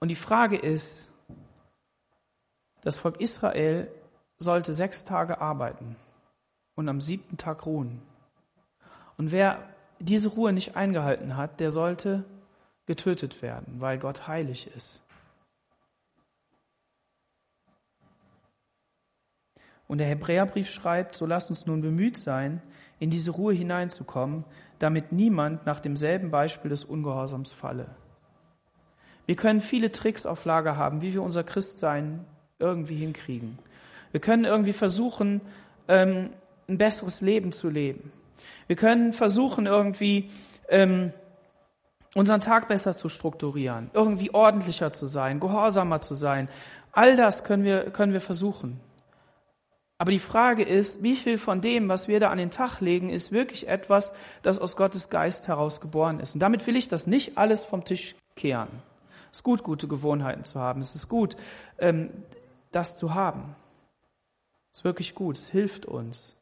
Und 0.00 0.08
die 0.08 0.14
Frage 0.14 0.56
ist, 0.56 1.07
das 2.88 2.96
Volk 2.96 3.20
Israel 3.20 3.92
sollte 4.38 4.72
sechs 4.72 5.04
Tage 5.04 5.42
arbeiten 5.42 5.96
und 6.74 6.88
am 6.88 7.02
siebten 7.02 7.36
Tag 7.36 7.66
ruhen. 7.66 8.00
Und 9.18 9.30
wer 9.30 9.62
diese 9.98 10.28
Ruhe 10.28 10.54
nicht 10.54 10.74
eingehalten 10.74 11.36
hat, 11.36 11.60
der 11.60 11.70
sollte 11.70 12.24
getötet 12.86 13.42
werden, 13.42 13.74
weil 13.78 13.98
Gott 13.98 14.26
heilig 14.26 14.70
ist. 14.74 15.02
Und 19.86 19.98
der 19.98 20.06
Hebräerbrief 20.06 20.70
schreibt, 20.70 21.14
so 21.14 21.26
lasst 21.26 21.50
uns 21.50 21.66
nun 21.66 21.82
bemüht 21.82 22.16
sein, 22.16 22.62
in 22.98 23.10
diese 23.10 23.32
Ruhe 23.32 23.52
hineinzukommen, 23.52 24.46
damit 24.78 25.12
niemand 25.12 25.66
nach 25.66 25.80
demselben 25.80 26.30
Beispiel 26.30 26.70
des 26.70 26.84
Ungehorsams 26.84 27.52
falle. 27.52 27.94
Wir 29.26 29.36
können 29.36 29.60
viele 29.60 29.92
Tricks 29.92 30.24
auf 30.24 30.46
Lager 30.46 30.78
haben, 30.78 31.02
wie 31.02 31.12
wir 31.12 31.22
unser 31.22 31.44
Christsein 31.44 32.24
irgendwie 32.58 32.96
hinkriegen. 32.96 33.58
Wir 34.12 34.20
können 34.20 34.44
irgendwie 34.44 34.72
versuchen, 34.72 35.40
ähm, 35.86 36.30
ein 36.68 36.78
besseres 36.78 37.20
Leben 37.20 37.52
zu 37.52 37.68
leben. 37.68 38.12
Wir 38.66 38.76
können 38.76 39.12
versuchen, 39.12 39.66
irgendwie 39.66 40.30
ähm, 40.68 41.12
unseren 42.14 42.40
Tag 42.40 42.68
besser 42.68 42.96
zu 42.96 43.08
strukturieren, 43.08 43.90
irgendwie 43.94 44.32
ordentlicher 44.32 44.92
zu 44.92 45.06
sein, 45.06 45.40
gehorsamer 45.40 46.00
zu 46.00 46.14
sein. 46.14 46.48
All 46.92 47.16
das 47.16 47.44
können 47.44 47.64
wir, 47.64 47.90
können 47.90 48.12
wir 48.12 48.20
versuchen. 48.20 48.80
Aber 49.98 50.12
die 50.12 50.20
Frage 50.20 50.62
ist, 50.62 51.02
wie 51.02 51.16
viel 51.16 51.38
von 51.38 51.60
dem, 51.60 51.88
was 51.88 52.06
wir 52.06 52.20
da 52.20 52.30
an 52.30 52.38
den 52.38 52.50
Tag 52.50 52.80
legen, 52.80 53.10
ist 53.10 53.32
wirklich 53.32 53.66
etwas, 53.66 54.12
das 54.42 54.60
aus 54.60 54.76
Gottes 54.76 55.10
Geist 55.10 55.48
heraus 55.48 55.80
geboren 55.80 56.20
ist. 56.20 56.34
Und 56.34 56.40
damit 56.40 56.66
will 56.68 56.76
ich 56.76 56.88
das 56.88 57.08
nicht 57.08 57.36
alles 57.36 57.64
vom 57.64 57.84
Tisch 57.84 58.14
kehren 58.36 58.68
Es 59.32 59.38
ist 59.38 59.42
gut, 59.42 59.64
gute 59.64 59.88
Gewohnheiten 59.88 60.44
zu 60.44 60.60
haben. 60.60 60.80
Es 60.80 60.94
ist 60.94 61.08
gut, 61.08 61.36
ähm, 61.78 62.10
das 62.70 62.96
zu 62.96 63.14
haben. 63.14 63.54
Ist 64.72 64.84
wirklich 64.84 65.14
gut. 65.14 65.36
Es 65.36 65.48
hilft 65.48 65.86
uns. 65.86 66.36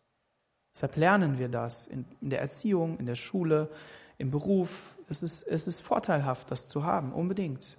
Deshalb 0.75 0.97
lernen 0.97 1.39
wir 1.39 1.49
das 1.49 1.87
in, 1.87 2.05
in 2.21 2.31
der 2.31 2.41
Erziehung, 2.41 2.99
in 2.99 3.07
der 3.07 3.15
Schule, 3.15 3.71
im 4.19 4.31
Beruf. 4.31 4.95
Es 5.09 5.23
ist, 5.23 5.43
es 5.45 5.67
ist 5.67 5.81
vorteilhaft, 5.81 6.51
das 6.51 6.69
zu 6.69 6.85
haben, 6.85 7.13
unbedingt. 7.13 7.79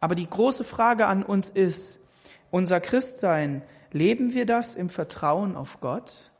Aber 0.00 0.14
die 0.14 0.28
große 0.28 0.64
Frage 0.64 1.06
an 1.06 1.22
uns 1.22 1.48
ist, 1.48 1.98
unser 2.50 2.80
Christsein, 2.80 3.62
leben 3.90 4.32
wir 4.32 4.46
das 4.46 4.74
im 4.74 4.90
Vertrauen 4.90 5.56
auf 5.56 5.80
Gott? 5.80 6.30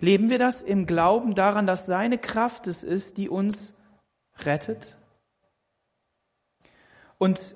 Leben 0.00 0.30
wir 0.30 0.38
das 0.38 0.62
im 0.62 0.86
Glauben 0.86 1.34
daran, 1.34 1.66
dass 1.66 1.86
seine 1.86 2.18
Kraft 2.18 2.68
es 2.68 2.84
ist, 2.84 3.16
die 3.16 3.28
uns 3.28 3.74
rettet? 4.44 4.97
Und 7.18 7.54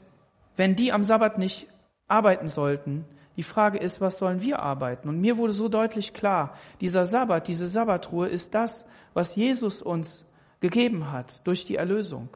wenn 0.57 0.77
die 0.77 0.93
am 0.93 1.05
Sabbat 1.05 1.39
nicht 1.39 1.69
arbeiten 2.09 2.49
sollten, 2.49 3.05
die 3.37 3.43
Frage 3.43 3.79
ist, 3.79 4.01
was 4.01 4.19
sollen 4.19 4.43
wir 4.43 4.59
arbeiten? 4.59 5.09
Und 5.09 5.21
mir 5.21 5.39
wurde 5.39 5.53
so 5.53 5.69
deutlich 5.69 6.13
klar, 6.13 6.55
dieser 6.81 7.07
Sabbat, 7.07 7.49
diese 7.49 7.67
Sabbatruhe 7.67 8.29
ist 8.29 8.55
das, 8.55 8.85
was 9.15 9.35
Jesus 9.35 9.81
uns 9.81 10.27
gegeben 10.61 11.11
hat 11.11 11.47
durch 11.47 11.65
die 11.65 11.77
Erlösung. 11.77 12.29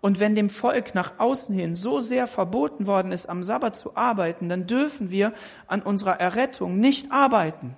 Und 0.00 0.20
wenn 0.20 0.34
dem 0.34 0.48
Volk 0.48 0.94
nach 0.94 1.18
außen 1.18 1.54
hin 1.54 1.74
so 1.74 2.00
sehr 2.00 2.26
verboten 2.26 2.86
worden 2.86 3.12
ist, 3.12 3.28
am 3.28 3.42
Sabbat 3.42 3.74
zu 3.74 3.96
arbeiten, 3.96 4.48
dann 4.48 4.66
dürfen 4.66 5.10
wir 5.10 5.32
an 5.66 5.82
unserer 5.82 6.20
Errettung 6.20 6.78
nicht 6.78 7.10
arbeiten. 7.10 7.76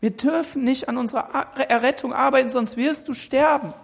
Wir 0.00 0.10
dürfen 0.10 0.64
nicht 0.64 0.88
an 0.88 0.96
unserer 0.96 1.58
Errettung 1.58 2.14
arbeiten, 2.14 2.48
sonst 2.48 2.76
wirst 2.76 3.08
du 3.08 3.14
sterben. 3.14 3.74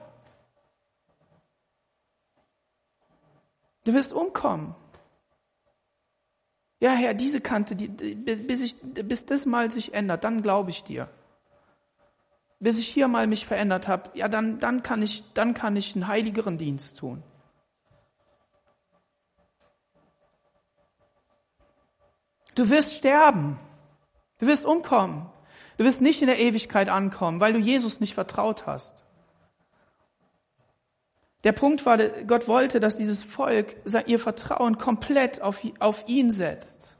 Du 3.86 3.94
wirst 3.94 4.12
umkommen. 4.12 4.74
Ja, 6.80 6.90
Herr, 6.90 7.14
diese 7.14 7.40
Kante, 7.40 7.76
die, 7.76 7.86
bis, 7.86 8.60
ich, 8.60 8.76
bis 8.82 9.24
das 9.26 9.46
mal 9.46 9.70
sich 9.70 9.94
ändert, 9.94 10.24
dann 10.24 10.42
glaube 10.42 10.70
ich 10.70 10.82
dir. 10.82 11.08
Bis 12.58 12.80
ich 12.80 12.88
hier 12.88 13.06
mal 13.06 13.28
mich 13.28 13.46
verändert 13.46 13.86
habe, 13.86 14.10
ja, 14.14 14.26
dann, 14.26 14.58
dann, 14.58 14.82
kann 14.82 15.02
ich, 15.02 15.22
dann 15.34 15.54
kann 15.54 15.76
ich 15.76 15.94
einen 15.94 16.08
heiligeren 16.08 16.58
Dienst 16.58 16.98
tun. 16.98 17.22
Du 22.56 22.68
wirst 22.70 22.92
sterben. 22.92 23.56
Du 24.38 24.48
wirst 24.48 24.66
umkommen. 24.66 25.30
Du 25.76 25.84
wirst 25.84 26.00
nicht 26.00 26.22
in 26.22 26.26
der 26.26 26.40
Ewigkeit 26.40 26.88
ankommen, 26.88 27.38
weil 27.38 27.52
du 27.52 27.60
Jesus 27.60 28.00
nicht 28.00 28.14
vertraut 28.14 28.66
hast. 28.66 29.05
Der 31.46 31.52
Punkt 31.52 31.86
war, 31.86 31.96
Gott 32.26 32.48
wollte, 32.48 32.80
dass 32.80 32.96
dieses 32.96 33.22
Volk 33.22 33.76
ihr 34.06 34.18
Vertrauen 34.18 34.78
komplett 34.78 35.42
auf, 35.42 35.60
auf 35.78 36.02
ihn 36.08 36.32
setzt. 36.32 36.96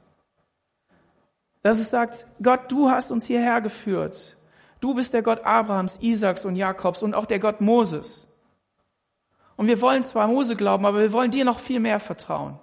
Dass 1.63 1.81
es 1.81 1.89
sagt, 1.89 2.25
Gott, 2.41 2.71
du 2.71 2.89
hast 2.89 3.11
uns 3.11 3.25
hierher 3.25 3.59
geführt. 3.59 4.37
Du 4.79 4.95
bist 4.95 5.13
der 5.13 5.21
Gott 5.21 5.43
Abrahams, 5.43 5.97
Isaaks 5.99 6.45
und 6.45 6.55
Jakobs 6.55 7.03
und 7.03 7.13
auch 7.13 7.25
der 7.25 7.39
Gott 7.39 7.59
Moses. 7.59 8.25
Und 9.57 9.67
wir 9.67 9.81
wollen 9.81 10.01
zwar 10.01 10.29
Mose 10.29 10.55
glauben, 10.55 10.85
aber 10.85 11.01
wir 11.01 11.11
wollen 11.11 11.31
dir 11.31 11.43
noch 11.43 11.59
viel 11.59 11.81
mehr 11.81 11.99
vertrauen. 11.99 12.57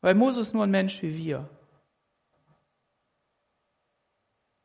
Weil 0.00 0.14
Moses 0.14 0.54
nur 0.54 0.64
ein 0.64 0.70
Mensch 0.70 1.02
wie 1.02 1.14
wir. 1.14 1.46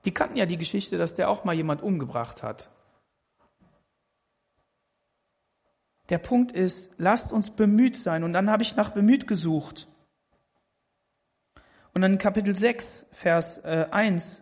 Die 0.05 0.13
kannten 0.13 0.38
ja 0.38 0.45
die 0.45 0.55
Geschichte, 0.55 0.97
dass 0.97 1.16
der 1.16 1.30
auch 1.30 1.43
mal 1.43 1.55
jemand 1.55 1.84
umgebracht 1.84 2.41
hat. 2.41 2.70
Der 6.09 6.17
Punkt 6.19 6.51
ist, 6.51 6.89
lasst 6.97 7.31
uns 7.31 7.49
bemüht 7.49 7.97
sein. 7.97 8.23
Und 8.23 8.33
dann 8.33 8.49
habe 8.49 8.63
ich 8.63 8.75
nach 8.75 8.91
bemüht 8.91 9.27
gesucht. 9.27 9.87
Und 11.93 12.01
dann 12.01 12.13
in 12.13 12.17
Kapitel 12.17 12.55
6, 12.55 13.05
Vers 13.11 13.59
äh, 13.59 13.87
1, 13.89 14.41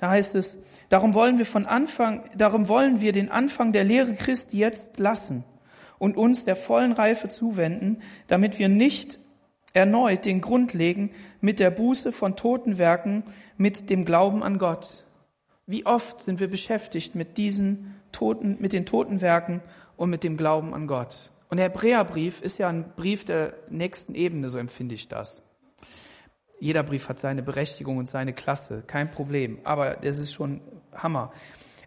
da 0.00 0.10
heißt 0.10 0.34
es, 0.34 0.56
darum 0.88 1.14
wollen 1.14 1.38
wir 1.38 1.46
von 1.46 1.66
Anfang, 1.66 2.28
darum 2.36 2.68
wollen 2.68 3.00
wir 3.00 3.12
den 3.12 3.30
Anfang 3.30 3.72
der 3.72 3.84
Lehre 3.84 4.14
Christi 4.14 4.58
jetzt 4.58 4.98
lassen 4.98 5.44
und 5.98 6.16
uns 6.16 6.44
der 6.44 6.56
vollen 6.56 6.92
Reife 6.92 7.28
zuwenden, 7.28 8.02
damit 8.26 8.58
wir 8.58 8.68
nicht 8.68 9.18
erneut 9.72 10.24
den 10.24 10.40
Grund 10.40 10.72
legen 10.72 11.10
mit 11.40 11.60
der 11.60 11.70
Buße 11.70 12.12
von 12.12 12.36
toten 12.36 12.78
Werken, 12.78 13.24
mit 13.56 13.90
dem 13.90 14.04
Glauben 14.04 14.42
an 14.42 14.58
Gott. 14.58 15.04
Wie 15.66 15.86
oft 15.86 16.20
sind 16.20 16.40
wir 16.40 16.48
beschäftigt 16.48 17.14
mit 17.14 17.38
diesen 17.38 17.94
toten, 18.12 18.56
mit 18.60 18.72
den 18.72 18.86
toten 18.86 19.20
Werken 19.20 19.62
und 19.96 20.10
mit 20.10 20.24
dem 20.24 20.36
Glauben 20.36 20.74
an 20.74 20.86
Gott? 20.86 21.30
Und 21.48 21.58
der 21.58 21.66
Hebräerbrief 21.66 22.40
ist 22.42 22.58
ja 22.58 22.68
ein 22.68 22.92
Brief 22.96 23.24
der 23.24 23.54
nächsten 23.68 24.14
Ebene, 24.14 24.48
so 24.48 24.58
empfinde 24.58 24.94
ich 24.94 25.08
das. 25.08 25.42
Jeder 26.58 26.82
Brief 26.82 27.08
hat 27.08 27.18
seine 27.18 27.42
Berechtigung 27.42 27.98
und 27.98 28.08
seine 28.08 28.32
Klasse, 28.32 28.82
kein 28.86 29.10
Problem. 29.10 29.58
Aber 29.64 29.94
das 29.94 30.18
ist 30.18 30.32
schon 30.32 30.60
Hammer. 30.94 31.32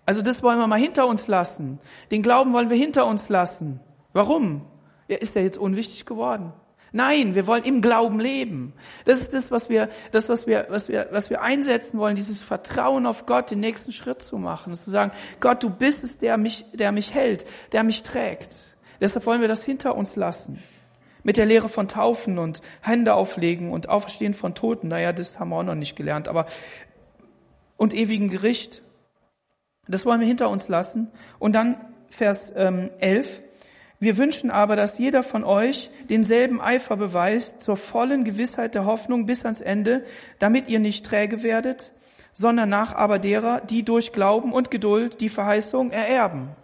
Also 0.05 0.21
das 0.21 0.41
wollen 0.43 0.59
wir 0.59 0.67
mal 0.67 0.79
hinter 0.79 1.07
uns 1.07 1.27
lassen. 1.27 1.79
Den 2.11 2.21
Glauben 2.21 2.53
wollen 2.53 2.69
wir 2.69 2.77
hinter 2.77 3.05
uns 3.05 3.27
lassen. 3.27 3.79
Warum? 4.13 4.65
Ja, 5.07 5.17
ist 5.17 5.35
er 5.35 5.43
jetzt 5.43 5.57
unwichtig 5.57 6.05
geworden? 6.05 6.53
Nein, 6.91 7.35
wir 7.35 7.47
wollen 7.47 7.63
im 7.63 7.81
Glauben 7.81 8.19
leben. 8.19 8.73
Das 9.05 9.19
ist 9.19 9.33
das, 9.33 9.51
was 9.51 9.69
wir, 9.69 9.89
das, 10.11 10.29
was 10.29 10.47
wir, 10.47 10.67
was 10.69 10.87
wir, 10.87 11.07
was 11.11 11.29
wir 11.29 11.41
einsetzen 11.41 11.99
wollen, 11.99 12.15
dieses 12.15 12.41
Vertrauen 12.41 13.05
auf 13.05 13.25
Gott, 13.25 13.51
den 13.51 13.59
nächsten 13.59 13.91
Schritt 13.91 14.21
zu 14.21 14.37
machen, 14.37 14.75
zu 14.75 14.89
sagen, 14.89 15.11
Gott, 15.39 15.63
du 15.63 15.69
bist 15.69 16.03
es, 16.03 16.17
der 16.17 16.37
mich, 16.37 16.65
der 16.73 16.91
mich 16.91 17.13
hält, 17.13 17.45
der 17.73 17.83
mich 17.83 18.03
trägt. 18.03 18.57
Deshalb 19.01 19.25
wollen 19.25 19.41
wir 19.41 19.47
das 19.47 19.63
hinter 19.63 19.95
uns 19.95 20.15
lassen. 20.15 20.63
Mit 21.23 21.37
der 21.37 21.45
Lehre 21.45 21.67
von 21.67 21.87
Taufen 21.87 22.37
und 22.37 22.61
Hände 22.81 23.13
auflegen 23.13 23.71
und 23.71 23.89
Auferstehen 23.89 24.33
von 24.33 24.55
Toten, 24.55 24.87
naja, 24.87 25.11
das 25.11 25.39
haben 25.39 25.49
wir 25.49 25.57
auch 25.57 25.63
noch 25.63 25.75
nicht 25.75 25.95
gelernt, 25.95 26.27
aber, 26.27 26.45
und 27.75 27.93
ewigen 27.93 28.29
Gericht. 28.29 28.81
Das 29.87 30.05
wollen 30.05 30.19
wir 30.19 30.27
hinter 30.27 30.49
uns 30.49 30.67
lassen. 30.67 31.11
Und 31.39 31.53
dann 31.53 31.77
Vers 32.09 32.51
ähm, 32.55 32.89
11. 32.99 33.41
Wir 33.99 34.17
wünschen 34.17 34.51
aber, 34.51 34.75
dass 34.75 34.99
jeder 34.99 35.23
von 35.23 35.43
euch 35.43 35.89
denselben 36.09 36.61
Eifer 36.61 36.97
beweist 36.97 37.63
zur 37.63 37.77
vollen 37.77 38.23
Gewissheit 38.23 38.75
der 38.75 38.85
Hoffnung 38.85 39.25
bis 39.25 39.43
ans 39.43 39.61
Ende, 39.61 40.05
damit 40.37 40.67
ihr 40.67 40.79
nicht 40.79 41.05
träge 41.05 41.41
werdet, 41.41 41.91
sondern 42.33 42.69
nach 42.69 42.93
aber 42.93 43.17
derer, 43.17 43.61
die 43.61 43.83
durch 43.83 44.11
Glauben 44.11 44.53
und 44.53 44.69
Geduld 44.69 45.19
die 45.19 45.29
Verheißung 45.29 45.89
ererben. 45.89 46.55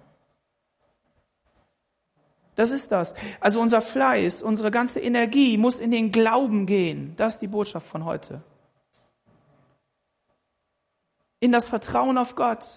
Das 2.55 2.69
ist 2.69 2.91
das. 2.91 3.15
Also 3.39 3.59
unser 3.59 3.81
Fleiß, 3.81 4.43
unsere 4.43 4.69
ganze 4.69 4.99
Energie 4.99 5.57
muss 5.57 5.79
in 5.79 5.89
den 5.89 6.11
Glauben 6.11 6.67
gehen. 6.67 7.15
Das 7.17 7.35
ist 7.35 7.41
die 7.41 7.47
Botschaft 7.47 7.87
von 7.87 8.05
heute. 8.05 8.43
In 11.39 11.51
das 11.51 11.67
Vertrauen 11.67 12.19
auf 12.19 12.35
Gott. 12.35 12.67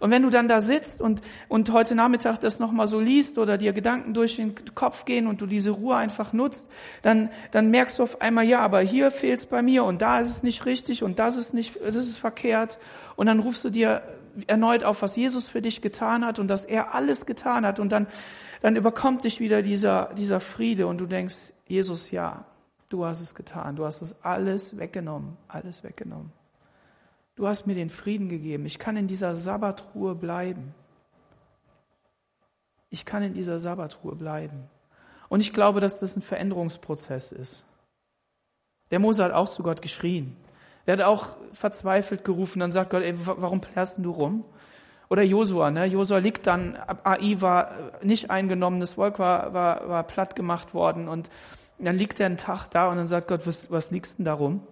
Und 0.00 0.10
wenn 0.10 0.22
du 0.22 0.30
dann 0.30 0.48
da 0.48 0.60
sitzt 0.60 1.00
und, 1.00 1.22
und 1.48 1.72
heute 1.72 1.94
Nachmittag 1.94 2.38
das 2.40 2.58
nochmal 2.58 2.86
so 2.86 3.00
liest 3.00 3.38
oder 3.38 3.58
dir 3.58 3.72
Gedanken 3.72 4.14
durch 4.14 4.36
den 4.36 4.54
Kopf 4.74 5.04
gehen 5.04 5.26
und 5.26 5.40
du 5.40 5.46
diese 5.46 5.70
Ruhe 5.70 5.96
einfach 5.96 6.32
nutzt, 6.32 6.68
dann, 7.02 7.30
dann 7.50 7.70
merkst 7.70 7.98
du 7.98 8.02
auf 8.02 8.20
einmal, 8.20 8.44
ja, 8.44 8.60
aber 8.60 8.80
hier 8.80 9.10
fehlt 9.10 9.40
es 9.40 9.46
bei 9.46 9.62
mir 9.62 9.84
und 9.84 10.02
da 10.02 10.20
ist 10.20 10.28
es 10.28 10.42
nicht 10.42 10.66
richtig 10.66 11.02
und 11.02 11.18
das 11.18 11.36
ist 11.36 11.54
nicht, 11.54 11.78
das 11.82 11.96
ist 11.96 12.16
verkehrt. 12.16 12.78
Und 13.16 13.26
dann 13.26 13.40
rufst 13.40 13.64
du 13.64 13.70
dir 13.70 14.02
erneut 14.46 14.84
auf, 14.84 15.02
was 15.02 15.16
Jesus 15.16 15.48
für 15.48 15.62
dich 15.62 15.80
getan 15.80 16.24
hat 16.24 16.38
und 16.38 16.48
dass 16.48 16.64
er 16.64 16.94
alles 16.94 17.26
getan 17.26 17.64
hat 17.64 17.78
und 17.78 17.90
dann, 17.90 18.06
dann 18.60 18.76
überkommt 18.76 19.24
dich 19.24 19.40
wieder 19.40 19.62
dieser, 19.62 20.12
dieser 20.14 20.40
Friede 20.40 20.86
und 20.86 20.98
du 20.98 21.06
denkst, 21.06 21.36
Jesus, 21.66 22.10
ja, 22.10 22.44
du 22.88 23.04
hast 23.04 23.20
es 23.20 23.34
getan, 23.34 23.76
du 23.76 23.84
hast 23.84 24.02
es 24.02 24.14
alles 24.22 24.76
weggenommen, 24.78 25.36
alles 25.48 25.82
weggenommen. 25.82 26.32
Du 27.36 27.46
hast 27.46 27.66
mir 27.66 27.74
den 27.74 27.90
Frieden 27.90 28.28
gegeben. 28.28 28.64
Ich 28.64 28.78
kann 28.78 28.96
in 28.96 29.06
dieser 29.06 29.34
Sabbatruhe 29.34 30.14
bleiben. 30.14 30.74
Ich 32.88 33.04
kann 33.04 33.22
in 33.22 33.34
dieser 33.34 33.60
Sabbatruhe 33.60 34.16
bleiben. 34.16 34.64
Und 35.28 35.40
ich 35.40 35.52
glaube, 35.52 35.80
dass 35.80 36.00
das 36.00 36.16
ein 36.16 36.22
Veränderungsprozess 36.22 37.32
ist. 37.32 37.64
Der 38.90 39.00
Mose 39.00 39.22
hat 39.22 39.32
auch 39.32 39.48
zu 39.48 39.62
Gott 39.62 39.82
geschrien. 39.82 40.34
Er 40.86 40.94
hat 40.94 41.02
auch 41.02 41.36
verzweifelt 41.52 42.24
gerufen. 42.24 42.60
Dann 42.60 42.72
sagt 42.72 42.90
Gott, 42.90 43.02
ey, 43.02 43.14
warum 43.26 43.60
plärst 43.60 43.98
du 43.98 44.10
rum? 44.10 44.44
Oder 45.10 45.22
Josua, 45.22 45.70
ne? 45.70 45.84
Josua 45.84 46.18
liegt 46.18 46.46
dann, 46.46 46.76
AI 47.04 47.40
war 47.40 47.72
nicht 48.02 48.30
eingenommen, 48.30 48.80
das 48.80 48.94
Volk 48.94 49.18
war, 49.18 49.52
war, 49.52 49.88
war 49.88 50.02
platt 50.02 50.34
gemacht 50.34 50.74
worden 50.74 51.06
und 51.06 51.30
dann 51.78 51.96
liegt 51.96 52.18
er 52.18 52.26
einen 52.26 52.38
Tag 52.38 52.68
da 52.70 52.88
und 52.90 52.96
dann 52.96 53.06
sagt 53.06 53.28
Gott, 53.28 53.46
was, 53.46 53.70
was 53.70 53.92
liegst 53.92 54.18
denn 54.18 54.24
da 54.24 54.34
rum? 54.34 54.66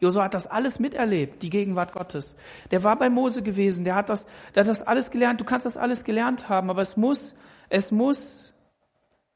Josua 0.00 0.24
hat 0.24 0.34
das 0.34 0.46
alles 0.46 0.78
miterlebt, 0.78 1.42
die 1.42 1.50
Gegenwart 1.50 1.92
Gottes. 1.92 2.34
Der 2.70 2.82
war 2.82 2.96
bei 2.96 3.10
Mose 3.10 3.42
gewesen, 3.42 3.84
der 3.84 3.94
hat 3.94 4.08
das, 4.08 4.26
der 4.54 4.62
hat 4.62 4.70
das 4.70 4.82
alles 4.82 5.10
gelernt. 5.10 5.40
Du 5.40 5.44
kannst 5.44 5.66
das 5.66 5.76
alles 5.76 6.04
gelernt 6.04 6.48
haben, 6.48 6.70
aber 6.70 6.80
es 6.80 6.96
muss, 6.96 7.34
es 7.68 7.90
muss 7.90 8.54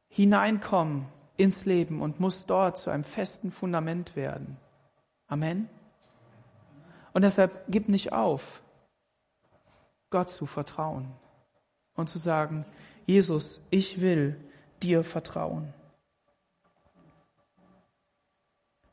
hineinkommen 0.09 1.07
ins 1.37 1.67
Leben 1.67 2.01
und 2.01 2.19
muss 2.19 2.47
dort 2.47 2.79
zu 2.79 2.91
einem 2.91 3.05
festen 3.05 3.51
Fundament 3.51 4.17
werden. 4.17 4.57
Amen. 5.27 5.69
Und 7.12 7.23
deshalb 7.23 7.65
gib 7.69 7.89
nicht 7.89 8.12
auf, 8.12 8.62
Gott 10.11 10.31
zu 10.31 10.47
vertrauen 10.47 11.09
und 11.95 12.09
zu 12.09 12.19
sagen, 12.19 12.65
Jesus, 13.05 13.61
ich 13.71 14.01
will 14.01 14.41
dir 14.83 15.05
vertrauen. 15.05 15.75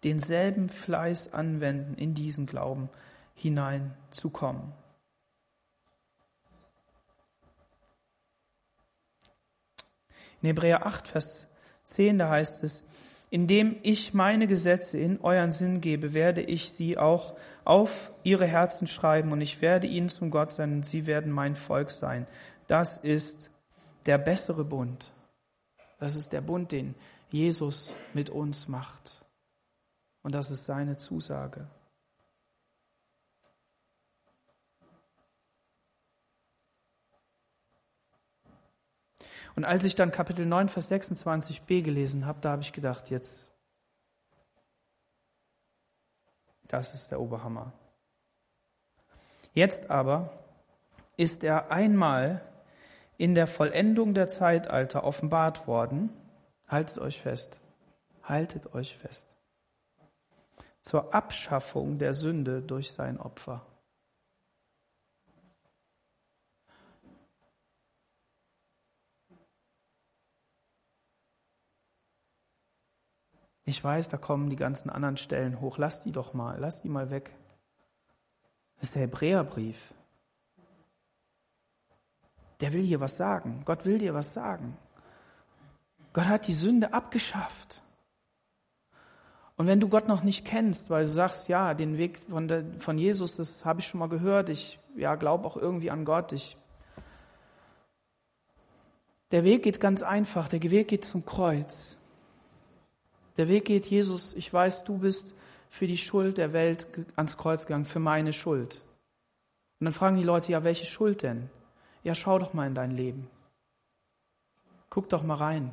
Denselben 0.04 0.70
Fleiß 0.70 1.34
anwenden, 1.34 1.96
in 1.96 2.14
diesen 2.14 2.46
Glauben 2.46 2.90
hineinzukommen. 3.36 4.74
In 10.42 10.48
Hebräer 10.48 10.86
8, 10.86 11.08
Vers 11.08 11.48
10, 11.84 12.18
da 12.18 12.30
heißt 12.30 12.64
es, 12.64 12.84
indem 13.30 13.78
ich 13.84 14.14
meine 14.14 14.48
Gesetze 14.48 14.98
in 14.98 15.22
euren 15.22 15.52
Sinn 15.52 15.82
gebe, 15.82 16.14
werde 16.14 16.42
ich 16.42 16.74
sie 16.74 16.98
auch 16.98 17.36
auf 17.64 18.12
ihre 18.24 18.46
Herzen 18.46 18.88
schreiben 18.88 19.32
und 19.32 19.42
ich 19.42 19.62
werde 19.62 19.88
ihnen 19.88 20.10
zum 20.10 20.32
Gott 20.32 20.50
sein 20.52 20.74
und 20.74 20.86
sie 20.86 21.06
werden 21.06 21.32
mein 21.32 21.56
Volk 21.56 21.92
sein. 21.92 22.28
Das 22.68 22.98
ist 22.98 23.50
der 24.06 24.18
bessere 24.18 24.66
Bund. 24.66 25.12
Das 26.00 26.16
ist 26.16 26.34
der 26.34 26.42
Bund, 26.42 26.72
den 26.72 26.96
Jesus 27.30 27.96
mit 28.14 28.30
uns 28.30 28.68
macht. 28.68 29.21
Und 30.24 30.36
das 30.36 30.52
ist 30.52 30.66
seine 30.66 30.98
Zusage. 30.98 31.68
Und 39.56 39.66
als 39.66 39.84
ich 39.84 39.96
dann 39.96 40.12
Kapitel 40.12 40.46
9, 40.46 40.70
Vers 40.70 40.90
26b 40.92 41.82
gelesen 41.82 42.26
habe, 42.26 42.40
da 42.42 42.52
habe 42.52 42.62
ich 42.62 42.72
gedacht, 42.72 43.10
jetzt, 43.10 43.50
das 46.68 46.94
ist 46.94 47.12
der 47.12 47.20
Oberhammer. 47.20 47.74
Jetzt 49.54 49.90
aber 49.90 50.32
ist 51.18 51.44
er 51.44 51.72
einmal 51.72 52.42
in 53.18 53.36
der 53.36 53.48
Vollendung 53.48 54.14
der 54.14 54.30
Zeitalter 54.30 55.04
offenbart 55.04 55.68
worden. 55.68 56.10
Haltet 56.68 57.00
euch 57.00 57.22
fest. 57.22 57.60
Haltet 58.24 58.74
euch 58.74 58.98
fest. 58.98 59.31
Zur 60.84 61.14
Abschaffung 61.14 62.00
der 62.00 62.14
Sünde 62.14 62.62
durch 62.62 62.92
sein 62.92 63.20
Opfer. 63.20 63.66
Ich 73.64 73.82
weiß, 73.82 74.10
da 74.10 74.18
kommen 74.18 74.50
die 74.50 74.56
ganzen 74.56 74.90
anderen 74.90 75.18
Stellen 75.18 75.62
hoch. 75.62 75.78
Lass 75.78 76.04
die 76.04 76.12
doch 76.12 76.34
mal, 76.34 76.60
lass 76.60 76.82
die 76.82 76.90
mal 76.90 77.10
weg. 77.10 77.32
Das 78.76 78.90
ist 78.90 78.96
der 78.96 79.04
Hebräerbrief. 79.04 79.94
Der 82.60 82.74
will 82.74 82.82
hier 82.82 83.00
was 83.00 83.18
sagen. 83.18 83.62
Gott 83.64 83.86
will 83.86 83.98
dir 83.98 84.14
was 84.14 84.34
sagen. 84.34 84.78
Gott 86.14 86.26
hat 86.26 86.48
die 86.48 86.54
Sünde 86.54 86.94
abgeschafft. 86.94 87.81
Und 89.62 89.68
wenn 89.68 89.80
du 89.80 89.90
Gott 89.90 90.08
noch 90.08 90.24
nicht 90.24 90.44
kennst, 90.44 90.90
weil 90.90 91.04
du 91.04 91.12
sagst, 91.12 91.48
ja, 91.48 91.76
den 91.76 92.00
Weg 92.00 92.18
von, 92.28 92.48
der, 92.48 92.66
von 92.80 92.98
Jesus, 92.98 93.36
das 93.36 93.64
habe 93.64 93.80
ich 93.80 93.86
schon 93.86 94.00
mal 94.00 94.10
gehört, 94.10 94.50
ich 94.50 94.80
ja, 94.96 95.14
glaube 95.14 95.46
auch 95.46 95.56
irgendwie 95.56 95.92
an 95.92 96.04
Gott, 96.04 96.32
ich, 96.32 96.58
der 99.30 99.44
Weg 99.44 99.62
geht 99.62 99.80
ganz 99.80 100.02
einfach, 100.02 100.48
der 100.48 100.64
Weg 100.64 100.88
geht 100.88 101.06
zum 101.06 101.28
Kreuz. 101.28 101.96
Der 103.38 103.50
Weg 103.50 103.66
geht, 103.66 103.86
Jesus, 103.86 104.34
ich 104.34 104.52
weiß, 104.52 104.84
du 104.84 104.98
bist 104.98 105.36
für 105.70 105.86
die 105.86 105.98
Schuld 105.98 106.40
der 106.40 106.54
Welt 106.54 106.88
ans 107.16 107.38
Kreuz 107.38 107.68
gegangen, 107.68 107.86
für 107.86 108.00
meine 108.00 108.34
Schuld. 108.34 108.82
Und 109.80 109.86
dann 109.86 109.94
fragen 109.94 110.18
die 110.18 110.24
Leute, 110.24 110.52
ja, 110.52 110.64
welche 110.64 110.88
Schuld 110.88 111.22
denn? 111.22 111.52
Ja, 112.02 112.16
schau 112.16 112.40
doch 112.40 112.56
mal 112.56 112.66
in 112.66 112.74
dein 112.74 112.98
Leben. 112.98 113.28
Guck 114.90 115.08
doch 115.10 115.22
mal 115.22 115.36
rein. 115.36 115.72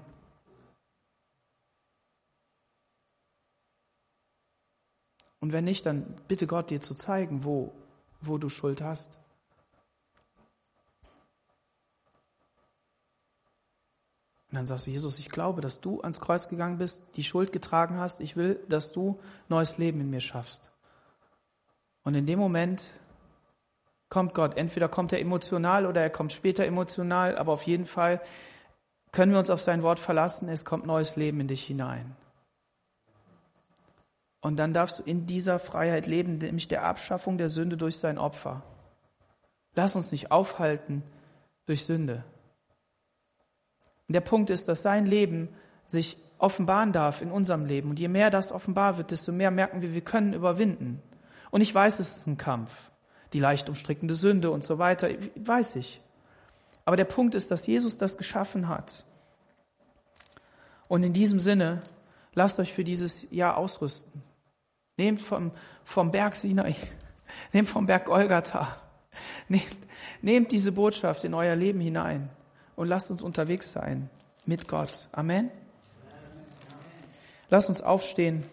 Und 5.40 5.52
wenn 5.52 5.64
nicht, 5.64 5.86
dann 5.86 6.16
bitte 6.26 6.46
Gott 6.46 6.70
dir 6.70 6.80
zu 6.80 6.94
zeigen, 6.94 7.44
wo, 7.44 7.72
wo 8.20 8.38
du 8.38 8.48
Schuld 8.48 8.82
hast. 8.82 9.18
Und 14.50 14.56
dann 14.56 14.66
sagst 14.66 14.86
du, 14.86 14.90
Jesus, 14.90 15.18
ich 15.18 15.28
glaube, 15.28 15.60
dass 15.60 15.80
du 15.80 16.00
ans 16.00 16.20
Kreuz 16.20 16.48
gegangen 16.48 16.78
bist, 16.78 17.02
die 17.16 17.24
Schuld 17.24 17.52
getragen 17.52 17.98
hast. 17.98 18.20
Ich 18.20 18.34
will, 18.34 18.58
dass 18.68 18.92
du 18.92 19.20
neues 19.48 19.76
Leben 19.76 20.00
in 20.00 20.10
mir 20.10 20.20
schaffst. 20.20 20.70
Und 22.02 22.14
in 22.14 22.24
dem 22.24 22.38
Moment 22.38 22.86
kommt 24.08 24.34
Gott. 24.34 24.56
Entweder 24.56 24.88
kommt 24.88 25.12
er 25.12 25.20
emotional 25.20 25.84
oder 25.84 26.00
er 26.00 26.10
kommt 26.10 26.32
später 26.32 26.64
emotional, 26.64 27.36
aber 27.36 27.52
auf 27.52 27.64
jeden 27.64 27.84
Fall 27.84 28.22
können 29.12 29.32
wir 29.32 29.38
uns 29.38 29.50
auf 29.50 29.60
sein 29.60 29.82
Wort 29.82 30.00
verlassen. 30.00 30.48
Es 30.48 30.64
kommt 30.64 30.86
neues 30.86 31.16
Leben 31.16 31.40
in 31.40 31.48
dich 31.48 31.64
hinein. 31.64 32.16
Und 34.40 34.56
dann 34.56 34.72
darfst 34.72 34.98
du 34.98 35.02
in 35.02 35.26
dieser 35.26 35.58
Freiheit 35.58 36.06
leben, 36.06 36.38
nämlich 36.38 36.68
der 36.68 36.84
Abschaffung 36.84 37.38
der 37.38 37.48
Sünde 37.48 37.76
durch 37.76 37.96
sein 37.96 38.18
Opfer. 38.18 38.62
Lass 39.74 39.96
uns 39.96 40.12
nicht 40.12 40.30
aufhalten 40.30 41.02
durch 41.66 41.84
Sünde. 41.84 42.24
Und 44.06 44.14
der 44.14 44.20
Punkt 44.20 44.50
ist, 44.50 44.68
dass 44.68 44.82
sein 44.82 45.06
Leben 45.06 45.48
sich 45.86 46.16
offenbaren 46.38 46.92
darf 46.92 47.20
in 47.20 47.30
unserem 47.30 47.66
Leben. 47.66 47.90
Und 47.90 47.98
je 47.98 48.08
mehr 48.08 48.30
das 48.30 48.52
offenbar 48.52 48.96
wird, 48.96 49.10
desto 49.10 49.32
mehr 49.32 49.50
merken 49.50 49.82
wir, 49.82 49.94
wir 49.94 50.00
können 50.00 50.32
überwinden. 50.32 51.02
Und 51.50 51.60
ich 51.60 51.74
weiß, 51.74 51.98
es 51.98 52.16
ist 52.16 52.26
ein 52.26 52.38
Kampf. 52.38 52.90
Die 53.32 53.40
leicht 53.40 53.68
umstrickende 53.68 54.14
Sünde 54.14 54.50
und 54.50 54.64
so 54.64 54.78
weiter, 54.78 55.08
weiß 55.36 55.76
ich. 55.76 56.00
Aber 56.84 56.96
der 56.96 57.04
Punkt 57.04 57.34
ist, 57.34 57.50
dass 57.50 57.66
Jesus 57.66 57.98
das 57.98 58.16
geschaffen 58.16 58.68
hat. 58.68 59.04
Und 60.88 61.02
in 61.02 61.12
diesem 61.12 61.38
Sinne, 61.38 61.80
lasst 62.32 62.58
euch 62.58 62.72
für 62.72 62.84
dieses 62.84 63.30
Jahr 63.30 63.58
ausrüsten. 63.58 64.22
Nehmt 64.98 65.22
vom, 65.22 65.52
vom 65.84 66.10
Berg 66.10 66.34
Sinai, 66.34 66.74
nehmt 67.54 67.70
vom 67.70 67.86
Berg 67.86 68.04
Golgatha, 68.04 68.76
nehmt, 69.48 69.78
nehmt 70.20 70.52
diese 70.52 70.72
Botschaft 70.72 71.24
in 71.24 71.32
euer 71.32 71.56
Leben 71.56 71.80
hinein 71.80 72.28
und 72.76 72.88
lasst 72.88 73.10
uns 73.10 73.22
unterwegs 73.22 73.72
sein 73.72 74.10
mit 74.44 74.68
Gott. 74.68 75.08
Amen. 75.12 75.50
Lasst 77.48 77.70
uns 77.70 77.80
aufstehen. 77.80 78.44